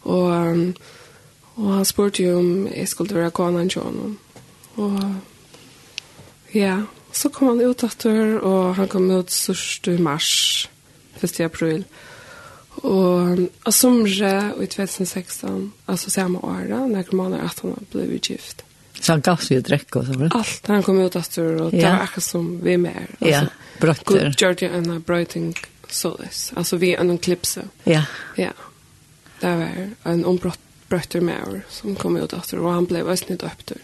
Och, 0.00 0.12
och, 0.12 0.30
och 1.54 1.72
han 1.72 1.84
spurte 1.84 2.22
ju 2.22 2.34
om 2.34 2.68
jag 2.76 2.88
skulle 2.88 3.14
vara 3.14 3.30
konan 3.30 3.68
till 3.68 3.80
honom. 3.80 4.18
Och 4.74 5.00
ja, 6.50 6.82
så 7.12 7.28
kom 7.28 7.48
han 7.48 7.60
ut 7.60 7.82
efter 7.82 8.38
och 8.38 8.74
han 8.74 8.88
kom 8.88 9.10
ut 9.10 9.30
störst 9.30 9.88
i 9.88 9.98
mars, 9.98 10.68
1 11.20 11.40
april. 11.40 11.84
Och 11.84 12.13
Og 12.82 13.44
av 13.64 13.74
somre 13.74 14.30
i 14.60 14.66
2016, 14.66 15.72
altså 15.86 16.10
samme 16.10 16.40
året, 16.44 16.88
når 16.90 17.12
man 17.16 17.36
er 17.36 17.46
18 17.46 17.70
år, 17.70 17.84
ble 17.92 18.18
gift. 18.18 18.64
Så 19.00 19.12
han 19.12 19.22
gav 19.24 19.40
seg 19.42 19.60
å 19.60 19.64
drekke 19.66 20.00
og 20.00 20.06
så 20.08 20.16
var 20.16 20.28
det? 20.28 20.38
Alt, 20.38 20.68
han 20.70 20.84
kom 20.86 20.98
ut 21.02 21.16
etter, 21.18 21.48
og 21.60 21.74
det 21.74 21.84
var 21.84 22.04
akkurat 22.06 22.26
som 22.26 22.50
vi 22.64 22.76
med. 22.80 23.00
Altså, 23.20 23.30
ja, 23.30 23.40
brøtter. 23.82 24.04
God 24.10 24.42
gjør 24.42 24.58
det 24.60 24.70
en 24.78 24.92
brøyting 25.04 25.48
såles. 25.92 26.44
Altså 26.56 26.78
vi 26.80 26.94
er 26.94 27.02
en 27.02 27.18
klipse. 27.18 27.66
Ja. 27.84 28.04
Ja. 28.40 28.52
Det 29.40 29.54
var 29.60 30.12
en 30.12 30.24
ombrøtter 30.24 31.24
med 31.24 31.36
er 31.36 31.64
som 31.70 31.96
kom 32.00 32.16
ut 32.16 32.32
etter, 32.32 32.62
og 32.62 32.72
han 32.72 32.88
ble 32.90 33.04
også 33.04 33.32
nytt 33.32 33.44
opptur. 33.46 33.82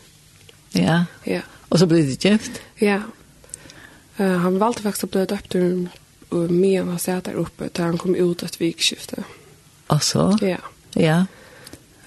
Ja. 0.78 1.04
Ja. 1.26 1.42
Og 1.70 1.82
så 1.82 1.88
ble 1.90 2.04
det 2.06 2.20
gift? 2.22 2.62
Ja. 2.80 3.02
Uh, 4.18 4.38
han 4.44 4.60
valgte 4.60 4.86
faktisk 4.86 5.08
å 5.08 5.14
bli 5.14 5.26
døpt 5.30 5.56
och 6.30 6.50
medan 6.50 6.88
han 6.88 6.98
satt 6.98 7.24
der 7.24 7.38
oppe 7.38 7.68
til 7.68 7.84
han 7.84 7.98
kom 7.98 8.14
ut 8.14 8.42
et 8.42 8.60
vikskifte. 8.60 9.24
Alltså? 9.88 10.38
Ja. 10.40 10.56
Ja. 10.94 11.24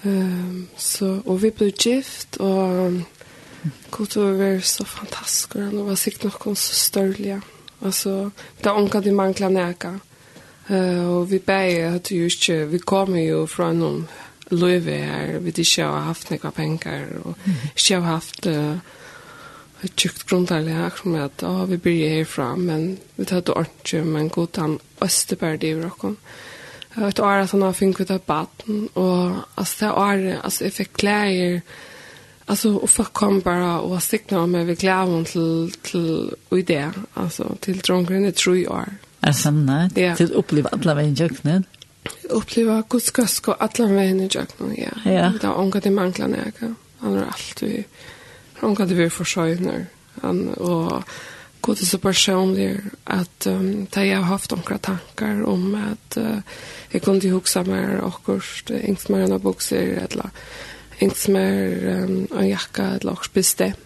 Ehm 0.02 0.68
så 0.76 1.20
och 1.24 1.44
vi 1.44 1.50
ble 1.50 1.72
gift 1.78 2.36
och 2.36 2.92
kultur 3.90 4.32
var 4.32 4.60
så 4.60 4.84
fantastisk 4.84 5.56
og 5.56 5.62
han 5.62 5.86
var 5.86 5.94
sikt 5.94 6.24
något 6.24 6.58
så 6.58 6.74
störliga. 6.74 7.40
Alltså 7.82 8.30
det 8.62 8.70
onka 8.70 9.00
de 9.00 9.12
mangler 9.12 9.48
näka. 9.48 10.00
Eh 10.68 11.06
och 11.06 11.32
vi 11.32 11.38
bäge 11.38 11.94
att 11.94 12.10
jo 12.10 12.26
ikke, 12.26 12.64
vi 12.64 12.78
kommer 12.78 13.20
ju 13.20 13.46
från 13.46 13.78
noen 13.78 14.08
løyve 14.50 14.92
her, 14.92 15.38
vi 15.38 15.50
det 15.50 15.78
har 15.78 16.00
haft 16.00 16.30
noen 16.30 16.52
penger, 16.52 17.06
och 17.24 17.38
ikke 17.76 17.94
har 17.94 18.12
haft 18.12 18.46
tjukt 19.96 20.26
grundarlig 20.28 20.74
akkurat 20.74 21.12
med 21.12 21.24
at 21.24 21.44
å, 21.46 21.52
vi 21.70 21.76
blir 21.76 22.18
herfra, 22.18 22.54
men 22.56 22.98
vi 23.16 23.24
tar 23.24 23.42
det 23.44 23.54
ordentlig, 23.54 24.04
men 24.06 24.28
god 24.28 24.60
han 24.62 24.78
Østeberg 25.04 25.64
i 25.64 25.74
Rokkon. 25.78 26.16
Et 26.94 27.20
år 27.20 27.42
at 27.42 27.50
han 27.50 27.62
har 27.62 27.74
finnet 27.74 28.00
ut 28.00 28.10
av 28.14 28.22
baten, 28.26 28.88
og 28.94 29.40
altså 29.56 29.80
det 29.80 29.92
år, 29.92 30.28
altså 30.44 30.64
jeg 30.64 30.78
fikk 30.78 30.94
klær, 31.02 31.60
Alltså 32.46 32.74
och 32.76 32.90
folk 32.90 33.12
kom 33.12 33.40
bara 33.40 33.80
och 33.80 34.02
stickna 34.02 34.46
med 34.46 34.66
vi 34.66 34.76
klävon 34.76 35.24
till 35.24 35.72
till 35.82 36.34
och 36.48 36.58
idé 36.58 36.90
alltså 37.14 37.56
till 37.60 37.78
drunken 37.78 38.24
i 38.24 38.32
tre 38.32 38.66
år. 38.68 38.84
Er 39.20 39.26
det 39.26 39.28
Är 39.28 39.32
sanna 39.32 39.90
yeah. 39.96 40.16
till 40.16 40.32
uppleva 40.32 40.68
alla 40.72 40.94
vägen 40.94 41.14
jöknen. 41.14 41.64
Uppleva 42.22 42.82
kuskasko 42.82 43.52
alla 43.52 43.86
vägen 43.86 44.28
jöknen 44.28 44.74
ja. 44.76 45.12
Ja. 45.12 45.32
Det 45.40 45.46
är 45.46 45.58
ongat 45.58 45.86
i 45.86 45.90
manklarna 45.90 46.36
jag. 46.36 46.74
Han 46.98 47.12
har 47.12 47.22
allt 47.22 47.62
vi 47.62 47.84
hon 48.66 48.76
kan 48.76 48.88
det 48.88 48.94
vara 48.94 49.10
försörjner. 49.10 49.86
Han, 50.22 50.48
och 50.48 51.02
god 51.60 51.80
är 51.80 51.84
så 51.84 51.98
personlig 51.98 52.80
att 53.04 53.46
um, 53.46 53.86
ta 53.86 54.04
jag 54.04 54.18
har 54.18 54.24
haft 54.24 54.50
några 54.50 54.78
tankar 54.78 55.42
om 55.42 55.74
att 55.92 56.16
uh, 56.16 56.38
jag 56.88 57.02
kunde 57.02 57.28
huxa 57.28 57.62
mer 57.62 57.96
och 57.96 58.30
inte 58.68 59.12
mer 59.12 59.20
än 59.20 59.40
boxer 59.40 60.06
eller 60.10 60.30
inte 60.98 61.30
mer 61.30 61.86
um, 61.86 62.28
en 62.38 62.48
jacka 62.48 62.84
eller 62.84 63.12
också 63.12 63.30
bestämt. 63.34 63.78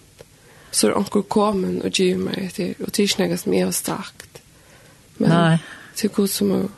Så 0.70 0.86
är 0.86 0.98
onkel 0.98 1.22
kommen 1.22 1.80
och 1.80 2.00
ger 2.00 2.16
mig 2.16 2.50
till 2.54 2.74
och 2.86 2.92
tidsnäga 2.92 3.38
som 3.38 3.54
jag 3.54 3.66
har 3.66 3.72
sagt 3.72 4.28
Men 5.16 5.30
Nej. 5.30 5.58
till 5.94 6.10
god 6.10 6.30
som 6.30 6.50
har 6.50 6.68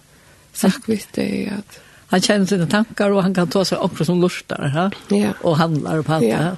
sagt 0.52 0.88
vitt 0.88 1.08
det 1.12 1.52
att 1.58 1.80
han 2.06 2.20
känner 2.20 2.46
sina 2.46 2.66
tankar 2.66 3.10
och 3.10 3.22
han 3.22 3.34
kan 3.34 3.48
ta 3.48 3.64
sig 3.64 3.78
också 3.78 4.04
som 4.04 4.20
lustar. 4.20 4.68
Ha? 4.68 5.16
Ja. 5.16 5.32
Och 5.40 5.56
handlar 5.56 6.02
på 6.02 6.12
allt 6.12 6.24
ja. 6.24 6.36
det 6.36 6.42
här 6.42 6.56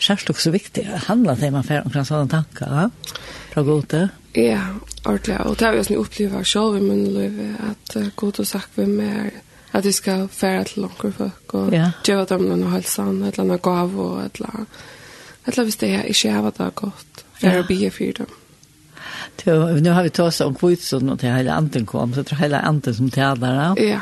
särskilt 0.00 0.38
så 0.38 0.50
viktigt 0.50 0.88
att 0.94 1.04
handla 1.04 1.36
till 1.36 1.50
man 1.50 1.64
får 1.64 1.82
omkring 1.84 2.04
sådana 2.04 2.28
tankar. 2.28 2.66
Ja? 2.66 2.90
Bra 3.54 3.62
gode. 3.62 4.08
Ja, 4.32 4.60
ordentlig. 5.04 5.40
Og 5.40 5.58
det 5.58 5.66
har 5.66 5.72
jag 5.74 5.90
upplevt 5.90 6.34
av 6.34 6.42
selv 6.42 6.76
i 6.76 6.80
min 6.80 7.14
liv 7.14 7.56
att 7.70 8.16
god 8.16 8.40
och 8.40 8.46
sagt 8.46 8.68
vi 8.74 8.86
mer 8.86 9.30
at 9.72 9.84
vi 9.84 9.92
skal 9.92 10.28
fære 10.30 10.64
til 10.64 10.82
långt 10.82 11.16
folk 11.16 11.54
og 11.54 11.72
ja. 11.72 11.90
gjøre 12.06 12.24
dem 12.30 12.46
noen 12.46 12.70
hälsan, 12.70 13.22
et 13.22 13.34
eller 13.34 13.44
annet 13.44 13.62
gav 13.62 13.98
og 13.98 14.20
et 14.24 14.38
eller 14.38 14.50
annet. 14.54 14.66
Ett 15.46 15.54
eller 15.54 15.64
hvis 15.64 15.76
det 15.76 15.88
är 15.94 16.06
inte 16.06 16.28
jävla 16.28 16.50
det 16.50 16.74
godt, 16.74 17.24
Färra 17.40 17.56
ja. 17.56 17.62
bia 17.62 17.90
for 17.90 18.12
dem. 18.18 18.26
Nu 19.82 19.90
har 19.90 20.02
vi 20.02 20.10
tagit 20.10 20.40
om 20.40 20.54
kvitsen 20.54 21.10
och 21.10 21.20
till 21.20 21.28
hela 21.28 21.52
anden 21.52 21.86
kom, 21.86 22.14
så 22.14 22.22
det 22.22 22.32
är 22.32 22.36
hela 22.36 22.60
anden 22.60 22.94
som 22.94 23.10
tädlar. 23.10 23.74
Ja. 23.76 23.84
ja. 23.84 24.00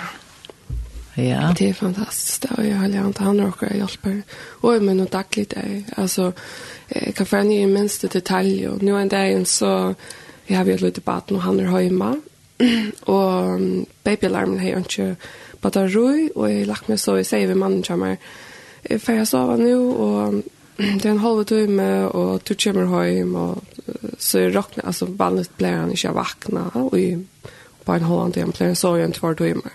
Ja. 1.14 1.54
Det 1.58 1.68
är 1.68 1.72
fantastiskt. 1.72 2.44
Och 2.44 2.66
jag 2.66 2.76
håller 2.76 3.06
inte 3.06 3.22
han 3.22 3.40
och 3.40 3.62
jag 3.62 3.76
hjälper. 3.76 4.22
Och 4.60 4.82
men 4.82 5.00
och 5.00 5.10
dagligt 5.10 5.54
Altså, 5.96 6.32
jeg 6.88 7.14
kan 7.14 7.26
för 7.26 7.42
ni 7.42 7.66
minste 7.66 8.08
detalj 8.08 8.68
Og 8.68 8.82
nå 8.82 8.96
en 8.96 9.08
dag 9.08 9.46
så 9.46 9.94
jeg 10.48 10.56
har 10.56 10.64
vi 10.64 10.72
et 10.72 10.80
lite 10.80 11.00
barn 11.00 11.36
och 11.36 11.42
han 11.42 11.60
er 11.60 11.80
hjemme. 11.80 12.20
og 13.02 13.54
um, 13.54 13.86
babyalarmen 14.04 14.60
har 14.60 14.68
jeg 14.68 14.78
inte 14.78 15.16
batteri 15.62 16.28
jeg 16.36 16.58
har 16.58 16.66
lagt 16.66 16.88
meg 16.88 17.00
så 17.00 17.16
i 17.16 17.24
säger 17.24 17.46
ved 17.46 17.54
mannen 17.54 17.82
kommer 17.82 18.16
får 18.98 19.12
jeg 19.12 19.26
sove 19.26 19.56
nå, 19.58 19.92
og 19.92 20.42
det 20.76 21.04
er 21.04 21.10
en 21.10 21.18
halv 21.18 21.44
time, 21.44 22.08
og 22.08 22.40
du 22.48 22.54
kommer 22.54 23.04
hem 23.04 23.34
och 23.34 23.58
så 24.18 24.38
er 24.38 24.50
rocknar 24.50 24.86
altså 24.86 25.06
vanligt 25.06 25.56
blir 25.56 25.68
han 25.68 25.92
ikke 25.92 26.14
vakna 26.14 26.70
och 26.74 26.98
på 27.84 27.92
en 27.92 28.02
halv 28.02 28.32
time 28.32 28.52
blir 28.52 28.74
så 28.74 28.96
jag 28.96 29.08
inte 29.08 29.18
två 29.18 29.34
timer. 29.34 29.72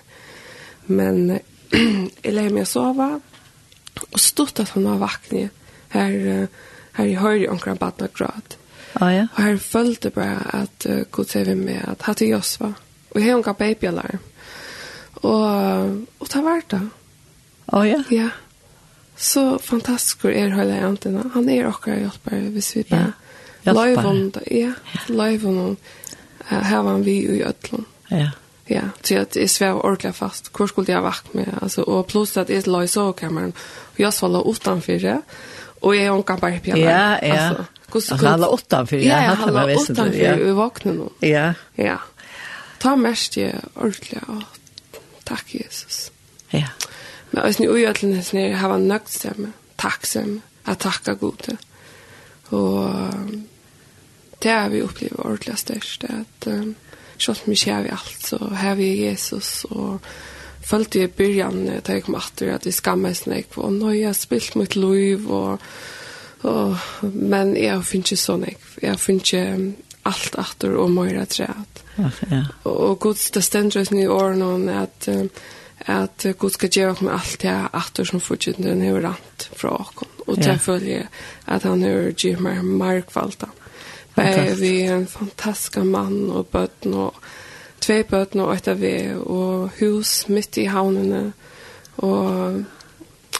Men 0.87 1.39
jag 2.21 2.33
lägger 2.33 2.49
mig 2.49 2.61
att 2.61 2.67
sove, 2.67 3.19
og 4.11 4.19
stort 4.19 4.59
at 4.59 4.69
hon 4.69 4.83
var 4.83 4.97
vaken. 4.97 5.49
Här, 5.89 6.47
her 6.93 7.05
i 7.05 7.13
hör 7.15 7.35
i 7.35 7.47
omkring 7.47 7.75
badna 7.75 8.07
grad. 8.13 8.55
Ja, 8.99 9.11
ja. 9.11 9.27
Og 9.35 9.43
her 9.43 9.57
følte 9.57 10.09
bare 10.09 10.55
at 10.55 10.85
uh, 10.89 11.03
god 11.11 11.29
säger 11.29 11.45
vi 11.45 11.55
med 11.55 11.85
att 11.87 12.01
här 12.01 12.13
till 12.13 12.29
Josva. 12.29 12.73
Och 13.09 13.21
här 13.21 13.35
omkring 13.35 13.55
babyalarm. 13.59 14.19
Og, 15.13 16.05
og 16.19 16.29
ta 16.29 16.41
vart 16.41 16.69
då. 16.69 16.79
Ja, 17.71 17.85
ja. 17.85 18.03
Ja. 18.09 18.29
Så 19.15 19.59
fantastisk 19.59 20.21
hvor 20.21 20.29
er 20.29 20.55
hela 20.55 20.75
egentligen. 20.75 21.31
Han 21.33 21.49
er 21.49 21.67
akkurat 21.67 21.99
hjelper 21.99 22.49
hvis 22.49 22.75
vi 22.75 22.83
bare... 22.83 23.13
Ja. 23.63 23.73
Live 23.73 24.05
on, 24.05 24.33
ja, 24.51 24.73
live 25.07 25.47
on, 25.47 25.77
uh, 26.51 26.57
här 26.61 26.83
var 26.83 26.97
vi 26.97 27.11
i 27.11 27.43
Ötlund. 27.43 27.85
Ja. 28.09 28.31
Ja, 28.67 28.81
så 29.01 29.13
jag 29.13 29.37
är 29.37 29.47
svär 29.47 29.85
ordla 29.85 30.13
fast. 30.13 30.51
Hur 30.59 30.67
skulle 30.67 30.91
jag 30.91 31.01
vakt 31.01 31.33
med? 31.33 31.57
Alltså 31.61 31.81
och 31.81 32.07
plus 32.07 32.37
att 32.37 32.47
det 32.47 32.67
är 32.67 32.69
lösa 32.69 33.13
kameran. 33.13 33.53
Jag 33.95 34.13
svallar 34.13 34.51
utanför 34.51 34.99
det. 34.99 35.21
Och 35.79 35.95
jag 35.95 36.11
hon 36.11 36.23
kan 36.23 36.39
bara 36.39 36.59
piano. 36.59 36.81
Ja, 36.81 37.19
ja. 37.21 37.39
Alltså, 37.39 37.65
kus 37.91 38.09
kus. 38.09 38.23
Alla 38.23 38.47
åtta 38.47 38.85
för 38.85 38.97
jag 38.97 39.15
hade 39.15 39.51
väl 39.51 39.67
visst 39.67 39.95
det. 39.95 40.17
Ja, 40.17 40.35
vi 40.35 40.51
vaknar 40.51 40.93
nu. 40.93 41.27
Ja. 41.27 41.53
Ja. 41.75 41.99
Ta 42.79 42.95
mest 42.95 43.37
ju 43.37 43.51
ordla. 43.73 44.43
Tack 45.23 45.45
Jesus. 45.53 46.11
Ja. 46.49 46.67
Men 47.31 47.43
alltså 47.43 47.63
nu 47.63 47.83
är 47.83 47.93
det 48.01 48.07
nästan 48.07 48.53
har 48.53 48.73
en 48.73 48.87
nöjd 48.87 49.01
stämma. 49.05 49.51
Tacksam. 49.75 50.41
Att 50.63 50.79
tacka 50.79 51.13
Gud. 51.13 51.57
Och 52.49 52.89
det 54.39 54.49
har 54.49 54.69
vi 54.69 54.81
upplevt 54.81 55.11
ordentligt 55.11 55.59
störst 55.59 56.03
att 56.03 56.47
um, 56.47 56.75
kjøtt 57.19 57.47
meg 57.49 57.61
kjær 57.61 57.87
i 57.89 57.93
alt, 57.95 58.17
så 58.29 58.39
her 58.61 58.77
vi 58.79 58.89
Jesus, 59.05 59.65
og 59.69 60.03
følte 60.67 61.01
jeg 61.01 61.11
i 61.11 61.17
byrjan 61.17 61.59
da 61.85 61.95
jeg 61.95 62.05
kom 62.05 62.17
atter 62.19 62.53
at 62.55 62.67
jeg 62.67 62.77
skammer 62.77 63.15
meg, 63.31 63.51
og 63.55 63.73
nå 63.75 63.91
har 63.91 63.99
jeg 63.99 64.21
spilt 64.21 64.57
mitt 64.59 64.75
liv, 64.75 65.27
og, 65.31 65.63
og, 66.43 66.87
men 67.13 67.55
jeg 67.59 67.83
finner 67.87 68.13
ikke 68.13 68.23
sånn, 68.23 68.47
jeg, 68.49 68.57
jeg 68.83 69.03
finner 69.03 69.27
ikke 69.27 69.45
alt 70.07 70.39
atter 70.39 70.75
og 70.79 70.91
mer 70.95 71.21
at 71.23 71.39
jeg 71.39 71.51
Ja, 71.97 72.09
ja. 72.29 72.41
Og 72.69 72.99
Gud, 73.01 73.21
det 73.33 73.43
stender 73.43 73.81
oss 73.81 73.91
i 73.91 74.05
årene 74.05 74.75
at, 74.83 75.07
at 75.89 76.25
Gud 76.37 76.53
skal 76.53 76.69
gjøre 76.69 77.07
med 77.07 77.15
alt 77.15 77.39
det 77.41 77.55
atter 77.73 78.05
som 78.05 78.21
fortjener 78.21 78.69
den 78.69 78.85
høyrant 78.85 79.47
fra 79.57 79.73
åkken. 79.81 80.11
Og 80.27 80.37
det 80.37 80.59
føler 80.61 80.91
jeg 80.91 81.07
at 81.47 81.65
han 81.65 81.81
hører 81.81 82.13
gjør 82.13 82.43
meg 82.45 82.63
markvalgt 82.63 83.47
han. 83.47 83.55
Fantastisk. 84.17 84.51
Eh, 84.51 84.55
vi 84.55 84.85
är 84.85 84.93
en 84.93 85.07
fantastisk 85.07 85.77
mann 85.77 86.29
og 86.29 86.47
bøtten 86.47 86.93
og 86.93 87.13
tve 87.79 88.03
bøtten 88.03 88.41
og 88.41 88.55
etter 88.55 88.73
vi 88.73 88.93
og 89.13 89.69
hus 89.77 90.23
midt 90.27 90.57
i 90.57 90.65
havnene 90.65 91.33
og 91.97 92.63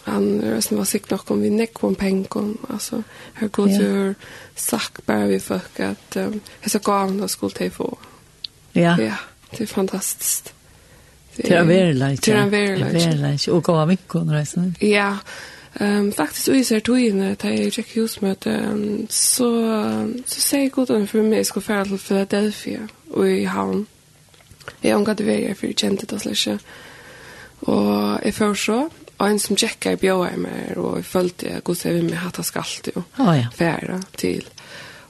han 0.04 0.44
är 0.44 0.76
var 0.76 0.86
sikt 0.86 1.12
nok 1.12 1.32
om 1.32 1.42
vi 1.42 1.50
näck 1.50 1.84
om 1.84 1.96
penger 1.96 2.56
altså 2.70 3.02
her 3.34 3.48
går 3.48 3.68
det 3.68 3.82
ju 3.82 4.14
sagt 4.56 5.06
bare 5.06 5.28
vi 5.28 5.40
folk 5.40 5.80
at 5.80 6.16
um, 6.16 6.42
jeg 6.64 6.70
skal 6.70 6.82
gå 6.82 6.92
av 6.92 7.12
når 7.12 7.28
skulle 7.28 7.54
ta 7.54 7.70
få. 7.70 7.98
Ja. 8.76 8.96
Ja, 9.00 9.16
det 9.52 9.62
er 9.62 9.66
fantastisk 9.66 10.54
Det 11.38 11.52
är 11.52 11.60
en 11.62 11.68
verleik, 11.68 12.26
Det 12.26 12.32
en 12.32 12.52
verlig. 12.52 12.86
Det 12.92 13.04
är 13.04 13.12
en 13.12 13.22
verlig. 13.22 13.50
Och 13.50 13.64
gå 13.64 13.76
av 13.76 13.88
vinkon 13.88 14.32
reisen. 14.32 14.76
Ja, 14.80 15.18
Ehm 15.80 16.06
um, 16.06 16.12
faktiskt 16.12 16.48
i 16.48 16.64
ser 16.64 16.80
tog 16.80 17.00
in 17.00 17.20
det 17.20 17.44
jag 17.44 17.74
check 17.74 17.96
husmöte 17.96 18.78
så 19.10 19.50
så 20.26 20.42
säger 20.42 20.70
god 20.70 20.92
om 20.92 21.08
för 21.08 21.22
mig 21.22 21.44
ska 21.44 21.62
färd 21.62 21.88
till 21.88 22.00
Philadelphia 22.00 22.88
och 23.12 23.28
i 23.28 23.46
havn. 23.46 23.86
Jag 24.82 24.98
har 25.00 25.16
det 25.16 25.24
vägen 25.24 25.56
för 25.56 25.68
jag 25.68 25.80
kände 25.80 26.06
det 26.06 26.20
släcka. 26.20 26.60
Och 27.60 28.20
jag 28.24 28.36
får 28.36 28.56
så 28.56 28.90
en 29.18 29.40
som 29.40 29.58
checkar 29.58 29.92
i 29.92 29.96
bjöa 29.96 30.34
i 30.34 30.38
mig 30.38 30.76
och 30.76 30.98
jag 30.98 31.06
följde 31.06 31.50
jag 31.50 31.64
god 31.64 31.78
säger 31.78 31.96
vi 31.96 32.02
med 32.02 32.20
hatta 32.20 32.44
skallt 32.44 32.88
ju. 32.96 33.02
Å, 33.02 33.04
ja. 33.36 33.48
Färra 33.56 34.04
till. 34.16 34.50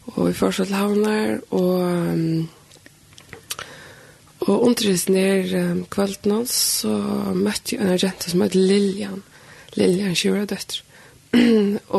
Och 0.02 0.30
vi 0.30 0.34
får 0.34 0.52
så 0.52 0.66
till 0.66 0.74
hamnar 0.74 1.42
och 1.54 1.82
um, 1.82 2.48
Og 4.48 4.68
undervis 4.68 5.10
nær 5.10 5.50
um, 5.60 5.80
kvelden 5.92 6.46
så 6.48 6.94
møtte 7.36 7.76
jeg 7.76 7.82
en 7.84 7.90
agent 7.92 8.24
som 8.24 8.42
heter 8.42 8.60
Mm 9.10 9.24
Lilja, 9.76 10.08
en 10.08 10.16
tjura 10.16 10.46
døtter. 10.46 10.84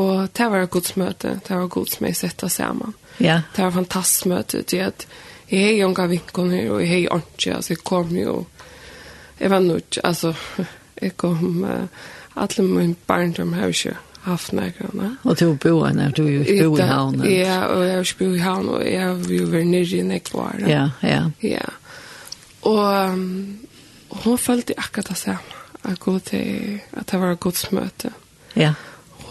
og 0.01 0.29
det 0.35 0.51
var 0.51 0.64
et 0.64 0.71
godt 0.71 0.97
møte, 0.97 1.35
det 1.49 1.57
var 1.57 1.66
godt 1.69 1.97
som 1.97 2.07
jeg 2.07 2.16
sette 2.16 2.49
sammen. 2.49 2.95
Ja. 3.21 3.43
Det 3.55 3.62
var 3.62 3.69
et 3.69 3.81
fantastisk 3.83 4.27
møte, 4.27 4.62
det 4.62 4.81
at 4.81 5.07
jeg 5.51 5.64
har 5.64 5.77
jo 5.79 5.89
en 5.89 6.11
vinkoner, 6.11 6.71
og 6.71 6.81
jeg 6.83 6.89
har 6.89 6.99
jo 6.99 7.21
ikke, 7.23 7.55
altså 7.57 7.73
jeg 7.73 7.85
kom 7.85 8.16
jo, 8.16 8.35
jeg 9.41 9.51
var 9.51 9.64
nødt, 9.64 9.99
altså, 10.05 10.35
jeg 11.03 11.16
kom, 11.16 11.64
uh, 11.64 11.89
alle 12.37 12.69
mine 12.69 12.95
barndom 13.07 13.53
har 13.53 13.73
ikke 13.73 13.97
haft 14.23 14.53
nærkene. 14.53 15.16
Og 15.25 15.41
du 15.41 15.55
bor 15.55 15.87
her, 15.87 16.11
du 16.11 16.27
er 16.27 16.33
jo 16.33 16.43
ikke 16.43 16.69
bo 16.69 16.77
i 16.77 16.89
havn. 16.89 17.23
Ja, 17.25 17.61
og 17.66 17.85
jeg 17.85 17.95
har 17.95 18.01
ikke 18.01 18.25
bo 18.25 18.33
i 18.35 18.39
havn, 18.39 18.69
og 18.69 18.85
jeg 18.85 19.01
har 19.03 19.31
jo 19.33 19.47
vært 19.53 19.71
nere 19.71 20.01
i 20.01 20.03
nekvar. 20.03 20.59
Ja, 20.69 20.89
ja. 21.03 21.23
Ja. 21.43 21.69
Og 22.69 23.12
um, 23.12 23.59
hun 24.25 24.39
følte 24.39 24.77
akkurat 24.77 25.09
det 25.09 25.16
samme 25.16 25.57
at 25.85 26.01
gå 26.01 26.18
til 26.18 26.81
at 26.93 27.11
det 27.11 27.20
var 27.20 27.33
et 27.33 27.41
godsmøte. 27.41 28.12
Ja. 28.57 28.74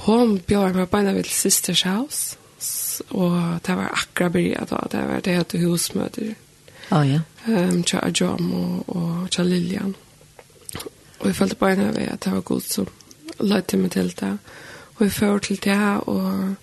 Hon 0.08 0.40
bjør 0.40 0.74
meg 0.74 0.90
beina 0.90 1.12
ved 1.12 1.24
Sisters 1.24 1.82
House, 1.82 2.38
og 3.10 3.60
det 3.66 3.76
var 3.76 3.92
akkurat 3.94 4.32
bryr 4.32 4.66
da, 4.70 4.84
det 4.92 5.08
var 5.08 5.20
det 5.20 5.36
hette 5.36 5.60
husmøter. 5.62 6.36
Ja, 6.92 7.02
ja. 7.04 7.20
Um, 7.48 7.84
tja 7.84 8.00
Ajam 8.04 8.52
og, 8.54 8.84
og 8.88 9.32
tja 9.32 9.44
Lilian. 9.44 9.96
Og 11.20 11.28
jeg 11.28 11.36
følte 11.36 11.56
bare 11.56 11.92
ved 11.96 12.08
at 12.08 12.24
det 12.24 12.32
var 12.34 12.42
god 12.42 12.62
som 12.62 12.88
løyte 13.40 13.78
meg 13.78 13.92
til 13.92 14.14
det. 14.20 14.38
Og 14.96 15.04
jeg 15.06 15.12
fører 15.12 15.38
til 15.40 15.60
det, 15.64 15.78
og, 16.08 16.56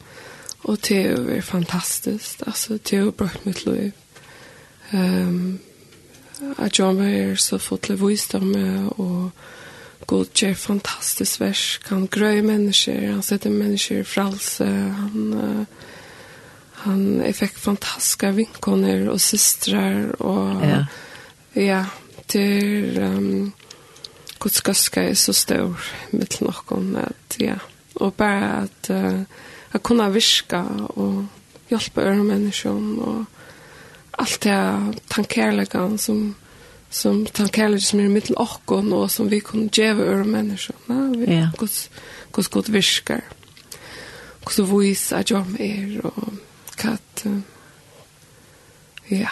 og 0.64 0.78
det 0.88 1.02
er 1.36 1.40
fantastisk. 1.40 2.42
Altså, 2.46 2.78
det 2.78 2.98
har 2.98 3.10
brukt 3.10 3.46
mitt 3.46 3.66
liv. 3.66 3.92
Um, 4.92 5.60
Ajam 6.58 7.00
er 7.00 7.34
så 7.34 7.58
fått 7.58 7.82
til 7.82 8.00
visdom, 8.00 8.54
og 8.96 9.30
God 10.06 10.30
gjør 10.36 10.54
fantastisk 10.58 11.40
vers. 11.40 11.64
Han 11.88 12.06
grøy 12.12 12.42
mennesker, 12.44 13.06
han 13.12 13.22
setter 13.24 13.52
mennesker 13.52 14.02
i 14.02 14.06
fralse. 14.08 14.66
Han, 14.66 15.34
uh, 15.34 15.90
han 16.84 17.04
jeg 17.24 17.36
fikk 17.38 17.58
fantastiske 17.60 18.32
vinkoner 18.36 19.08
og 19.12 19.20
systrar. 19.22 20.10
Og, 20.20 20.64
ja. 20.64 20.80
Ja, 21.54 21.84
til 22.28 22.98
um, 22.98 23.52
Guds 24.42 24.60
gøske 24.66 25.06
er 25.10 25.14
så 25.18 25.32
stor 25.36 25.78
mitt 26.12 26.40
noen 26.44 26.96
at, 27.00 27.38
ja. 27.40 27.56
Og 28.02 28.16
bare 28.18 28.64
at 28.64 28.90
uh, 28.90 29.22
jeg 29.72 29.82
kunne 29.86 30.10
virka 30.12 30.64
og 30.98 31.24
hjelpe 31.70 32.04
øre 32.04 32.24
mennesker 32.26 32.74
og 32.74 33.24
alt 34.18 34.44
det 34.44 34.58
tankerleggen 35.10 35.98
som 35.98 36.34
som 36.94 37.26
tar 37.26 37.48
kärlek 37.48 37.82
som 37.82 38.00
är 38.00 38.08
mitt 38.08 38.30
och 38.30 38.72
och 38.72 39.10
som 39.10 39.28
vi 39.28 39.40
kan 39.40 39.70
ge 39.72 39.86
över 39.86 40.24
människor. 40.24 40.76
Ja, 40.86 40.94
vi 40.94 41.32
yeah. 41.32 41.54
kus 41.54 41.90
kus 42.32 42.48
gott 42.48 42.68
viskar. 42.68 43.20
Och 44.44 44.52
så 44.52 44.64
vis 44.64 45.12
att 45.12 45.30
jag 45.30 45.60
är 45.60 46.06
och 46.06 46.32
katt. 46.76 47.24
Ja. 49.06 49.28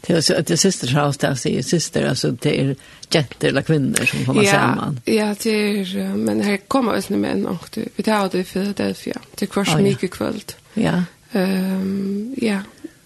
Det 0.00 0.12
är 0.12 0.20
så 0.20 0.34
att 0.34 0.46
det 0.46 0.56
syster 0.56 0.86
så 0.86 0.98
att 0.98 1.42
det 1.42 1.62
syster 1.62 2.08
alltså 2.08 2.30
det 2.30 2.60
är 2.60 2.76
jätter 3.10 3.48
eller 3.48 3.62
kvinnor 3.62 4.04
som 4.04 4.24
kommer 4.24 4.42
ja, 4.42 4.52
samman. 4.52 5.00
Ja, 5.04 5.34
det 5.42 5.50
är 5.50 6.16
men 6.16 6.40
här 6.40 6.56
kommer 6.56 6.96
oss 6.96 7.08
med 7.08 7.18
män 7.18 7.46
och 7.46 7.68
det 7.74 7.88
vi 7.96 8.02
tar 8.02 8.28
det 8.32 8.44
för 8.44 8.74
det 8.76 8.94
för 8.94 9.12
det 9.34 9.46
kvarts 9.46 9.76
mycket 9.76 10.10
kväll. 10.10 10.42
Ja. 10.74 11.02
Ehm 11.32 12.34
ja. 12.40 12.60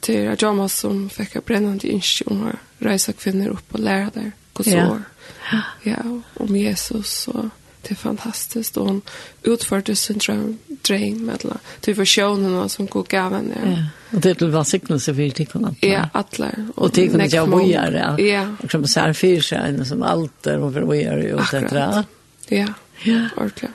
Det 0.06 0.36
till 0.36 0.46
Jama 0.46 0.68
som 0.68 1.10
fick 1.10 1.36
en 1.36 1.42
brännande 1.46 1.88
inspiration 1.88 2.48
att 2.48 2.86
resa 2.86 3.12
kvinnor 3.12 3.48
upp 3.48 3.74
och 3.74 3.80
lära 3.80 4.10
där 4.14 4.32
så 4.64 4.70
Ja. 4.70 5.62
ja, 5.82 6.20
om 6.34 6.56
Jesus 6.56 7.28
och 7.28 7.44
det 7.82 7.90
är 7.90 7.94
fantastiskt 7.94 8.76
och 8.76 8.86
hon 8.86 9.02
utförde 9.42 9.96
sin 9.96 10.18
dröm, 10.18 10.58
dröm 10.66 11.28
eller 11.28 11.56
till 11.80 11.94
versionerna 11.94 12.68
som 12.68 12.86
går 12.86 13.02
gaven 13.08 13.52
ja. 13.62 13.70
ja. 13.70 13.84
Och 14.16 14.20
det 14.20 14.38
blev 14.38 14.50
välsignelse 14.50 15.14
för 15.14 15.30
tickorna. 15.30 15.74
Ja, 15.80 16.08
alla. 16.12 16.50
Och 16.74 16.90
det 16.90 17.08
kunde 17.08 17.26
jag 17.26 17.50
boja 17.50 18.16
Ja. 18.18 18.56
Och 18.62 18.70
som 18.70 18.86
så 18.86 19.00
här 19.00 19.12
fyra 19.12 19.42
sig 19.42 19.86
som 19.86 20.02
alter 20.02 20.58
och 20.58 20.72
för 20.72 20.84
boja 20.84 21.12
och 21.12 21.44
det 21.50 21.60
där. 21.60 22.04
Ja. 22.48 22.66
Ja. 23.04 23.28
Ordentligt. 23.36 23.70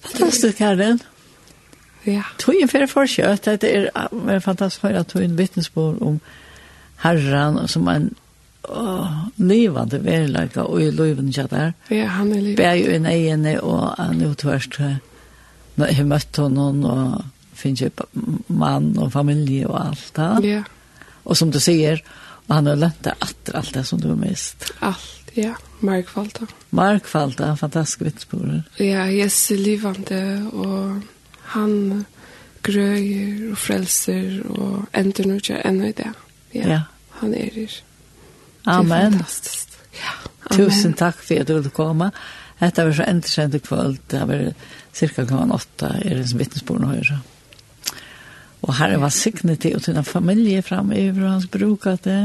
Fantastiskt, 0.00 0.58
Karin. 0.58 0.98
Ja. 1.02 1.15
Ja. 2.06 2.22
en 2.62 2.68
för 2.68 2.86
forskjøtt, 2.86 3.44
det 3.44 3.70
er, 3.76 3.90
er 4.28 4.38
fantastisk 4.38 4.80
for 4.80 4.88
at 4.88 5.16
en 5.16 5.38
vittnesbord 5.38 6.02
om 6.02 6.20
herren 7.02 7.68
som 7.68 7.88
en 7.88 8.14
oh, 8.68 9.26
livande 9.36 10.04
verleika 10.04 10.64
og 10.66 10.82
i 10.82 10.90
løyven 10.90 11.28
ikke 11.28 11.48
der. 11.50 11.72
Ja, 11.90 12.06
han 12.06 12.32
er 12.32 12.40
livande. 12.40 12.56
Beg 12.62 12.84
jo 12.84 12.92
en 12.94 13.06
egene 13.06 13.56
og 13.62 13.94
han 13.98 14.20
er 14.20 14.30
utvørst 14.30 14.80
når 15.76 15.92
jeg 15.92 16.06
møtte 16.08 16.42
honom 16.42 16.84
og 16.84 17.24
finnes 17.56 17.82
jo 17.82 17.90
mann 18.48 18.94
og 18.98 19.12
familie 19.12 19.68
og 19.68 19.80
alt 19.88 20.12
det. 20.16 20.30
Ja. 20.48 20.62
Og 21.24 21.36
som 21.36 21.50
du 21.52 21.58
sier, 21.60 22.00
og 22.46 22.54
han 22.54 22.70
har 22.70 22.78
lønt 22.80 23.02
det 23.04 23.16
atter 23.20 23.58
alt 23.58 23.74
det 23.74 23.84
som 23.88 24.00
du 24.00 24.08
har 24.12 24.20
mist. 24.20 24.70
Alt, 24.80 25.32
ja. 25.36 25.56
Markfalda. 25.84 26.46
Markfalda, 26.70 27.52
fantastisk 27.60 28.06
vittnesbord. 28.06 28.62
Ja, 28.80 29.04
jeg 29.10 29.28
er 29.28 29.60
livande 29.60 30.22
og 30.52 31.02
han 31.54 32.06
grøyer 32.66 33.52
og 33.52 33.58
frelser 33.60 34.40
og 34.50 34.86
ender 34.96 35.28
nå 35.28 35.38
ikke 35.40 35.60
ennå 35.68 35.90
i 35.90 35.96
det. 35.96 36.08
Ja, 36.54 36.66
ja. 36.70 36.80
han 37.20 37.34
er 37.36 37.52
her. 37.60 37.76
Amen. 38.66 38.88
Det 38.88 38.96
er 38.96 39.10
fantastisk. 39.10 39.78
Ja. 39.96 40.16
Amen. 40.50 40.58
Tusen 40.58 40.96
takk 40.98 41.20
for 41.22 41.42
at 41.42 41.48
du 41.48 41.54
ville 41.58 41.74
komme. 41.74 42.10
Dette 42.60 42.86
var 42.86 42.96
så 42.96 43.06
entersendt 43.06 43.54
i 43.54 43.62
kveld. 43.62 44.00
Det 44.10 44.22
var 44.28 44.42
cirka 44.96 45.26
klokken 45.26 45.52
åtta 45.52 45.92
i 46.02 46.14
den 46.14 46.26
som 46.26 46.40
vittnesbord 46.40 46.80
vittnesbordene 46.80 46.94
høyre. 46.94 47.20
Og 48.66 48.74
herre 48.80 48.98
var 48.98 49.12
signet 49.14 49.60
til 49.62 49.76
å 49.76 49.82
tynne 49.82 50.02
familie 50.06 50.64
fram 50.64 50.90
i 50.96 51.10
hver 51.12 51.28
hans 51.36 51.46
bruk 51.52 51.86
av 51.86 52.00
det. 52.06 52.22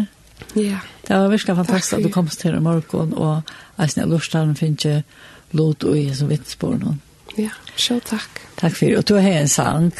Ja. 0.58 0.80
Det 1.06 1.14
var 1.14 1.30
virkelig 1.30 1.58
fantastisk 1.60 2.00
at 2.00 2.08
du 2.08 2.10
kom 2.14 2.32
til 2.32 2.56
i 2.58 2.64
morgen, 2.64 3.14
og 3.14 3.52
jeg 3.78 3.94
snakket 3.94 4.14
lortstaren 4.16 4.58
finner 4.58 4.80
ikke 4.80 5.58
lot 5.60 5.84
og 5.86 5.98
i 6.00 6.08
som 6.16 6.32
vittnesbordene. 6.32 6.96
Ja. 6.96 7.11
Ja, 7.36 7.50
så 7.76 8.00
takk. 8.00 8.42
Takk 8.60 8.76
for 8.76 8.86
det. 8.86 8.98
Og 8.98 9.08
du 9.08 9.16
har 9.16 9.30
en 9.42 9.48
sang 9.48 9.92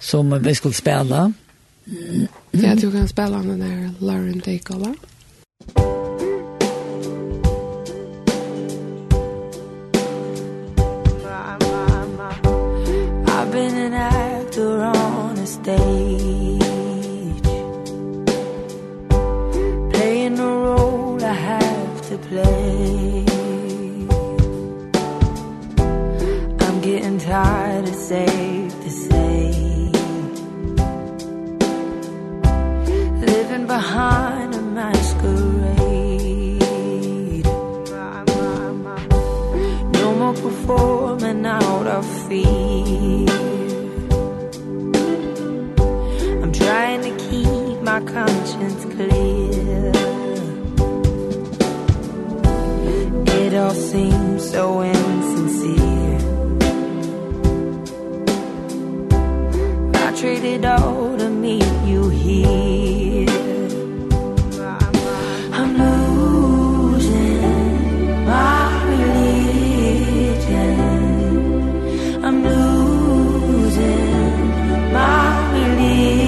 som 0.00 0.44
vi 0.44 0.54
skulle 0.54 0.74
spela. 0.74 1.32
Mm. 1.86 2.26
Ja, 2.50 2.74
du 2.74 2.90
kan 2.90 3.08
spela 3.08 3.38
den 3.38 3.60
der 3.60 3.90
Lauren 4.00 4.38
Dacola. 4.38 4.94
I've 13.26 13.52
been 13.52 13.74
an 13.74 13.94
actor 13.94 14.82
on 14.82 15.38
a 15.38 15.46
stage 15.46 16.62
Playing 19.92 20.38
a 20.38 20.46
role 20.46 21.22
I 21.22 21.32
have 21.32 22.08
to 22.08 22.18
play 22.18 22.63
safe 28.08 28.72
to 28.82 28.90
say. 28.90 29.50
Living 33.30 33.66
behind 33.66 34.54
a 34.54 34.60
masquerade. 34.60 35.74
No 39.98 40.14
more 40.20 40.34
performing 40.34 41.46
out 41.46 41.86
of 41.86 42.04
fear. 42.28 43.30
I'm 46.42 46.52
trying 46.52 47.02
to 47.08 47.12
keep 47.30 47.80
my 47.80 48.00
conscience 48.16 48.84
clear. 48.94 49.92
It 53.40 53.54
all 53.54 53.74
seems 53.74 54.50
so 54.50 54.80
empty 54.80 55.13
traded 60.24 60.64
all 60.64 61.18
to 61.18 61.28
meet 61.28 61.70
you 61.84 62.08
here 62.08 63.28
I'm 65.58 65.70
losing 65.76 67.42
my 68.24 68.84
religion. 68.92 70.00
I'm 72.24 72.38
losing 72.42 74.12
my 74.96 75.26
religion. 75.58 76.24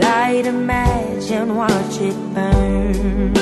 Light 0.00 0.46
a 0.46 0.52
match 0.52 1.30
and 1.30 1.50
watch 1.58 1.96
it 2.08 2.16
burn. 2.34 3.34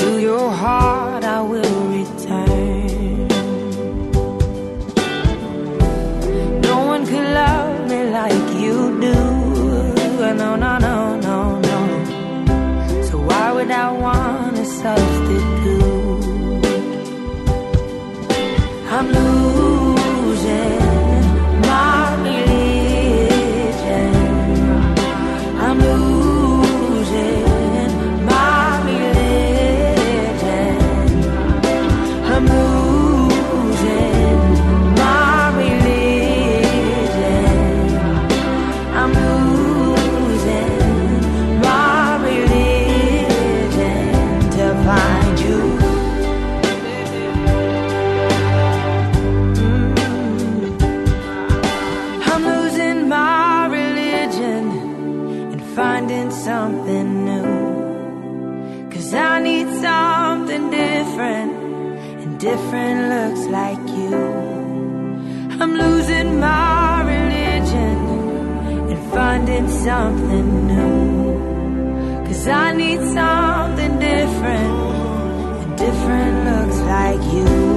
To 0.00 0.08
your 0.18 0.48
heart 0.50 1.24
I 1.24 1.42
will 1.42 1.79
pensado 14.80 15.09
something 69.84 70.66
new. 70.66 72.26
Cause 72.26 72.46
I 72.48 72.72
need 72.72 73.00
something 73.00 73.98
different. 73.98 74.76
And 75.62 75.78
different 75.78 76.36
looks 76.48 76.80
like 76.80 77.22
you. 77.32 77.69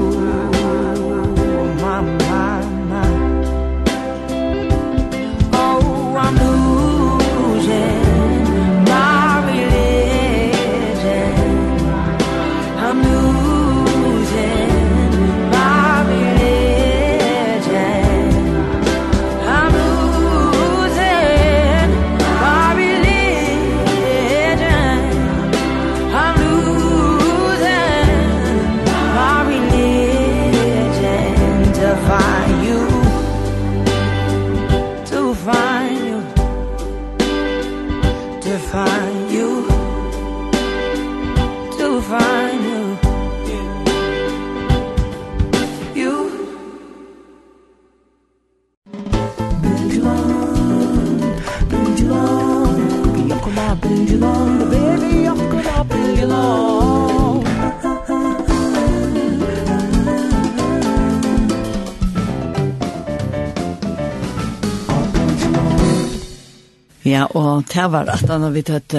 Ja, 67.13 67.27
og 67.29 67.67
det 67.69 67.85
var 67.93 68.09
at 68.09 68.25
han 68.25 68.41
har 68.41 68.53
vidt 68.55 68.73
at 68.73 68.97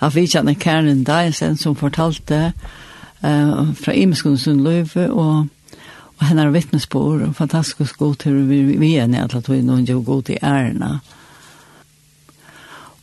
av 0.00 0.14
vidtjane 0.14 0.54
Karen 0.54 1.02
Dyson 1.06 1.56
som 1.58 1.74
fortalte 1.74 2.52
uh, 3.24 3.72
fra 3.74 3.94
Imeskund 3.96 4.62
Løyve 4.62 5.10
og 5.10 5.46
Og 6.16 6.26
henne 6.26 6.46
har 6.46 6.50
vittnesbord, 6.50 7.20
og 7.20 7.34
fantastisk 7.36 7.98
god 7.98 8.14
til 8.14 8.48
vi, 8.48 8.62
vi 8.80 8.94
er 8.96 9.06
nede 9.06 9.28
til 9.28 9.42
at 9.42 9.48
vi 9.50 9.60
noen 9.60 9.84
gjør 9.84 10.00
god 10.04 10.22
til 10.22 10.38
ærene. 10.42 11.00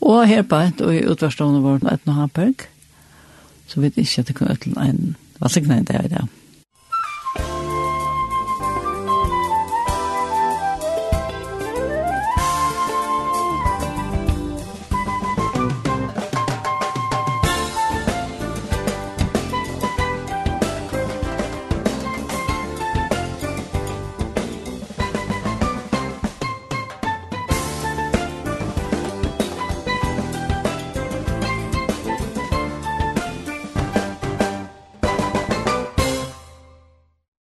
Og 0.02 0.28
her 0.28 0.42
på 0.42 0.56
et, 0.56 0.82
og 0.82 0.96
i 0.96 1.06
utvarstående 1.06 1.62
vårt, 1.62 1.86
et 1.86 2.08
noe 2.10 2.16
hamperk, 2.18 2.66
så 3.68 3.84
vet 3.84 3.98
jeg 3.98 4.08
ikke 4.08 4.22
at 4.22 4.28
det 4.28 4.36
kunne 4.36 4.56
øtlen 4.58 4.80
en, 4.82 5.16
hva 5.38 5.52
sikkert 5.54 5.78
en 5.78 5.86
dag 5.92 6.10
i 6.10 6.14
dag. 6.16 6.43